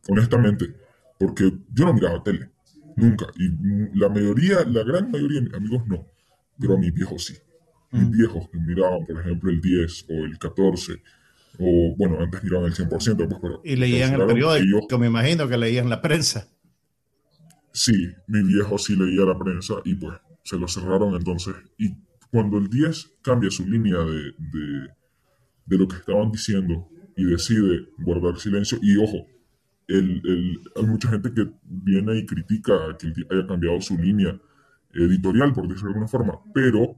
Honestamente, 0.08 0.74
porque 1.18 1.52
yo 1.72 1.84
no 1.84 1.94
miraba 1.94 2.22
tele, 2.22 2.50
nunca. 2.96 3.26
Y 3.36 3.98
la 3.98 4.08
mayoría, 4.08 4.64
la 4.64 4.82
gran 4.84 5.10
mayoría 5.10 5.40
de 5.40 5.46
mis 5.46 5.54
amigos 5.54 5.86
no, 5.86 6.11
pero 6.62 6.74
a 6.74 6.78
mis 6.78 6.94
viejos 6.94 7.24
sí. 7.24 7.34
Mis 7.90 8.04
mm. 8.04 8.10
viejos 8.10 8.48
que 8.48 8.58
miraban, 8.58 9.04
por 9.04 9.20
ejemplo, 9.20 9.50
el 9.50 9.60
10 9.60 10.06
o 10.08 10.12
el 10.24 10.38
14, 10.38 11.02
o 11.58 11.94
bueno, 11.98 12.20
antes 12.20 12.42
miraban 12.42 12.66
el 12.66 12.74
100%, 12.74 12.88
pues, 12.88 13.40
pero... 13.42 13.60
Y 13.64 13.76
leían 13.76 14.14
el 14.18 14.26
periódico, 14.26 14.86
que 14.88 14.98
me 14.98 15.08
imagino 15.08 15.48
que 15.48 15.58
leían 15.58 15.90
la 15.90 16.00
prensa. 16.00 16.48
Sí, 17.72 18.08
mi 18.28 18.42
viejo 18.42 18.78
sí 18.78 18.96
leía 18.96 19.24
la 19.24 19.38
prensa 19.38 19.74
y 19.84 19.94
pues 19.94 20.18
se 20.44 20.56
lo 20.56 20.68
cerraron 20.68 21.14
entonces. 21.14 21.54
Y 21.78 21.96
cuando 22.30 22.58
el 22.58 22.68
10 22.68 23.18
cambia 23.22 23.50
su 23.50 23.66
línea 23.66 23.98
de, 23.98 24.32
de, 24.38 24.88
de 25.66 25.78
lo 25.78 25.88
que 25.88 25.96
estaban 25.96 26.30
diciendo 26.30 26.88
y 27.16 27.24
decide 27.24 27.88
guardar 27.98 28.38
silencio. 28.38 28.78
Y 28.82 28.96
ojo, 28.96 29.26
el, 29.88 30.60
hay 30.76 30.86
mucha 30.86 31.08
gente 31.08 31.32
que 31.32 31.50
viene 31.64 32.18
y 32.18 32.26
critica 32.26 32.74
que 32.98 33.12
haya 33.30 33.46
cambiado 33.46 33.80
su 33.80 33.96
línea 33.96 34.38
editorial, 34.92 35.52
por 35.52 35.68
decirlo 35.68 35.88
de 35.88 35.94
alguna 35.94 36.08
forma, 36.08 36.38
pero, 36.52 36.96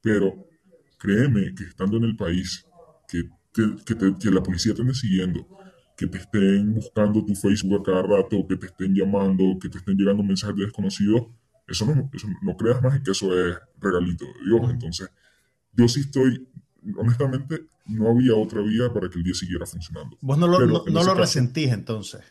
pero 0.00 0.46
créeme 0.98 1.54
que 1.54 1.64
estando 1.64 1.96
en 1.96 2.04
el 2.04 2.16
país, 2.16 2.66
que, 3.08 3.28
que, 3.52 4.30
la 4.30 4.42
policía 4.42 4.74
te 4.74 4.82
ande 4.82 4.94
siguiendo, 4.94 5.46
que 5.96 6.06
te 6.06 6.18
estén 6.18 6.74
buscando 6.74 7.24
tu 7.24 7.34
Facebook 7.34 7.80
a 7.80 7.82
cada 7.82 8.02
rato, 8.02 8.46
que 8.46 8.56
te 8.56 8.66
estén 8.66 8.94
llamando, 8.94 9.58
que 9.60 9.68
te 9.68 9.78
estén 9.78 9.96
llegando 9.96 10.22
mensajes 10.22 10.56
de 10.56 10.64
desconocidos, 10.64 11.28
eso 11.66 11.86
no, 11.86 12.10
eso 12.12 12.28
no 12.42 12.56
creas 12.56 12.82
más 12.82 12.96
en 12.96 13.02
que 13.02 13.10
eso 13.10 13.26
es 13.38 13.56
regalito 13.80 14.24
de 14.24 14.32
Dios. 14.44 14.70
Entonces, 14.70 15.10
yo 15.72 15.88
sí 15.88 16.00
estoy 16.00 16.46
honestamente, 16.96 17.66
no 17.86 18.10
había 18.10 18.34
otra 18.34 18.60
vía 18.62 18.92
para 18.92 19.08
que 19.08 19.18
el 19.18 19.24
día 19.24 19.34
siguiera 19.34 19.66
funcionando. 19.66 20.16
Vos 20.20 20.38
no 20.38 20.46
lo, 20.46 20.84
no, 20.86 21.04
lo 21.04 21.14
resentís 21.14 21.72
entonces. 21.72 22.22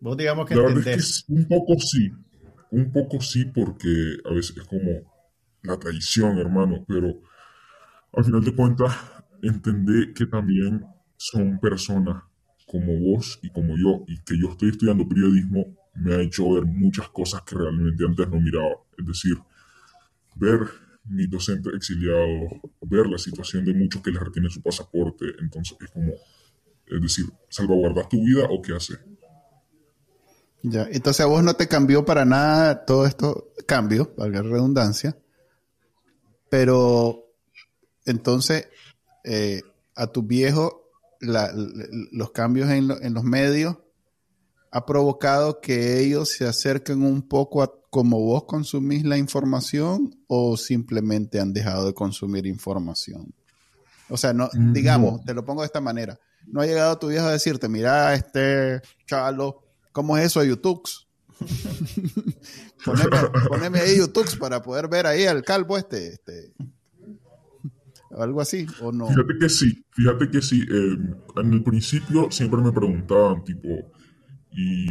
Vos 0.00 0.16
digamos 0.16 0.46
que 0.46 0.54
entendés. 0.54 1.24
un 1.28 1.46
poco 1.46 1.78
sí, 1.78 2.10
un 2.70 2.92
poco 2.92 3.20
sí, 3.20 3.44
porque 3.46 4.16
a 4.24 4.32
veces 4.32 4.56
es 4.56 4.64
como 4.64 4.90
la 5.62 5.78
traición, 5.78 6.38
hermano, 6.38 6.84
pero 6.86 7.20
al 8.12 8.24
final 8.24 8.44
de 8.44 8.54
cuentas, 8.54 8.96
entendé 9.42 10.12
que 10.14 10.26
también 10.26 10.84
son 11.16 11.58
personas 11.60 12.22
como 12.66 12.98
vos 12.98 13.38
y 13.42 13.50
como 13.50 13.76
yo, 13.76 14.04
y 14.06 14.18
que 14.22 14.38
yo 14.38 14.50
estoy 14.50 14.70
estudiando 14.70 15.08
periodismo, 15.08 15.76
me 15.94 16.14
ha 16.14 16.20
hecho 16.20 16.52
ver 16.52 16.64
muchas 16.64 17.08
cosas 17.10 17.42
que 17.42 17.56
realmente 17.56 18.04
antes 18.04 18.28
no 18.28 18.40
miraba. 18.40 18.76
Es 18.96 19.06
decir, 19.06 19.36
ver 20.36 20.60
mi 21.04 21.26
docente 21.26 21.70
exiliado, 21.74 22.48
ver 22.82 23.06
la 23.06 23.18
situación 23.18 23.64
de 23.64 23.74
muchos 23.74 24.02
que 24.02 24.10
les 24.10 24.20
retienen 24.20 24.50
su 24.50 24.62
pasaporte. 24.62 25.26
Entonces 25.40 25.76
es 25.80 25.90
como, 25.90 26.12
es 26.86 27.00
decir, 27.02 27.26
¿salvaguardas 27.48 28.08
tu 28.08 28.24
vida 28.24 28.46
o 28.48 28.62
qué 28.62 28.74
haces? 28.74 29.00
Ya, 30.62 30.86
entonces 30.90 31.24
a 31.24 31.26
vos 31.26 31.42
no 31.42 31.54
te 31.54 31.68
cambió 31.68 32.04
para 32.04 32.24
nada 32.24 32.84
todo 32.84 33.06
esto, 33.06 33.52
cambio, 33.66 34.12
valga 34.16 34.42
la 34.42 34.50
redundancia, 34.50 35.16
pero 36.50 37.24
entonces 38.04 38.68
eh, 39.24 39.62
a 39.94 40.06
tu 40.08 40.22
viejo 40.22 40.88
los 41.20 42.30
cambios 42.32 42.70
en, 42.70 42.90
en 43.02 43.14
los 43.14 43.24
medios 43.24 43.76
ha 44.70 44.86
provocado 44.86 45.60
que 45.60 46.00
ellos 46.00 46.30
se 46.30 46.46
acerquen 46.46 47.02
un 47.02 47.22
poco 47.22 47.62
a 47.62 47.80
como 47.90 48.20
vos 48.20 48.44
consumís 48.44 49.04
la 49.04 49.18
información 49.18 50.16
o 50.28 50.56
simplemente 50.56 51.40
han 51.40 51.52
dejado 51.52 51.86
de 51.86 51.92
consumir 51.92 52.46
información? 52.46 53.34
O 54.08 54.16
sea, 54.16 54.32
no, 54.32 54.48
mm, 54.52 54.72
digamos, 54.72 55.24
te 55.24 55.34
lo 55.34 55.44
pongo 55.44 55.62
de 55.62 55.66
esta 55.66 55.80
manera. 55.80 56.18
No 56.46 56.60
ha 56.60 56.66
llegado 56.66 56.98
tu 56.98 57.08
viejo 57.08 57.26
a 57.26 57.32
decirte, 57.32 57.68
mira, 57.68 58.14
este 58.14 58.80
chalo, 59.06 59.62
¿cómo 60.00 60.16
es 60.16 60.24
eso 60.24 60.40
de 60.40 60.48
YouTube? 60.48 60.82
poneme, 63.50 63.80
ahí 63.80 63.98
YouTube 63.98 64.38
para 64.38 64.62
poder 64.62 64.88
ver 64.88 65.06
ahí 65.06 65.26
al 65.26 65.42
calvo 65.42 65.76
este, 65.76 66.14
este. 66.14 66.54
Algo 68.16 68.40
así, 68.40 68.66
¿o 68.80 68.92
no? 68.92 69.08
Fíjate 69.08 69.34
que 69.38 69.48
sí, 69.50 69.84
fíjate 69.90 70.30
que 70.30 70.40
sí. 70.40 70.62
Eh, 70.62 70.96
en 71.36 71.52
el 71.52 71.62
principio 71.62 72.30
siempre 72.30 72.62
me 72.62 72.72
preguntaban, 72.72 73.44
tipo, 73.44 73.68
¿y 74.52 74.86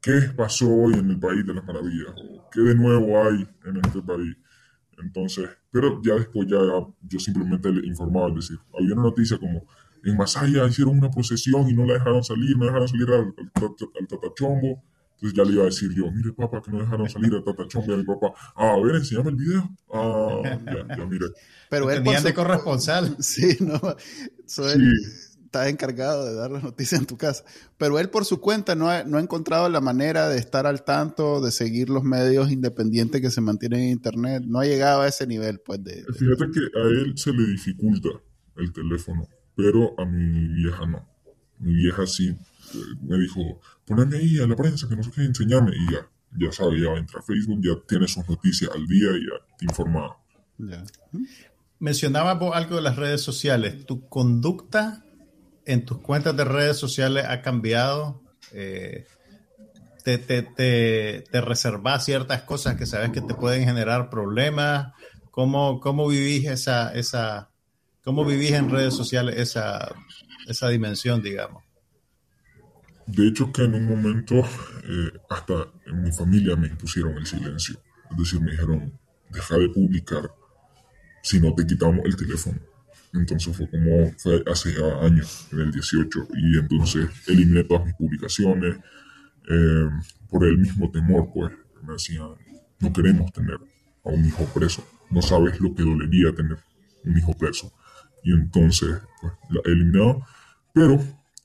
qué 0.00 0.32
pasó 0.34 0.70
hoy 0.70 0.94
en 0.94 1.10
el 1.10 1.20
país 1.20 1.46
de 1.46 1.52
las 1.52 1.64
maravillas? 1.66 2.14
¿Qué 2.50 2.62
de 2.62 2.74
nuevo 2.74 3.22
hay 3.22 3.46
en 3.66 3.76
este 3.84 4.00
país? 4.00 4.38
Entonces, 4.96 5.50
pero 5.70 6.00
ya 6.02 6.14
después 6.14 6.48
ya 6.48 6.56
yo 7.02 7.18
simplemente 7.18 7.70
le 7.70 7.86
informaba, 7.86 8.28
es 8.28 8.36
decir, 8.36 8.58
había 8.72 8.94
una 8.94 9.02
noticia 9.02 9.36
como 9.36 9.66
en 10.10 10.16
Masaya 10.16 10.66
hicieron 10.66 10.98
una 10.98 11.10
procesión 11.10 11.68
y 11.68 11.74
no 11.74 11.84
la 11.84 11.94
dejaron 11.94 12.22
salir, 12.22 12.56
no 12.56 12.66
dejaron 12.66 12.88
salir 12.88 13.08
al, 13.10 13.34
tatachombo. 14.08 14.82
Entonces 15.14 15.36
ya 15.36 15.44
le 15.44 15.52
iba 15.52 15.62
a 15.62 15.66
decir 15.66 15.90
yo, 15.94 16.10
mire 16.12 16.32
papá, 16.34 16.60
que 16.62 16.70
no 16.70 16.80
dejaron 16.80 17.08
salir 17.08 17.32
al 17.34 17.42
tatachombo 17.42 17.90
y 17.90 17.94
a 17.94 17.96
mi 17.96 18.04
papá, 18.04 18.32
ah, 18.54 18.74
a 18.74 18.80
ver, 18.80 18.96
enséñame 18.96 19.30
el 19.30 19.36
video. 19.36 19.70
Ah, 19.92 20.42
ya, 20.44 20.96
ya 20.96 21.06
mire. 21.06 21.26
Pero 21.70 21.90
él 21.90 22.04
de 22.04 22.34
corresponsal. 22.34 23.16
Sí, 23.20 23.56
no. 23.60 23.80
Soy, 24.46 24.78
está 25.46 25.68
encargado 25.68 26.26
de 26.26 26.34
dar 26.34 26.50
las 26.50 26.62
noticias 26.62 27.00
en 27.00 27.06
tu 27.06 27.16
casa. 27.16 27.44
Pero 27.78 27.98
él 27.98 28.10
por 28.10 28.24
su 28.24 28.40
cuenta 28.40 28.74
no 28.74 28.90
ha, 28.90 29.04
no 29.04 29.18
ha 29.18 29.20
encontrado 29.20 29.68
la 29.68 29.80
manera 29.80 30.28
de 30.28 30.38
estar 30.38 30.66
al 30.66 30.84
tanto, 30.84 31.40
de 31.40 31.50
seguir 31.50 31.88
los 31.88 32.04
medios 32.04 32.50
independientes 32.50 33.20
que 33.20 33.30
se 33.30 33.40
mantienen 33.40 33.80
en 33.80 33.88
Internet. 33.90 34.44
No 34.46 34.60
ha 34.60 34.66
llegado 34.66 35.02
a 35.02 35.08
ese 35.08 35.26
nivel, 35.26 35.60
pues, 35.60 35.82
de... 35.82 36.04
Fíjate 36.16 36.50
que 36.52 36.78
a 36.78 36.82
él 36.84 37.12
se 37.16 37.32
le 37.32 37.46
dificulta 37.46 38.10
el 38.56 38.72
teléfono, 38.72 39.28
pero 39.56 39.98
a 39.98 40.04
mi 40.04 40.48
vieja 40.48 40.86
no. 40.86 41.08
Mi 41.58 41.72
vieja 41.72 42.06
sí 42.06 42.28
eh, 42.28 42.78
me 43.02 43.18
dijo, 43.18 43.60
poneme 43.86 44.18
ahí 44.18 44.38
a 44.38 44.46
la 44.46 44.54
prensa, 44.54 44.86
que 44.88 44.94
no 44.94 45.02
sé 45.02 45.10
qué, 45.10 45.22
enseñame. 45.22 45.72
Y 45.74 45.92
ya, 45.92 46.08
ya 46.38 46.52
sabe, 46.52 46.80
ya 46.80 46.90
entra 46.90 47.20
a 47.20 47.22
Facebook, 47.22 47.60
ya 47.62 47.72
tiene 47.88 48.06
sus 48.06 48.28
noticias 48.28 48.70
al 48.72 48.86
día 48.86 49.08
y 49.16 49.22
ya 49.22 49.56
te 49.58 49.64
informa. 49.64 50.16
Ya. 50.58 50.84
Mencionaba 51.78 52.32
algo 52.54 52.76
de 52.76 52.82
las 52.82 52.96
redes 52.96 53.22
sociales. 53.22 53.86
¿Tu 53.86 54.06
conducta 54.08 55.04
en 55.64 55.84
tus 55.84 55.98
cuentas 55.98 56.36
de 56.36 56.44
redes 56.44 56.76
sociales 56.76 57.24
ha 57.28 57.42
cambiado? 57.42 58.22
Eh, 58.52 59.06
te, 60.04 60.18
te, 60.18 60.42
te, 60.42 61.40
reservas 61.40 62.04
ciertas 62.04 62.42
cosas 62.42 62.76
que 62.76 62.86
sabes 62.86 63.10
que 63.10 63.20
te 63.20 63.34
pueden 63.34 63.64
generar 63.64 64.08
problemas? 64.08 64.92
¿Cómo, 65.32 65.80
cómo 65.80 66.06
vivís 66.06 66.46
esa, 66.46 66.94
esa, 66.94 67.50
cómo 68.06 68.24
vivís 68.24 68.52
en 68.52 68.70
redes 68.70 68.94
sociales 68.94 69.34
esa, 69.36 69.92
esa 70.46 70.68
dimensión, 70.68 71.20
digamos? 71.20 71.64
De 73.04 73.26
hecho, 73.26 73.52
que 73.52 73.64
en 73.64 73.74
un 73.74 73.84
momento 73.84 74.36
eh, 74.36 75.10
hasta 75.28 75.66
en 75.86 76.04
mi 76.04 76.12
familia 76.12 76.54
me 76.54 76.68
impusieron 76.68 77.18
el 77.18 77.26
silencio. 77.26 77.80
Es 78.12 78.16
decir, 78.16 78.40
me 78.40 78.52
dijeron, 78.52 78.96
deja 79.30 79.58
de 79.58 79.68
publicar 79.70 80.30
si 81.20 81.40
no 81.40 81.52
te 81.52 81.66
quitamos 81.66 82.04
el 82.04 82.14
teléfono. 82.14 82.60
Entonces 83.12 83.56
fue 83.56 83.68
como, 83.68 84.12
fue 84.18 84.44
hace 84.52 84.76
años, 85.02 85.48
en 85.50 85.62
el 85.62 85.72
18, 85.72 86.28
y 86.36 86.58
entonces 86.58 87.08
eliminé 87.26 87.64
todas 87.64 87.86
mis 87.86 87.94
publicaciones 87.94 88.76
eh, 89.48 89.90
por 90.30 90.44
el 90.44 90.58
mismo 90.58 90.88
temor, 90.92 91.28
pues. 91.34 91.52
Me 91.82 91.94
decían, 91.94 92.28
no 92.78 92.92
queremos 92.92 93.32
tener 93.32 93.58
a 94.04 94.10
un 94.10 94.24
hijo 94.24 94.44
preso, 94.54 94.86
no 95.10 95.22
sabes 95.22 95.60
lo 95.60 95.74
que 95.74 95.82
dolería 95.82 96.32
tener 96.32 96.58
un 97.04 97.18
hijo 97.18 97.32
preso. 97.32 97.72
Y 98.26 98.32
entonces, 98.32 98.98
pues, 99.20 99.32
la 99.50 99.60
he 99.64 99.70
eliminado, 99.70 100.20
pero 100.74 100.98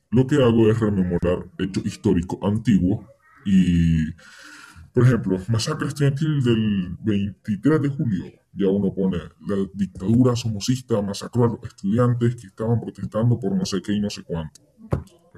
lo 0.10 0.26
que 0.26 0.36
hago 0.38 0.72
es 0.72 0.80
rememorar 0.80 1.46
hechos 1.60 1.86
históricos 1.86 2.40
antiguos 2.42 3.06
y 3.46 4.14
Por 4.94 5.06
ejemplo, 5.06 5.38
masacre 5.48 5.88
estudiantil 5.88 6.44
del 6.44 6.98
23 7.02 7.82
de 7.82 7.90
julio. 7.90 8.26
Ya 8.54 8.68
uno 8.68 8.94
pone, 8.94 9.20
la 9.48 9.56
dictadura 9.74 10.36
somocista 10.36 11.02
masacró 11.02 11.46
a 11.46 11.48
los 11.48 11.64
estudiantes 11.64 12.36
que 12.36 12.48
estaban 12.48 12.82
protestando 12.82 13.40
por 13.40 13.56
no 13.56 13.64
sé 13.64 13.82
qué 13.82 13.94
y 13.94 14.02
no 14.02 14.10
sé 14.10 14.24
cuánto. 14.24 14.60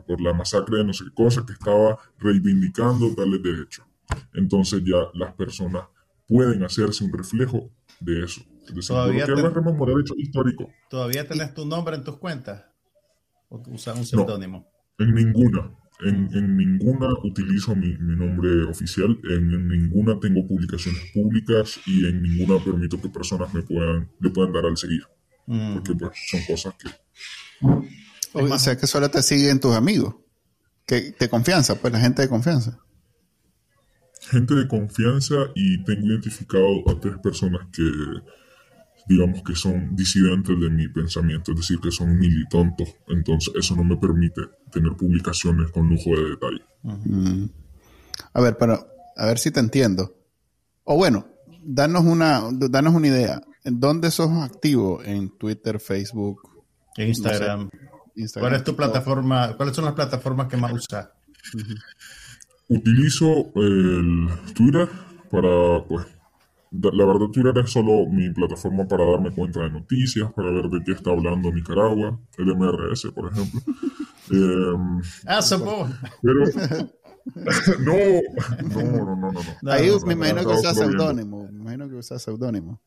Por 0.08 0.22
la 0.22 0.34
masacre 0.34 0.78
de 0.78 0.86
no 0.86 0.94
sé 0.94 1.04
qué 1.04 1.14
cosa 1.14 1.46
que 1.46 1.54
estaba 1.54 2.00
reivindicando 2.18 3.14
tales 3.14 3.44
derechos. 3.44 3.86
Entonces 4.34 4.82
ya 4.84 4.98
las 5.14 5.34
personas 5.34 5.84
pueden 6.28 6.64
hacerse 6.64 7.04
un 7.04 7.14
reflejo 7.14 7.70
de 8.00 8.24
eso. 8.24 8.42
Es 8.68 8.76
decir, 8.76 8.88
Todavía 8.96 9.28
lo 9.28 9.36
que 9.36 9.42
te- 9.42 9.48
es 9.48 9.54
rememorar 9.54 9.96
hechos 10.00 10.18
históricos. 10.18 10.68
¿Todavía 10.90 11.28
tenés 11.28 11.54
tu 11.54 11.66
nombre 11.66 11.96
en 11.96 12.04
tus 12.04 12.18
cuentas? 12.18 12.66
¿O 13.50 13.62
usas 13.72 13.98
un 13.98 14.06
seudónimo? 14.06 14.68
En 14.98 15.14
ninguna. 15.14 15.72
En, 16.02 16.28
en 16.34 16.58
ninguna 16.58 17.08
utilizo 17.24 17.76
mi, 17.76 17.96
mi 17.98 18.16
nombre 18.16 18.64
oficial, 18.64 19.18
en, 19.30 19.54
en 19.54 19.68
ninguna 19.68 20.20
tengo 20.20 20.46
publicaciones 20.48 21.02
públicas 21.14 21.80
y 21.86 22.06
en 22.08 22.22
ninguna 22.22 22.62
permito 22.64 23.00
que 23.00 23.10
personas 23.10 23.54
me 23.54 23.62
puedan, 23.62 24.12
le 24.20 24.30
puedan 24.32 24.52
dar 24.52 24.66
al 24.66 24.76
seguir. 24.76 25.04
Mm. 25.46 25.74
Porque 25.76 25.94
pues 25.96 26.12
son 26.30 26.42
cosas 26.48 26.74
que... 26.76 26.90
O 28.34 28.58
sea 28.58 28.76
que 28.78 28.88
solo 28.88 29.10
te 29.12 29.22
siguen 29.22 29.60
tus 29.60 29.76
amigos. 29.76 30.16
Que 30.86 31.16
de 31.18 31.30
confianza, 31.30 31.80
pues 31.80 31.94
la 31.94 32.00
gente 32.00 32.24
de 32.24 32.28
confianza. 32.30 32.80
Gente 34.32 34.56
de 34.56 34.68
confianza 34.68 35.36
y 35.54 35.84
tengo 35.84 36.08
identificado 36.08 36.90
a 36.90 37.00
tres 37.00 37.18
personas 37.22 37.68
que 37.72 37.84
digamos 39.08 39.44
que 39.44 39.56
son 39.56 39.96
disidentes 39.96 40.60
de 40.60 40.70
mi 40.70 40.88
pensamiento, 40.88 41.52
es 41.52 41.58
decir, 41.58 41.80
que 41.80 41.92
son 41.92 42.18
militontos. 42.18 42.90
Entonces 43.08 43.54
eso 43.56 43.76
no 43.76 43.84
me 43.84 43.98
permite 43.98 44.42
tener 44.72 44.94
publicaciones 44.94 45.72
con 45.72 45.90
lujo 45.90 46.12
de 46.12 46.30
detalle. 46.30 46.62
A 48.34 48.42
ver, 48.42 48.58
pero 48.58 48.88
a 49.16 49.26
ver 49.26 49.38
si 49.38 49.52
te 49.52 49.60
entiendo. 49.60 50.16
O 50.84 50.96
bueno, 50.96 51.28
danos 51.64 52.04
una, 52.04 52.44
danos 52.52 52.94
una 52.94 53.08
idea. 53.08 53.42
¿En 53.64 53.80
dónde 53.80 54.12
sos 54.12 54.32
activo? 54.32 55.02
¿En 55.04 55.38
Twitter, 55.38 55.80
Facebook, 55.80 56.42
En 56.98 57.10
Instagram. 57.10 57.70
Instagram? 58.16 58.50
¿Cuál 58.50 58.60
es 58.60 58.64
tu 58.66 58.76
plataforma? 58.76 59.56
¿Cuáles 59.56 59.76
son 59.76 59.86
las 59.86 59.94
plataformas 59.94 60.48
que 60.48 60.58
más 60.58 60.74
usas? 60.74 61.10
Utilizo 62.68 63.52
el 63.56 64.30
Twitter 64.54 64.90
para, 65.32 65.84
pues, 65.88 66.06
la 66.74 67.06
verdad 67.06 67.28
Twitter 67.28 67.58
es 67.60 67.72
solo 67.72 68.08
mi 68.10 68.30
plataforma 68.32 68.88
para 68.88 69.06
darme 69.06 69.32
cuenta 69.32 69.62
de 69.62 69.70
noticias, 69.70 70.32
para 70.34 70.52
ver 70.52 70.70
de 70.70 70.84
qué 70.84 70.94
está 70.94 71.12
hablando 71.12 71.52
Nicaragua, 71.52 72.20
el 72.38 72.56
MRS, 72.56 73.12
por 73.12 73.32
ejemplo. 73.32 73.62
Em, 74.32 75.02
Ah, 75.28 75.42
pero... 76.22 76.46
no, 77.84 77.94
no, 78.64 79.06
no, 79.06 79.16
no, 79.16 79.32
no. 79.34 79.40
no. 79.62 79.72
Ahí 79.72 79.90
No, 79.90 80.00
me 80.06 80.14
imagino 80.14 80.42
que 80.42 80.54
usas 80.54 80.78
seudónimo. 80.78 81.50
Me 81.52 81.60
imagino 81.60 81.90
que 81.90 81.96
usas 81.96 82.22
seudónimo. 82.22 82.82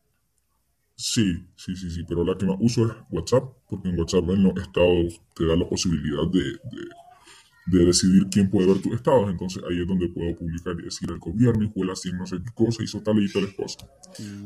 Sí, 0.96 1.46
sí, 1.56 1.76
sí, 1.76 1.90
sí, 1.90 2.04
pero 2.08 2.24
la 2.24 2.36
que 2.38 2.46
más 2.46 2.56
uso 2.58 2.86
es 2.86 2.92
WhatsApp, 3.10 3.44
porque 3.68 3.90
en 3.90 3.98
WhatsApp 3.98 4.30
en 4.30 4.42
los 4.44 4.56
estados 4.56 5.20
te 5.34 5.46
da 5.46 5.54
la 5.54 5.68
posibilidad 5.68 6.26
de, 6.32 6.40
de, 6.40 6.88
de 7.66 7.84
decidir 7.84 8.28
quién 8.30 8.48
puede 8.48 8.68
ver 8.68 8.80
tus 8.80 8.94
estados, 8.94 9.28
entonces 9.30 9.62
ahí 9.68 9.80
es 9.80 9.86
donde 9.86 10.08
puedo 10.08 10.36
publicar 10.36 10.74
y 10.78 10.84
decir 10.84 11.10
el 11.10 11.18
gobierno 11.18 11.70
de 11.74 11.84
la 11.84 11.96
cien 11.96 12.16
no 12.16 12.26
sé 12.26 12.36
qué 12.36 12.52
cosa, 12.54 12.82
hizo 12.82 13.02
tal 13.02 13.18
y 13.22 13.30
tales 13.30 13.54
cosas. 13.54 13.88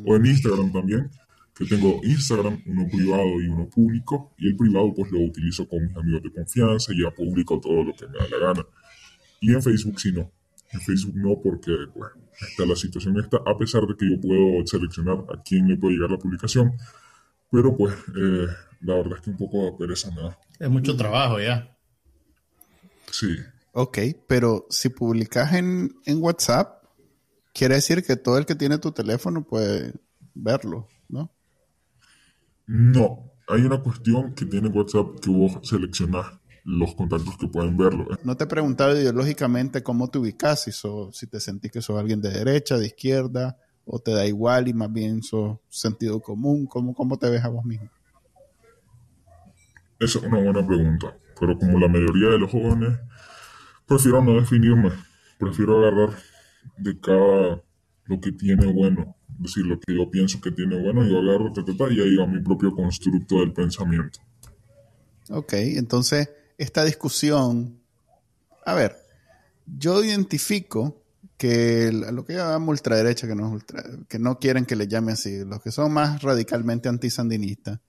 O 0.07 0.16
en 0.16 0.27
Instagram 0.27 0.73
también, 0.73 1.11
que 1.55 1.66
tengo 1.66 2.01
Instagram, 2.03 2.62
uno 2.66 2.87
privado 2.91 3.41
y 3.43 3.49
uno 3.49 3.68
público, 3.68 4.33
y 4.39 4.49
el 4.49 4.57
privado 4.57 4.95
pues 4.95 5.12
lo 5.12 5.21
utilizo 5.21 5.68
con 5.68 5.87
mis 5.87 5.97
amigos 5.97 6.23
de 6.23 6.33
confianza 6.33 6.93
y 6.95 7.03
ya 7.03 7.11
publico 7.11 7.61
todo 7.61 7.85
lo 7.85 7.93
que 7.93 8.07
me 8.07 8.18
da 8.18 8.29
la 8.29 8.47
gana. 8.47 8.66
Y 9.41 9.53
en 9.53 9.62
Facebook 9.62 10.01
sí 10.01 10.12
no. 10.12 10.33
En 10.73 10.81
Facebook 10.81 11.16
no 11.16 11.41
porque, 11.43 11.73
bueno, 11.95 12.14
está 12.41 12.64
la 12.64 12.77
situación 12.77 13.18
esta, 13.18 13.39
a 13.45 13.57
pesar 13.59 13.83
de 13.83 13.97
que 13.97 14.09
yo 14.09 14.18
puedo 14.21 14.66
seleccionar 14.66 15.18
a 15.29 15.43
quién 15.43 15.68
le 15.68 15.77
puede 15.77 15.97
llegar 15.97 16.11
la 16.11 16.18
publicación, 16.18 16.73
pero 17.51 17.77
pues 17.77 17.95
eh, 18.16 18.47
la 18.81 18.95
verdad 18.95 19.14
es 19.16 19.21
que 19.21 19.31
un 19.31 19.37
poco 19.37 19.64
de 19.64 19.73
pereza 19.73 20.11
me 20.14 20.23
da. 20.23 20.39
Es 20.59 20.71
mucho 20.71 20.97
trabajo 20.97 21.41
ya. 21.41 21.77
Sí, 23.11 23.37
Ok, 23.73 23.99
pero 24.27 24.67
si 24.69 24.89
publicas 24.89 25.53
en, 25.55 25.95
en 26.05 26.23
WhatsApp, 26.23 26.83
quiere 27.55 27.77
decir 27.77 28.05
que 28.05 28.17
todo 28.17 28.39
el 28.39 28.47
que 28.47 28.55
tiene 28.57 28.79
tu 28.79 28.93
teléfono 28.93 29.45
puede 29.45 29.95
verlo, 30.35 30.89
¿no? 31.09 31.31
no. 32.67 33.27
Hay 33.49 33.63
una 33.63 33.83
cuestión 33.83 34.33
que 34.35 34.45
tiene 34.47 34.69
WhatsApp 34.69 35.19
que 35.21 35.29
vos 35.31 35.59
seleccionás 35.69 36.27
los 36.65 36.95
contactos 36.95 37.37
que 37.37 37.49
pueden 37.49 37.77
verlo. 37.77 38.07
No 38.23 38.37
te 38.37 38.45
he 38.45 38.47
preguntado 38.47 38.97
ideológicamente 38.97 39.83
cómo 39.83 40.09
te 40.09 40.19
ubicas, 40.19 40.63
si, 40.63 40.71
sos- 40.73 41.17
si 41.17 41.27
te 41.27 41.41
sentís 41.41 41.73
que 41.73 41.83
sos 41.83 41.99
alguien 41.99 42.21
de 42.21 42.31
derecha, 42.31 42.79
de 42.79 42.87
izquierda, 42.87 43.59
o 43.85 43.99
te 43.99 44.13
da 44.13 44.25
igual 44.27 44.69
y 44.69 44.73
más 44.75 44.93
bien 44.93 45.23
sos 45.23 45.59
sentido 45.69 46.21
común, 46.21 46.67
¿cómo, 46.67 46.95
cómo 46.95 47.19
te 47.19 47.29
ves 47.29 47.43
a 47.45 47.49
vos 47.49 47.65
mismo? 47.65 47.89
Esa 49.99 50.19
es 50.19 50.25
una 50.25 50.39
buena 50.41 50.67
pregunta, 50.67 51.17
pero 51.41 51.59
como 51.59 51.78
la 51.78 51.88
mayoría 51.88 52.28
de 52.28 52.38
los 52.38 52.51
jóvenes, 52.51 52.99
prefiero 53.86 54.22
no 54.22 54.34
definirme, 54.34 54.93
prefiero 55.38 55.78
agarrar 55.78 56.16
de 56.76 57.01
cada 57.01 57.62
lo 58.05 58.20
que 58.20 58.32
tiene 58.32 58.66
bueno, 58.72 59.16
es 59.36 59.43
decir, 59.43 59.64
lo 59.66 59.80
que 59.80 59.97
yo 59.97 60.11
pienso 60.11 60.41
que 60.41 60.51
tiene 60.53 60.80
bueno, 60.80 61.07
yo 61.07 61.18
agarro 61.18 61.53
ta, 61.53 61.62
y 61.91 62.01
ahí 62.01 62.16
va 62.16 62.26
mi 62.26 62.43
propio 62.43 62.72
constructo 62.74 63.41
del 63.41 63.53
pensamiento. 63.53 64.20
Ok, 65.30 65.53
entonces 65.55 66.28
esta 66.59 66.84
discusión, 66.84 67.80
a 68.66 68.74
ver, 68.74 68.97
yo 69.66 70.03
identifico 70.05 71.03
que 71.38 71.91
lo 71.93 72.24
que 72.24 72.34
llamamos 72.34 72.68
ultraderecha, 72.68 73.26
que 73.26 73.34
no, 73.34 73.51
ultra- 73.51 73.84
que 74.09 74.18
no 74.18 74.38
quieren 74.38 74.66
que 74.66 74.76
le 74.76 74.88
llame 74.88 75.12
así, 75.12 75.45
los 75.45 75.62
que 75.62 75.70
son 75.70 75.93
más 75.93 76.20
radicalmente 76.20 76.88
antisandinistas, 76.88 77.80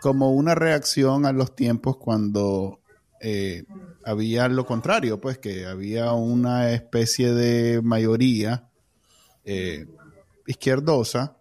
como 0.00 0.32
una 0.32 0.54
reacción 0.54 1.26
a 1.26 1.32
los 1.32 1.54
tiempos 1.54 1.96
cuando 1.96 2.80
eh, 3.20 3.64
había 4.04 4.48
lo 4.48 4.64
contrario, 4.64 5.20
pues 5.20 5.38
que 5.38 5.66
había 5.66 6.12
una 6.12 6.72
especie 6.72 7.32
de 7.32 7.82
mayoría 7.82 8.68
eh, 9.44 9.86
izquierdosa 10.46 11.36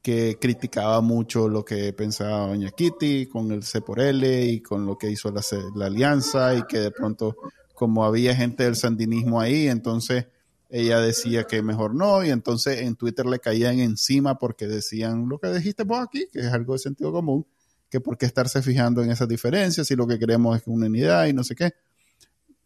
que 0.00 0.38
criticaba 0.40 1.00
mucho 1.00 1.48
lo 1.48 1.64
que 1.64 1.92
pensaba 1.92 2.48
Doña 2.48 2.70
Kitty 2.70 3.26
con 3.26 3.52
el 3.52 3.62
C 3.62 3.82
por 3.82 4.00
L 4.00 4.44
y 4.46 4.60
con 4.60 4.84
lo 4.84 4.98
que 4.98 5.10
hizo 5.10 5.30
la, 5.30 5.42
la 5.76 5.86
alianza 5.86 6.54
y 6.56 6.62
que 6.62 6.80
de 6.80 6.90
pronto 6.90 7.36
como 7.74 8.04
había 8.04 8.34
gente 8.34 8.64
del 8.64 8.76
sandinismo 8.76 9.40
ahí, 9.40 9.68
entonces 9.68 10.26
ella 10.70 11.00
decía 11.00 11.44
que 11.44 11.62
mejor 11.62 11.94
no 11.94 12.24
y 12.24 12.30
entonces 12.30 12.80
en 12.80 12.96
Twitter 12.96 13.26
le 13.26 13.38
caían 13.38 13.78
encima 13.78 14.38
porque 14.38 14.66
decían 14.66 15.28
lo 15.28 15.38
que 15.38 15.48
dijiste 15.52 15.84
vos 15.84 16.00
aquí, 16.00 16.26
que 16.32 16.40
es 16.40 16.52
algo 16.52 16.72
de 16.72 16.78
sentido 16.78 17.12
común, 17.12 17.46
que 17.92 18.00
por 18.00 18.16
qué 18.16 18.24
estarse 18.24 18.62
fijando 18.62 19.02
en 19.02 19.10
esas 19.10 19.28
diferencias 19.28 19.86
si 19.86 19.94
lo 19.96 20.06
que 20.06 20.18
queremos 20.18 20.56
es 20.56 20.62
una 20.66 20.86
unidad 20.86 21.26
y 21.26 21.34
no 21.34 21.44
sé 21.44 21.54
qué. 21.54 21.74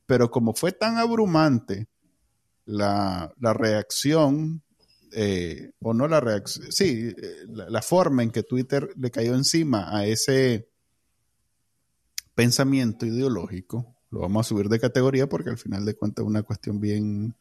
Pero 0.06 0.30
como 0.30 0.54
fue 0.54 0.70
tan 0.70 0.98
abrumante 0.98 1.88
la, 2.64 3.34
la 3.40 3.52
reacción 3.52 4.62
eh, 5.10 5.72
o 5.80 5.92
no 5.92 6.06
la 6.06 6.20
reacción, 6.20 6.70
sí, 6.70 7.12
eh, 7.16 7.44
la, 7.48 7.82
forma 7.82 8.22
en 8.22 8.30
que 8.30 8.44
Twitter 8.44 8.88
le 8.96 9.10
cayó 9.10 9.34
encima 9.34 9.96
a 9.96 10.06
ese 10.06 10.68
pensamiento 12.36 13.04
ideológico, 13.04 13.96
lo 14.10 14.20
vamos 14.20 14.46
a 14.46 14.48
subir 14.48 14.68
de 14.68 14.78
categoría 14.78 15.28
porque 15.28 15.50
al 15.50 15.58
final 15.58 15.84
de 15.84 15.96
cuentas 15.96 16.22
es 16.22 16.28
una 16.28 16.44
cuestión 16.44 16.78
bien 16.78 17.34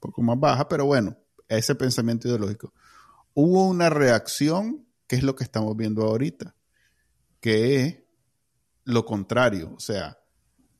poco 0.00 0.22
más 0.22 0.40
baja, 0.40 0.66
pero 0.68 0.86
bueno, 0.86 1.16
ese 1.46 1.76
pensamiento 1.76 2.26
ideológico. 2.26 2.72
Hubo 3.32 3.68
una 3.68 3.90
reacción 3.90 4.84
que 5.06 5.14
es 5.14 5.22
lo 5.22 5.36
que 5.36 5.44
estamos 5.44 5.76
viendo 5.76 6.02
ahorita, 6.02 6.56
que 7.40 7.84
es 7.84 7.98
lo 8.84 9.04
contrario, 9.04 9.74
o 9.76 9.80
sea, 9.80 10.18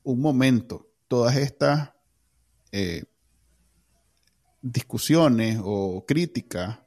un 0.03 0.19
momento, 0.19 0.91
todas 1.07 1.35
estas 1.37 1.91
eh, 2.71 3.03
discusiones 4.61 5.59
o 5.63 6.05
críticas 6.05 6.79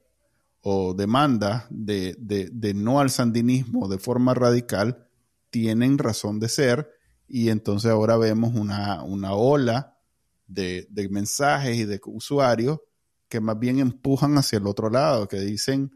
o 0.60 0.94
demandas 0.94 1.64
de, 1.70 2.14
de- 2.18 2.50
de 2.52 2.74
no 2.74 3.00
al 3.00 3.10
sandinismo 3.10 3.88
de 3.88 3.98
forma 3.98 4.34
radical 4.34 5.08
tienen 5.50 5.98
razón 5.98 6.38
de 6.38 6.48
ser 6.48 6.90
y 7.28 7.48
entonces 7.48 7.90
ahora 7.90 8.16
vemos 8.16 8.54
una, 8.54 9.02
una 9.02 9.32
ola 9.34 9.98
de, 10.46 10.86
de 10.90 11.08
mensajes 11.08 11.76
y 11.76 11.84
de 11.84 12.00
usuarios 12.06 12.80
que 13.28 13.40
más 13.40 13.58
bien 13.58 13.78
empujan 13.78 14.36
hacia 14.36 14.58
el 14.58 14.66
otro 14.66 14.90
lado, 14.90 15.26
que 15.26 15.40
dicen 15.40 15.90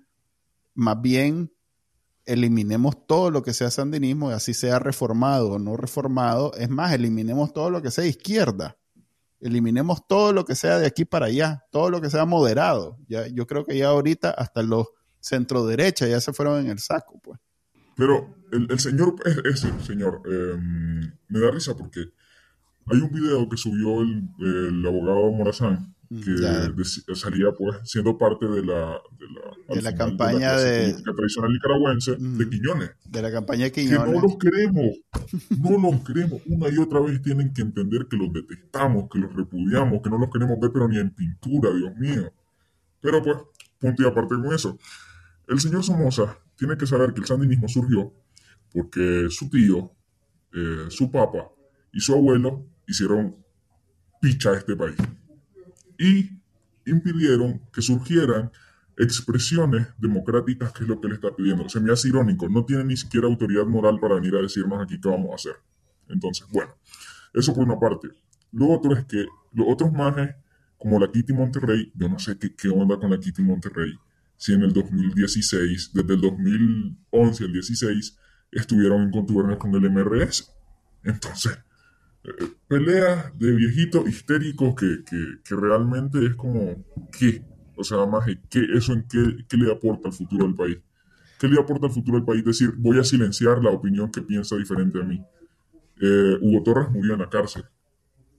más 0.75 1.01
bien 1.01 1.53
eliminemos 2.27 3.07
todo 3.07 3.31
lo 3.31 3.43
que 3.43 3.55
sea 3.55 3.71
sandinismo, 3.71 4.31
y 4.31 4.35
así 4.35 4.53
sea 4.55 4.79
reformado 4.79 5.53
o 5.53 5.59
no 5.59 5.77
reformado, 5.77 6.53
es 6.55 6.69
más, 6.69 6.93
eliminemos 6.93 7.53
todo 7.53 7.71
lo 7.71 7.81
que 7.83 7.91
sea 7.91 8.05
izquierda 8.07 8.77
eliminemos 9.39 10.07
todo 10.09 10.33
lo 10.33 10.45
que 10.45 10.55
sea 10.55 10.79
de 10.79 10.87
aquí 10.87 11.05
para 11.05 11.27
allá, 11.27 11.65
todo 11.71 11.91
lo 11.91 12.01
que 12.01 12.11
sea 12.11 12.25
moderado. 12.25 12.99
Ya, 13.07 13.27
yo 13.29 13.47
creo 13.47 13.65
que 13.65 13.77
ya 13.77 13.89
ahorita 13.89 14.31
hasta 14.31 14.63
los 14.63 14.87
centro 15.21 15.67
derecha 15.67 16.07
ya 16.07 16.21
se 16.21 16.33
fueron 16.33 16.61
en 16.65 16.71
el 16.71 16.79
saco, 16.79 17.21
pues. 17.23 17.39
Pero 17.97 18.35
el, 18.53 18.67
el 18.71 18.79
señor, 18.79 19.15
es- 19.25 19.39
ese 19.45 19.73
señor, 19.85 20.23
eh, 20.27 20.57
me 21.29 21.41
da 21.41 21.51
risa 21.51 21.77
porque 21.77 22.01
hay 22.87 22.99
un 23.01 23.11
video 23.11 23.49
que 23.49 23.57
subió 23.57 24.01
el, 24.01 24.29
el 24.41 24.87
abogado 24.87 25.31
Morazán 25.33 25.95
Que 26.09 27.15
salía 27.15 27.53
pues 27.53 27.79
siendo 27.85 28.17
parte 28.17 28.47
de 28.47 28.65
la, 28.65 29.01
de 29.69 29.83
la, 29.83 29.95
campaña 29.95 30.57
de, 30.57 30.95
tradicional 31.03 31.53
nicaragüense 31.53 32.17
de 32.17 32.49
Quiñones. 32.49 32.91
De 33.05 33.23
la 33.23 33.33
campaña 33.33 33.65
de 33.65 33.73
Quiñones. 33.73 34.05
Que 34.05 34.13
no 34.13 34.21
los 34.21 34.37
queremos, 34.37 34.85
no 35.59 35.79
los 35.91 36.05
queremos. 36.05 36.43
Una 36.47 36.69
y 36.69 36.79
otra 36.79 37.01
vez 37.01 37.21
tienen 37.23 37.53
que 37.53 37.63
entender 37.63 38.07
que 38.09 38.17
los 38.17 38.33
detestamos, 38.33 39.09
que 39.11 39.19
los 39.19 39.35
repudiamos, 39.35 40.01
que 40.03 40.11
no 40.11 40.19
los 40.19 40.31
queremos 40.31 40.61
ver, 40.61 40.71
pero 40.73 40.89
ni 40.89 40.99
en 40.99 41.11
pintura, 41.11 41.71
Dios 41.75 41.97
mío. 41.97 42.33
Pero 43.01 43.23
pues, 43.23 43.39
punto 43.79 44.03
y 44.03 44.07
aparte 44.07 44.37
con 44.37 44.55
eso. 44.55 44.79
El 45.49 45.61
señor 45.61 45.83
Somoza 45.83 46.39
tiene 46.57 46.77
que 46.77 46.87
saber 46.87 47.13
que 47.15 47.21
el 47.21 47.27
sandinismo 47.27 47.69
surgió 47.69 48.13
porque 48.73 49.29
su 49.31 49.49
tío, 49.49 49.91
eh, 50.53 50.87
su 50.91 51.11
papá 51.11 51.51
y 51.93 52.01
su 52.01 52.13
abuelo 52.13 52.67
hicieron 52.87 53.37
picha 54.21 54.51
a 54.51 54.59
este 54.59 54.77
país 54.77 54.97
y 55.99 56.31
impidieron 56.87 57.61
que 57.73 57.83
surgieran 57.83 58.51
expresiones 58.97 59.89
democráticas, 59.99 60.73
que 60.73 60.85
es 60.85 60.89
lo 60.89 61.01
que 61.01 61.09
él 61.09 61.15
está 61.15 61.35
pidiendo. 61.35 61.69
Se 61.69 61.81
me 61.81 61.93
hace 61.93 62.09
irónico, 62.09 62.49
no 62.49 62.65
tiene 62.65 62.85
ni 62.85 62.97
siquiera 62.97 63.27
autoridad 63.27 63.67
moral 63.67 63.99
para 64.01 64.15
venir 64.15 64.35
a 64.37 64.43
decirnos 64.43 64.83
aquí 64.83 64.99
qué 65.01 65.09
vamos 65.09 65.31
a 65.33 65.35
hacer. 65.35 65.57
Entonces, 66.09 66.47
bueno, 66.51 66.73
eso 67.35 67.55
por 67.55 67.65
una 67.65 67.79
parte. 67.79 68.09
Lo 68.53 68.69
otro 68.71 68.95
es 68.95 69.05
que 69.05 69.27
los 69.53 69.67
otros 69.69 69.93
majes, 69.93 70.35
como 70.79 70.99
la 70.99 71.11
Kitty 71.11 71.33
Monterrey, 71.33 71.93
yo 71.95 72.09
no 72.09 72.19
sé 72.19 72.39
qué, 72.39 72.55
qué 72.55 72.69
onda 72.69 72.99
con 72.99 73.11
la 73.11 73.19
Kitty 73.19 73.43
Monterrey, 73.43 73.99
si 74.37 74.53
en 74.53 74.63
el 74.63 74.73
2016, 74.73 75.93
desde 75.93 76.15
el 76.15 76.21
2011 76.21 77.45
al 77.45 77.53
16, 77.53 78.19
estuvieron 78.53 79.03
en 79.03 79.11
contubernio 79.11 79.59
con 79.59 79.75
el 79.75 79.91
MRS. 79.91 80.53
Entonces, 81.03 81.59
peleas 82.69 83.39
de 83.39 83.53
viejitos 83.53 84.09
histéricos 84.09 84.75
que, 84.75 85.05
que, 85.45 85.55
realmente 85.55 86.25
es 86.25 86.35
como, 86.35 86.85
¿qué? 87.19 87.43
O 87.77 87.85
sea, 87.85 88.07
más, 88.07 88.27
¿qué, 88.49 88.67
¿eso 88.75 88.93
en 88.93 89.07
qué, 89.09 89.45
qué, 89.49 89.57
le 89.57 89.71
aporta 89.71 90.09
al 90.09 90.15
futuro 90.15 90.47
del 90.47 90.55
país? 90.55 90.79
¿Qué 91.39 91.49
le 91.49 91.61
aporta 91.61 91.87
al 91.87 91.93
futuro 91.93 92.19
del 92.19 92.27
país? 92.27 92.45
Decir, 92.45 92.73
voy 92.77 92.99
a 92.99 93.05
silenciar 93.05 93.63
la 93.63 93.71
opinión 93.71 94.11
que 94.11 94.23
piensa 94.23 94.57
diferente 94.57 95.01
a 95.01 95.05
mí. 95.05 95.23
Eh, 96.01 96.39
Hugo 96.41 96.63
Torres 96.63 96.91
murió 96.91 97.15
en 97.15 97.21
la 97.21 97.29
cárcel. 97.29 97.65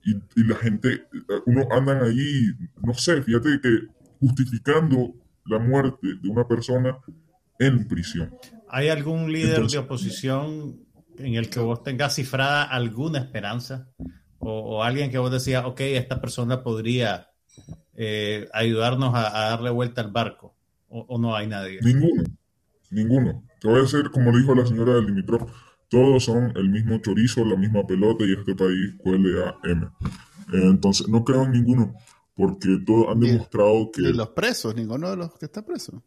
Y, 0.04 0.14
y, 0.40 0.44
la 0.44 0.56
gente, 0.56 1.06
uno 1.46 1.66
andan 1.70 2.02
ahí, 2.02 2.50
no 2.82 2.94
sé, 2.94 3.22
fíjate 3.22 3.60
que 3.60 3.88
justificando 4.20 5.14
la 5.44 5.58
muerte 5.58 6.08
de 6.20 6.28
una 6.28 6.46
persona 6.46 6.98
en 7.58 7.86
prisión. 7.86 8.34
¿Hay 8.68 8.88
algún 8.88 9.32
líder 9.32 9.66
de 9.66 9.78
oposición 9.78 10.87
en 11.18 11.34
el 11.34 11.50
que 11.50 11.60
vos 11.60 11.82
tengas 11.82 12.14
cifrada 12.14 12.64
alguna 12.64 13.18
esperanza 13.18 13.88
o, 14.38 14.82
alguien 14.82 15.10
que 15.10 15.18
vos 15.18 15.30
decías, 15.30 15.64
ok, 15.64 15.80
esta 15.80 16.20
persona 16.20 16.62
podría 16.62 17.30
eh, 17.94 18.48
ayudarnos 18.52 19.14
a, 19.14 19.30
darle 19.30 19.70
vuelta 19.70 20.00
al 20.00 20.12
barco 20.12 20.54
o, 20.88 21.18
no 21.18 21.34
hay 21.34 21.46
nadie? 21.46 21.80
Ninguno, 21.82 22.22
ninguno. 22.90 23.44
Te 23.60 23.68
voy 23.68 23.78
a 23.78 23.82
decir, 23.82 24.10
como 24.10 24.36
dijo 24.36 24.54
la 24.54 24.64
señora 24.64 24.94
del 24.94 25.06
Dimitrov, 25.06 25.50
todos 25.88 26.24
son 26.24 26.52
el 26.56 26.68
mismo 26.68 26.98
chorizo, 26.98 27.44
la 27.44 27.56
misma 27.56 27.86
pelota 27.86 28.24
y 28.24 28.32
este 28.32 28.54
país 28.54 28.94
huele 29.04 29.42
a 29.42 29.56
M. 29.64 29.88
entonces, 30.52 31.08
no 31.08 31.24
creo 31.24 31.44
en 31.44 31.52
ninguno, 31.52 31.94
porque 32.34 32.78
todos 32.86 33.08
han 33.08 33.20
demostrado 33.20 33.90
que... 33.92 34.02
Y 34.02 34.12
los 34.12 34.28
presos, 34.28 34.74
ninguno 34.74 35.10
de 35.10 35.16
los 35.16 35.34
que 35.34 35.46
está 35.46 35.64
preso. 35.64 36.02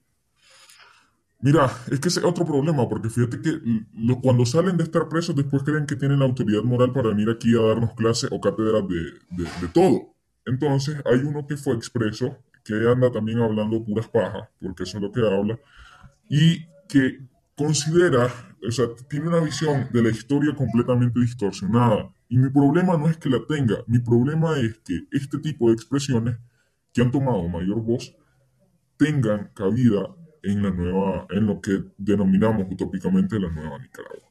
Mira, 1.41 1.71
es 1.89 1.99
que 1.99 2.09
es 2.09 2.17
otro 2.23 2.45
problema, 2.45 2.87
porque 2.87 3.09
fíjate 3.09 3.41
que 3.41 3.59
cuando 4.21 4.45
salen 4.45 4.77
de 4.77 4.83
estar 4.83 5.09
presos 5.09 5.35
después 5.35 5.63
creen 5.63 5.87
que 5.87 5.95
tienen 5.95 6.19
la 6.19 6.25
autoridad 6.25 6.61
moral 6.61 6.93
para 6.93 7.09
venir 7.09 7.29
aquí 7.31 7.55
a 7.55 7.61
darnos 7.61 7.93
clases 7.93 8.29
o 8.31 8.39
cátedras 8.39 8.83
de, 8.87 9.43
de, 9.43 9.67
todo. 9.73 10.13
Entonces 10.45 10.97
hay 11.03 11.19
uno 11.19 11.47
que 11.47 11.57
fue 11.57 11.73
expreso, 11.73 12.37
que 12.63 12.75
anda 12.87 13.11
también 13.11 13.39
hablando 13.39 13.83
puras 13.83 14.07
pajas, 14.07 14.49
porque 14.61 14.83
eso 14.83 14.97
es 14.97 15.03
lo 15.03 15.11
que 15.11 15.21
habla, 15.21 15.59
y 16.29 16.67
que 16.87 17.27
considera, 17.57 18.31
o 18.67 18.71
sea, 18.71 18.85
tiene 19.09 19.29
una 19.29 19.39
visión 19.39 19.87
de 19.91 20.03
la 20.03 20.09
historia 20.09 20.53
completamente 20.55 21.19
distorsionada. 21.19 22.13
Y 22.29 22.37
mi 22.37 22.49
problema 22.49 22.97
no 22.97 23.09
es 23.09 23.17
que 23.17 23.29
la 23.29 23.39
tenga, 23.47 23.77
mi 23.87 23.97
problema 23.97 24.59
es 24.59 24.77
que 24.85 25.07
este 25.11 25.39
tipo 25.39 25.69
de 25.69 25.73
expresiones 25.73 26.37
que 26.93 27.01
han 27.01 27.09
tomado 27.09 27.47
mayor 27.47 27.81
voz 27.81 28.15
tengan 28.97 29.49
cabida 29.55 30.15
en, 30.43 30.63
la 30.63 30.71
nueva, 30.71 31.27
en 31.29 31.45
lo 31.45 31.61
que 31.61 31.83
denominamos 31.97 32.67
utópicamente 32.69 33.39
la 33.39 33.49
nueva 33.49 33.79
Nicaragua. 33.79 34.29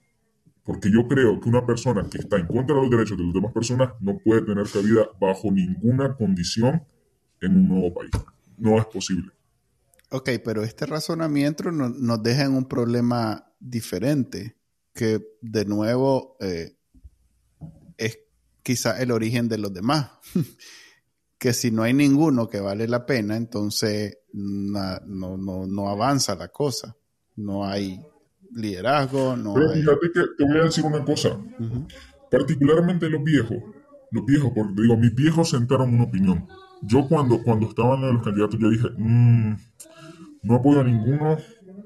Porque 0.64 0.90
yo 0.90 1.08
creo 1.08 1.40
que 1.40 1.48
una 1.48 1.64
persona 1.66 2.06
que 2.08 2.18
está 2.18 2.36
en 2.36 2.46
contra 2.46 2.76
de 2.76 2.82
los 2.82 2.90
derechos 2.90 3.16
de 3.16 3.24
las 3.24 3.34
demás 3.34 3.52
personas 3.52 3.92
no 4.00 4.18
puede 4.18 4.42
tener 4.42 4.68
cabida 4.68 5.08
bajo 5.20 5.50
ninguna 5.50 6.14
condición 6.14 6.84
en 7.40 7.56
un 7.56 7.68
nuevo 7.68 7.94
país. 7.94 8.10
No 8.58 8.78
es 8.78 8.86
posible. 8.86 9.30
Ok, 10.10 10.30
pero 10.44 10.62
este 10.62 10.86
razonamiento 10.86 11.70
nos 11.70 12.22
deja 12.22 12.44
en 12.44 12.54
un 12.54 12.66
problema 12.66 13.52
diferente, 13.60 14.56
que 14.92 15.24
de 15.40 15.64
nuevo 15.64 16.36
eh, 16.40 16.76
es 17.96 18.18
quizá 18.62 19.00
el 19.00 19.12
origen 19.12 19.48
de 19.48 19.58
los 19.58 19.72
demás. 19.72 20.10
que 21.40 21.54
si 21.54 21.70
no 21.70 21.82
hay 21.82 21.94
ninguno 21.94 22.50
que 22.50 22.60
vale 22.60 22.86
la 22.86 23.06
pena, 23.06 23.34
entonces 23.34 24.18
no, 24.34 25.00
no, 25.06 25.66
no, 25.66 25.88
avanza 25.88 26.34
la 26.34 26.48
cosa. 26.48 26.94
No 27.36 27.64
hay 27.64 27.98
liderazgo, 28.52 29.34
no 29.36 29.54
Pero 29.54 29.70
fíjate 29.70 30.12
que 30.12 30.20
te 30.36 30.44
voy 30.44 30.58
a 30.58 30.64
decir 30.64 30.84
una 30.84 31.02
cosa. 31.02 31.40
Particularmente 32.30 33.08
los 33.08 33.24
viejos, 33.24 33.56
los 34.10 34.26
viejos, 34.26 34.52
porque 34.54 34.82
digo, 34.82 34.98
mis 34.98 35.14
viejos 35.14 35.48
sentaron 35.48 35.94
una 35.94 36.04
opinión. 36.04 36.46
Yo 36.82 37.08
cuando, 37.08 37.42
cuando 37.42 37.68
estaban 37.68 38.02
los 38.02 38.22
candidatos, 38.22 38.60
yo 38.60 38.68
dije, 38.68 38.88
mm, 38.98 39.56
no 40.42 40.54
apoyo 40.54 40.80
a 40.80 40.84
ninguno, 40.84 41.38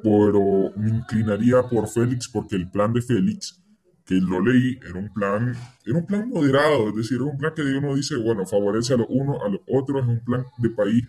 pero 0.03 0.73
me 0.77 0.91
inclinaría 0.91 1.63
por 1.63 1.89
Félix 1.89 2.29
porque 2.29 2.57
el 2.57 2.69
plan 2.73 2.93
de 2.93 3.03
Félix 3.03 3.64
que 4.05 4.17
lo 4.17 4.41
leí, 4.41 4.79
era 4.87 4.99
un 4.99 5.13
plan, 5.13 5.55
era 5.85 5.99
un 5.99 6.07
plan 6.07 6.29
moderado, 6.29 6.91
es 6.91 6.97
decir, 6.97 7.17
era 7.17 7.25
un 7.25 7.39
plan 7.39 7.55
que 7.55 7.63
uno 7.63 7.95
dice, 7.95 8.17
bueno, 8.17 8.45
favorece 8.45 8.95
a 8.95 8.97
los 8.99 9.07
unos, 9.09 9.43
a 9.43 9.49
los 9.49 9.61
otros, 9.67 10.03
es 10.03 10.09
un 10.09 10.25
plan 10.25 10.45
de 10.59 10.71
país, 10.71 11.05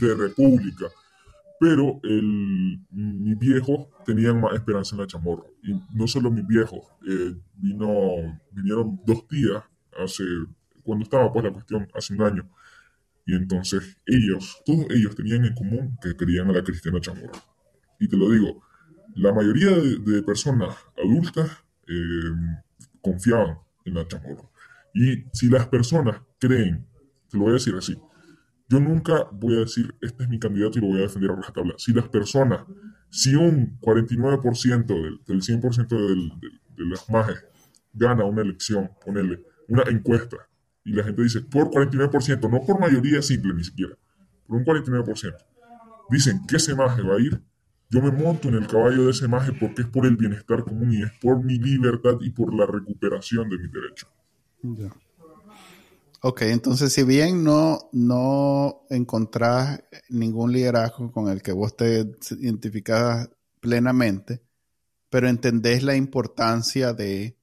de 0.00 0.14
república. 0.14 0.86
Pero 1.60 2.00
el, 2.02 2.80
mis 2.90 3.38
viejos 3.38 3.86
tenían 4.04 4.40
más 4.40 4.54
esperanza 4.54 4.96
en 4.96 5.02
la 5.02 5.06
chamorra. 5.06 5.44
Y 5.62 5.74
no 5.94 6.06
solo 6.06 6.30
mis 6.30 6.46
viejos, 6.46 6.80
eh, 7.06 7.36
vino, 7.54 8.40
vinieron 8.50 9.00
dos 9.06 9.28
días 9.28 9.62
hace, 10.02 10.24
cuando 10.82 11.04
estaba 11.04 11.32
pues 11.32 11.44
la 11.44 11.52
cuestión, 11.52 11.86
hace 11.94 12.14
un 12.14 12.22
año. 12.22 12.50
Y 13.26 13.34
entonces 13.34 13.98
ellos, 14.06 14.60
todos 14.64 14.86
ellos 14.90 15.14
tenían 15.14 15.44
en 15.44 15.54
común 15.54 15.98
que 16.02 16.16
querían 16.16 16.48
a 16.48 16.52
la 16.52 16.64
Cristiana 16.64 17.00
Chamorra. 17.00 17.38
Y 18.00 18.08
te 18.08 18.16
lo 18.16 18.30
digo, 18.30 18.64
la 19.14 19.32
mayoría 19.32 19.70
de 19.70 20.22
personas 20.22 20.74
adultas 20.96 21.50
eh, 21.90 22.60
confiaban 23.02 23.58
en 23.84 23.94
la 23.94 24.06
chamorra. 24.06 24.48
Y 24.94 25.24
si 25.32 25.48
las 25.48 25.66
personas 25.68 26.20
creen, 26.38 26.86
te 27.28 27.36
lo 27.36 27.44
voy 27.44 27.50
a 27.50 27.54
decir 27.54 27.74
así, 27.74 27.96
yo 28.68 28.78
nunca 28.78 29.26
voy 29.32 29.56
a 29.56 29.60
decir, 29.60 29.94
este 30.00 30.22
es 30.22 30.28
mi 30.28 30.38
candidato 30.38 30.78
y 30.78 30.82
lo 30.82 30.88
voy 30.88 30.98
a 30.98 31.02
defender 31.02 31.32
a 31.32 31.36
rajatabla. 31.36 31.74
Si 31.76 31.92
las 31.92 32.08
personas, 32.08 32.64
si 33.10 33.34
un 33.34 33.80
49% 33.80 34.86
del, 34.86 35.20
del 35.26 35.42
100% 35.42 35.88
del, 35.88 36.32
de 36.76 36.86
las 36.86 37.10
majes 37.10 37.44
gana 37.92 38.24
una 38.24 38.42
elección, 38.42 38.90
ponele, 39.04 39.44
una 39.68 39.82
encuesta, 39.88 40.36
y 40.84 40.92
la 40.92 41.04
gente 41.04 41.22
dice, 41.22 41.40
por 41.40 41.70
49%, 41.70 42.50
no 42.50 42.64
por 42.64 42.80
mayoría 42.80 43.20
simple 43.22 43.54
ni 43.54 43.64
siquiera, 43.64 43.96
por 44.46 44.56
un 44.56 44.64
49%, 44.64 45.36
dicen 46.10 46.46
que 46.46 46.56
ese 46.56 46.74
maje 46.74 47.02
va 47.02 47.16
a 47.16 47.20
ir, 47.20 47.42
yo 47.90 48.00
me 48.00 48.12
monto 48.12 48.48
en 48.48 48.54
el 48.54 48.68
caballo 48.68 49.06
de 49.06 49.10
ese 49.10 49.26
maje 49.26 49.52
porque 49.52 49.82
es 49.82 49.88
por 49.88 50.06
el 50.06 50.16
bienestar 50.16 50.62
común 50.62 50.92
y 50.92 51.02
es 51.02 51.10
por 51.20 51.42
mi 51.42 51.58
libertad 51.58 52.14
y 52.20 52.30
por 52.30 52.54
la 52.54 52.64
recuperación 52.64 53.48
de 53.48 53.58
mi 53.58 53.68
derecho. 53.68 54.06
Ok, 56.22 56.42
entonces 56.42 56.92
si 56.92 57.02
bien 57.02 57.42
no, 57.42 57.88
no 57.92 58.82
encontrás 58.90 59.82
ningún 60.08 60.52
liderazgo 60.52 61.10
con 61.10 61.28
el 61.28 61.42
que 61.42 61.50
vos 61.50 61.76
te 61.76 62.06
identificás 62.38 63.28
plenamente, 63.58 64.40
pero 65.08 65.28
entendés 65.28 65.82
la 65.82 65.96
importancia 65.96 66.92
de 66.92 67.36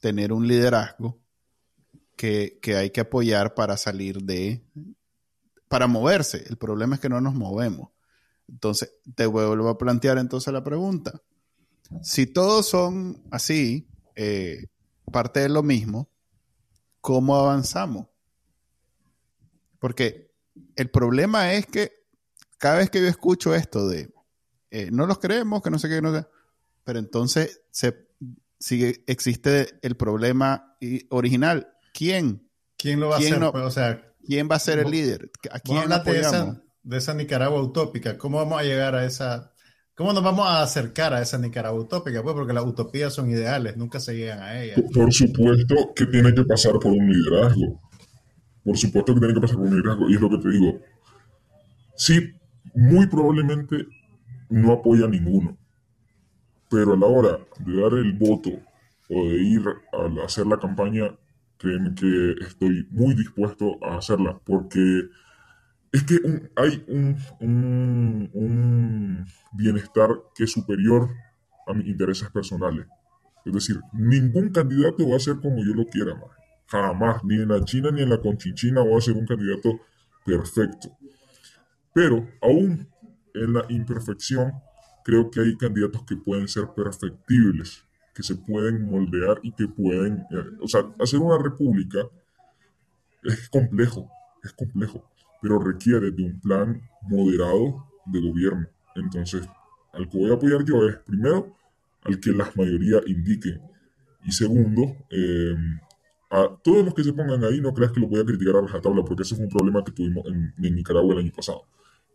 tener 0.00 0.32
un 0.32 0.48
liderazgo 0.48 1.20
que, 2.16 2.58
que 2.60 2.76
hay 2.76 2.90
que 2.90 3.02
apoyar 3.02 3.54
para 3.54 3.76
salir 3.76 4.20
de, 4.22 4.64
para 5.68 5.86
moverse. 5.86 6.44
El 6.48 6.56
problema 6.56 6.96
es 6.96 7.00
que 7.00 7.08
no 7.08 7.20
nos 7.20 7.34
movemos. 7.34 7.91
Entonces, 8.52 8.92
te 9.14 9.26
vuelvo 9.26 9.68
a 9.68 9.78
plantear 9.78 10.18
entonces 10.18 10.52
la 10.52 10.62
pregunta. 10.62 11.20
Si 12.02 12.26
todos 12.26 12.68
son 12.68 13.22
así, 13.30 13.88
eh, 14.14 14.66
parte 15.10 15.40
de 15.40 15.48
lo 15.48 15.62
mismo, 15.62 16.10
¿cómo 17.00 17.36
avanzamos? 17.36 18.06
Porque 19.78 20.32
el 20.76 20.90
problema 20.90 21.54
es 21.54 21.66
que 21.66 21.92
cada 22.58 22.78
vez 22.78 22.90
que 22.90 23.00
yo 23.00 23.08
escucho 23.08 23.54
esto 23.54 23.88
de 23.88 24.12
eh, 24.70 24.90
no 24.92 25.06
los 25.06 25.18
creemos, 25.18 25.62
que 25.62 25.70
no 25.70 25.78
sé 25.78 25.88
qué, 25.88 26.00
no 26.00 26.14
sé, 26.14 26.26
pero 26.84 26.98
entonces 26.98 27.62
se, 27.70 28.06
sigue, 28.58 29.02
existe 29.06 29.78
el 29.82 29.96
problema 29.96 30.76
original. 31.10 31.74
¿Quién? 31.92 32.48
¿Quién 32.76 33.00
lo 33.00 33.08
va 33.08 33.16
a 33.16 33.18
hacer? 33.18 33.38
Pues, 33.50 33.64
o 33.64 33.70
sea, 33.70 34.12
¿Quién 34.24 34.48
va 34.50 34.56
a 34.56 34.60
ser 34.60 34.78
el 34.78 34.90
líder? 34.90 35.30
¿A 35.50 35.58
quién 35.58 35.88
de 35.88 36.20
esa, 36.20 36.62
de 36.82 36.98
esa 36.98 37.14
Nicaragua 37.14 37.62
utópica. 37.62 38.18
¿Cómo 38.18 38.38
vamos 38.38 38.60
a 38.60 38.64
llegar 38.64 38.94
a 38.94 39.04
esa... 39.04 39.52
¿Cómo 39.94 40.12
nos 40.12 40.24
vamos 40.24 40.46
a 40.46 40.62
acercar 40.62 41.12
a 41.12 41.20
esa 41.20 41.38
Nicaragua 41.38 41.82
utópica? 41.82 42.22
Pues 42.22 42.34
porque 42.34 42.52
las 42.52 42.64
utopías 42.64 43.12
son 43.12 43.30
ideales, 43.30 43.76
nunca 43.76 44.00
se 44.00 44.16
llegan 44.16 44.40
a 44.40 44.62
ellas. 44.62 44.80
Por 44.92 45.12
supuesto 45.12 45.92
que 45.94 46.06
tiene 46.06 46.34
que 46.34 46.44
pasar 46.44 46.72
por 46.74 46.92
un 46.92 47.12
liderazgo. 47.12 47.80
Por 48.64 48.76
supuesto 48.78 49.14
que 49.14 49.20
tiene 49.20 49.34
que 49.34 49.40
pasar 49.40 49.56
por 49.56 49.66
un 49.66 49.76
liderazgo. 49.76 50.08
Y 50.08 50.14
es 50.14 50.20
lo 50.20 50.30
que 50.30 50.38
te 50.38 50.48
digo. 50.48 50.80
Sí, 51.94 52.32
muy 52.74 53.06
probablemente 53.06 53.86
no 54.48 54.72
apoya 54.72 55.04
a 55.04 55.08
ninguno. 55.08 55.58
Pero 56.70 56.94
a 56.94 56.96
la 56.96 57.06
hora 57.06 57.38
de 57.58 57.80
dar 57.80 57.92
el 57.92 58.14
voto 58.14 58.50
o 59.10 59.28
de 59.28 59.42
ir 59.42 59.62
a 59.92 60.24
hacer 60.24 60.46
la 60.46 60.58
campaña, 60.58 61.14
créeme 61.58 61.94
que 61.94 62.34
estoy 62.46 62.88
muy 62.90 63.14
dispuesto 63.14 63.76
a 63.84 63.98
hacerla, 63.98 64.40
porque 64.44 65.02
es 65.92 66.02
que 66.04 66.18
hay 66.56 66.84
un, 66.88 67.16
bienestar 69.52 70.08
que 70.34 70.44
es 70.44 70.52
superior 70.52 71.10
a 71.66 71.74
mis 71.74 71.86
intereses 71.86 72.30
personales. 72.30 72.86
Es 73.44 73.52
decir, 73.52 73.80
ningún 73.92 74.50
candidato 74.50 75.08
va 75.08 75.16
a 75.16 75.20
ser 75.20 75.36
como 75.40 75.64
yo 75.64 75.74
lo 75.74 75.84
quiera, 75.86 76.14
más. 76.14 76.30
jamás, 76.66 77.22
ni 77.24 77.34
en 77.36 77.48
la 77.48 77.62
China 77.64 77.90
ni 77.90 78.02
en 78.02 78.10
la 78.10 78.20
Conchichina 78.20 78.82
va 78.82 78.96
a 78.96 79.00
ser 79.00 79.14
un 79.14 79.26
candidato 79.26 79.80
perfecto. 80.24 80.96
Pero 81.92 82.26
aún 82.40 82.88
en 83.34 83.52
la 83.52 83.66
imperfección, 83.68 84.52
creo 85.04 85.30
que 85.30 85.40
hay 85.40 85.56
candidatos 85.56 86.04
que 86.04 86.16
pueden 86.16 86.48
ser 86.48 86.68
perfectibles 86.74 87.84
que 88.14 88.22
se 88.22 88.36
pueden 88.36 88.90
moldear 88.90 89.40
y 89.42 89.52
que 89.52 89.68
pueden, 89.68 90.18
eh, 90.30 90.56
o 90.60 90.68
sea, 90.68 90.82
hacer 91.00 91.18
una 91.18 91.42
república 91.42 92.00
es 93.22 93.48
complejo, 93.48 94.10
es 94.42 94.52
complejo, 94.52 95.08
pero 95.42 95.58
requiere 95.58 96.10
de 96.10 96.22
un 96.22 96.40
plan 96.40 96.80
moderado 97.02 97.86
de 98.06 98.20
gobierno. 98.20 98.66
Entonces, 98.94 99.46
al 99.92 100.08
que 100.08 100.18
voy 100.18 100.30
a 100.30 100.34
apoyar 100.34 100.64
yo 100.64 100.88
es, 100.88 100.96
primero, 100.98 101.54
al 102.04 102.18
que 102.20 102.30
la 102.30 102.50
mayoría 102.54 103.00
indique, 103.06 103.60
y 104.24 104.32
segundo, 104.32 104.96
eh, 105.10 105.54
a 106.30 106.48
todos 106.62 106.84
los 106.84 106.94
que 106.94 107.04
se 107.04 107.12
pongan 107.12 107.44
ahí, 107.44 107.60
no 107.60 107.74
creas 107.74 107.92
que 107.92 108.00
lo 108.00 108.08
voy 108.08 108.20
a 108.20 108.24
criticar 108.24 108.54
a 108.56 108.80
tabla 108.80 109.04
porque 109.04 109.22
ese 109.22 109.34
fue 109.34 109.44
un 109.44 109.50
problema 109.50 109.84
que 109.84 109.92
tuvimos 109.92 110.24
en, 110.26 110.74
Nicaragua 110.74 111.14
el 111.14 111.20
año 111.20 111.32
pasado. 111.32 111.64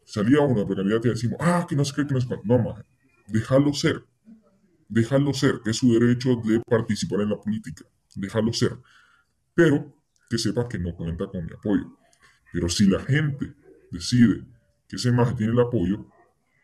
Salía 0.06 0.40
una 0.40 0.66
precandidata 0.66 1.10
y 1.10 1.12
decimos, 1.12 1.38
ah, 1.42 1.68
que 1.70 1.76
no 1.76 1.84
sé 1.86 1.94
qué, 1.94 2.08
que 2.08 2.14
no 2.14 2.22
sé. 2.22 2.30
No, 2.46 2.58
más, 2.58 2.84
déjalo 3.28 3.74
ser 3.74 4.04
déjalo 4.90 5.34
ser, 5.34 5.62
que 5.64 5.72
es 5.72 5.78
su 5.78 5.94
derecho 5.94 6.36
de 6.44 6.62
participar 6.62 7.22
en 7.22 7.30
la 7.30 7.38
política, 7.40 7.86
déjalo 8.16 8.54
ser, 8.54 8.78
pero 9.54 9.94
que 10.30 10.38
sepa 10.38 10.68
que 10.68 10.80
no 10.80 10.96
cuenta 10.96 11.28
con 11.28 11.46
mi 11.46 11.54
apoyo. 11.54 11.98
Pero 12.58 12.70
si 12.70 12.88
la 12.88 13.00
gente 13.02 13.54
decide 13.92 14.44
que 14.88 14.96
ese 14.96 15.12
más 15.12 15.36
tiene 15.36 15.54
el 15.54 15.60
apoyo, 15.60 16.08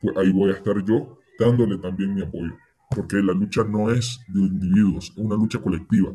pues 0.01 0.17
ahí 0.17 0.31
voy 0.31 0.49
a 0.49 0.55
estar 0.55 0.83
yo 0.83 1.19
dándole 1.37 1.77
también 1.77 2.15
mi 2.15 2.23
apoyo, 2.23 2.57
porque 2.89 3.17
la 3.17 3.33
lucha 3.33 3.63
no 3.63 3.91
es 3.91 4.19
de 4.27 4.39
individuos, 4.39 5.11
es 5.11 5.17
una 5.17 5.35
lucha 5.35 5.61
colectiva. 5.61 6.11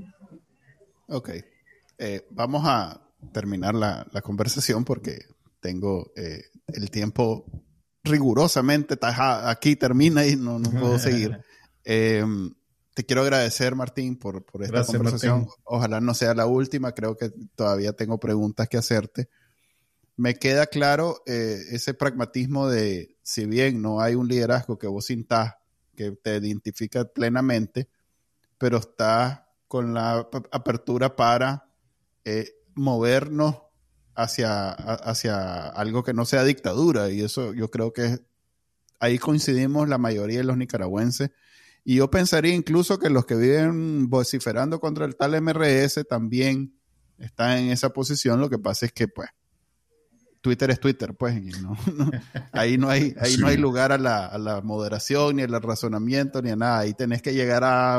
Ok, 1.07 1.31
eh, 1.97 2.27
vamos 2.31 2.63
a 2.67 3.01
terminar 3.33 3.77
la, 3.77 4.05
conversación 4.21 4.85
porque 4.85 5.21
tengo 5.61 6.11
eh, 6.17 6.43
el 6.67 6.91
tiempo 6.91 7.45
rigurosamente 8.03 8.99
aquí 9.01 9.77
termina 9.77 10.27
y 10.27 10.35
no, 10.35 10.59
no 10.59 10.73
puedo 10.73 10.99
seguir. 10.99 11.39
Em, 11.91 12.53
te 12.95 13.05
quiero 13.05 13.23
agradecer, 13.23 13.77
Martín, 13.77 14.19
por, 14.19 14.45
por 14.45 14.65
esta 14.65 14.85
conversación. 14.85 15.47
Ojalá 15.63 16.01
no 16.01 16.15
sea 16.15 16.35
la 16.35 16.47
última, 16.47 16.91
creo 16.93 17.17
que 17.17 17.31
todavía 17.55 17.93
tengo 17.93 18.19
preguntas 18.19 18.69
que 18.69 18.77
hacerte. 18.77 19.29
Me 20.19 20.35
queda 20.35 20.67
claro 20.67 21.23
eh, 21.27 21.59
ese 21.71 21.95
pragmatismo 21.95 22.69
de, 22.69 23.17
si 23.23 23.47
bien 23.47 23.81
no 23.81 24.01
hay 24.01 24.17
un 24.17 24.29
liderazgo 24.29 24.79
que 24.79 24.87
vos 24.87 25.07
sintás, 25.07 25.55
que 25.97 26.11
te 26.11 26.37
identifica 26.37 27.07
plenamente, 27.07 27.89
pero 28.59 28.79
estás 28.79 29.41
con 29.69 29.95
la 29.95 30.29
apertura 30.51 31.17
para 31.17 31.71
eh, 32.25 32.53
movernos 32.75 33.63
hacia, 34.15 34.71
hacia 34.73 35.69
algo 35.69 36.03
que 36.03 36.13
no 36.13 36.25
sea 36.25 36.45
dictadura. 36.45 37.11
Y 37.11 37.23
eso 37.23 37.55
yo 37.55 37.71
creo 37.71 37.93
que 37.93 38.19
ahí 38.99 39.19
coincidimos 39.19 39.89
la 39.89 39.99
mayoría 39.99 40.39
de 40.39 40.45
los 40.45 40.57
nicaragüenses 40.57 41.31
y 41.85 41.95
yo 41.95 42.11
pensaría 42.11 42.55
incluso 42.55 42.99
que 42.99 43.09
los 43.09 43.25
que 43.25 43.35
viven 43.35 44.11
vociferando 44.11 44.79
contra 44.79 45.07
el 45.07 45.17
tal 45.17 45.41
MRS 45.41 46.07
también 46.07 46.79
están 47.19 47.57
en 47.57 47.71
esa 47.71 47.95
posición. 47.95 48.41
Lo 48.41 48.51
que 48.51 48.59
pasa 48.59 48.85
es 48.85 48.93
que, 48.93 49.09
pues, 49.09 49.31
Twitter 50.49 50.71
es 50.71 50.81
Twitter, 50.81 51.13
pues, 51.13 51.39
ahí 52.53 52.79
no 52.79 52.89
hay, 52.89 53.15
ahí 53.21 53.37
no 53.37 53.49
hay 53.49 53.59
lugar 53.59 53.93
a 53.93 53.99
la, 53.99 54.63
moderación, 54.65 55.37
ni 55.37 55.43
al 55.43 55.61
razonamiento, 55.61 56.41
ni 56.41 56.49
a 56.49 56.57
nada. 56.57 56.79
Ahí 56.79 56.95
tenés 56.95 57.21
que 57.21 57.35
llegar 57.35 57.65
a, 57.65 57.99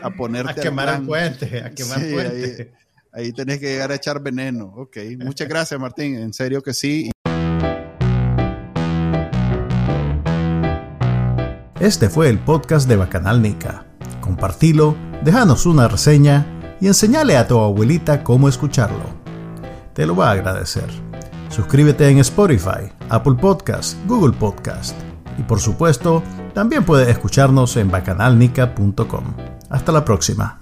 a 0.00 0.10
ponerte. 0.16 0.60
A 0.60 0.62
quemar 0.62 1.00
el 1.00 1.04
puente, 1.04 1.60
a 1.60 1.70
quemar 1.70 1.98
puente. 1.98 2.72
Ahí, 3.12 3.24
ahí, 3.24 3.32
tenés 3.32 3.58
que 3.58 3.66
llegar 3.66 3.90
a 3.90 3.96
echar 3.96 4.22
veneno. 4.22 4.66
Ok, 4.76 4.98
muchas 5.18 5.48
gracias, 5.48 5.80
Martín. 5.80 6.20
En 6.20 6.32
serio 6.32 6.62
que 6.62 6.72
sí. 6.72 7.10
Este 11.80 12.08
fue 12.08 12.28
el 12.28 12.38
podcast 12.38 12.88
de 12.88 12.94
Bacanal 12.94 13.42
Nica. 13.42 13.86
Compartilo, 14.20 14.96
déjanos 15.24 15.66
una 15.66 15.88
reseña 15.88 16.46
y 16.80 16.86
enseñale 16.86 17.36
a 17.36 17.48
tu 17.48 17.58
abuelita 17.58 18.22
cómo 18.22 18.48
escucharlo. 18.48 19.21
Te 19.94 20.06
lo 20.06 20.16
va 20.16 20.28
a 20.28 20.32
agradecer. 20.32 20.88
Suscríbete 21.48 22.08
en 22.08 22.18
Spotify, 22.18 22.90
Apple 23.10 23.34
Podcast, 23.34 23.98
Google 24.06 24.36
Podcast 24.36 24.96
y 25.38 25.42
por 25.42 25.60
supuesto, 25.60 26.22
también 26.54 26.84
puedes 26.84 27.08
escucharnos 27.08 27.76
en 27.76 27.90
bacanalnica.com. 27.90 29.24
Hasta 29.70 29.92
la 29.92 30.04
próxima. 30.04 30.61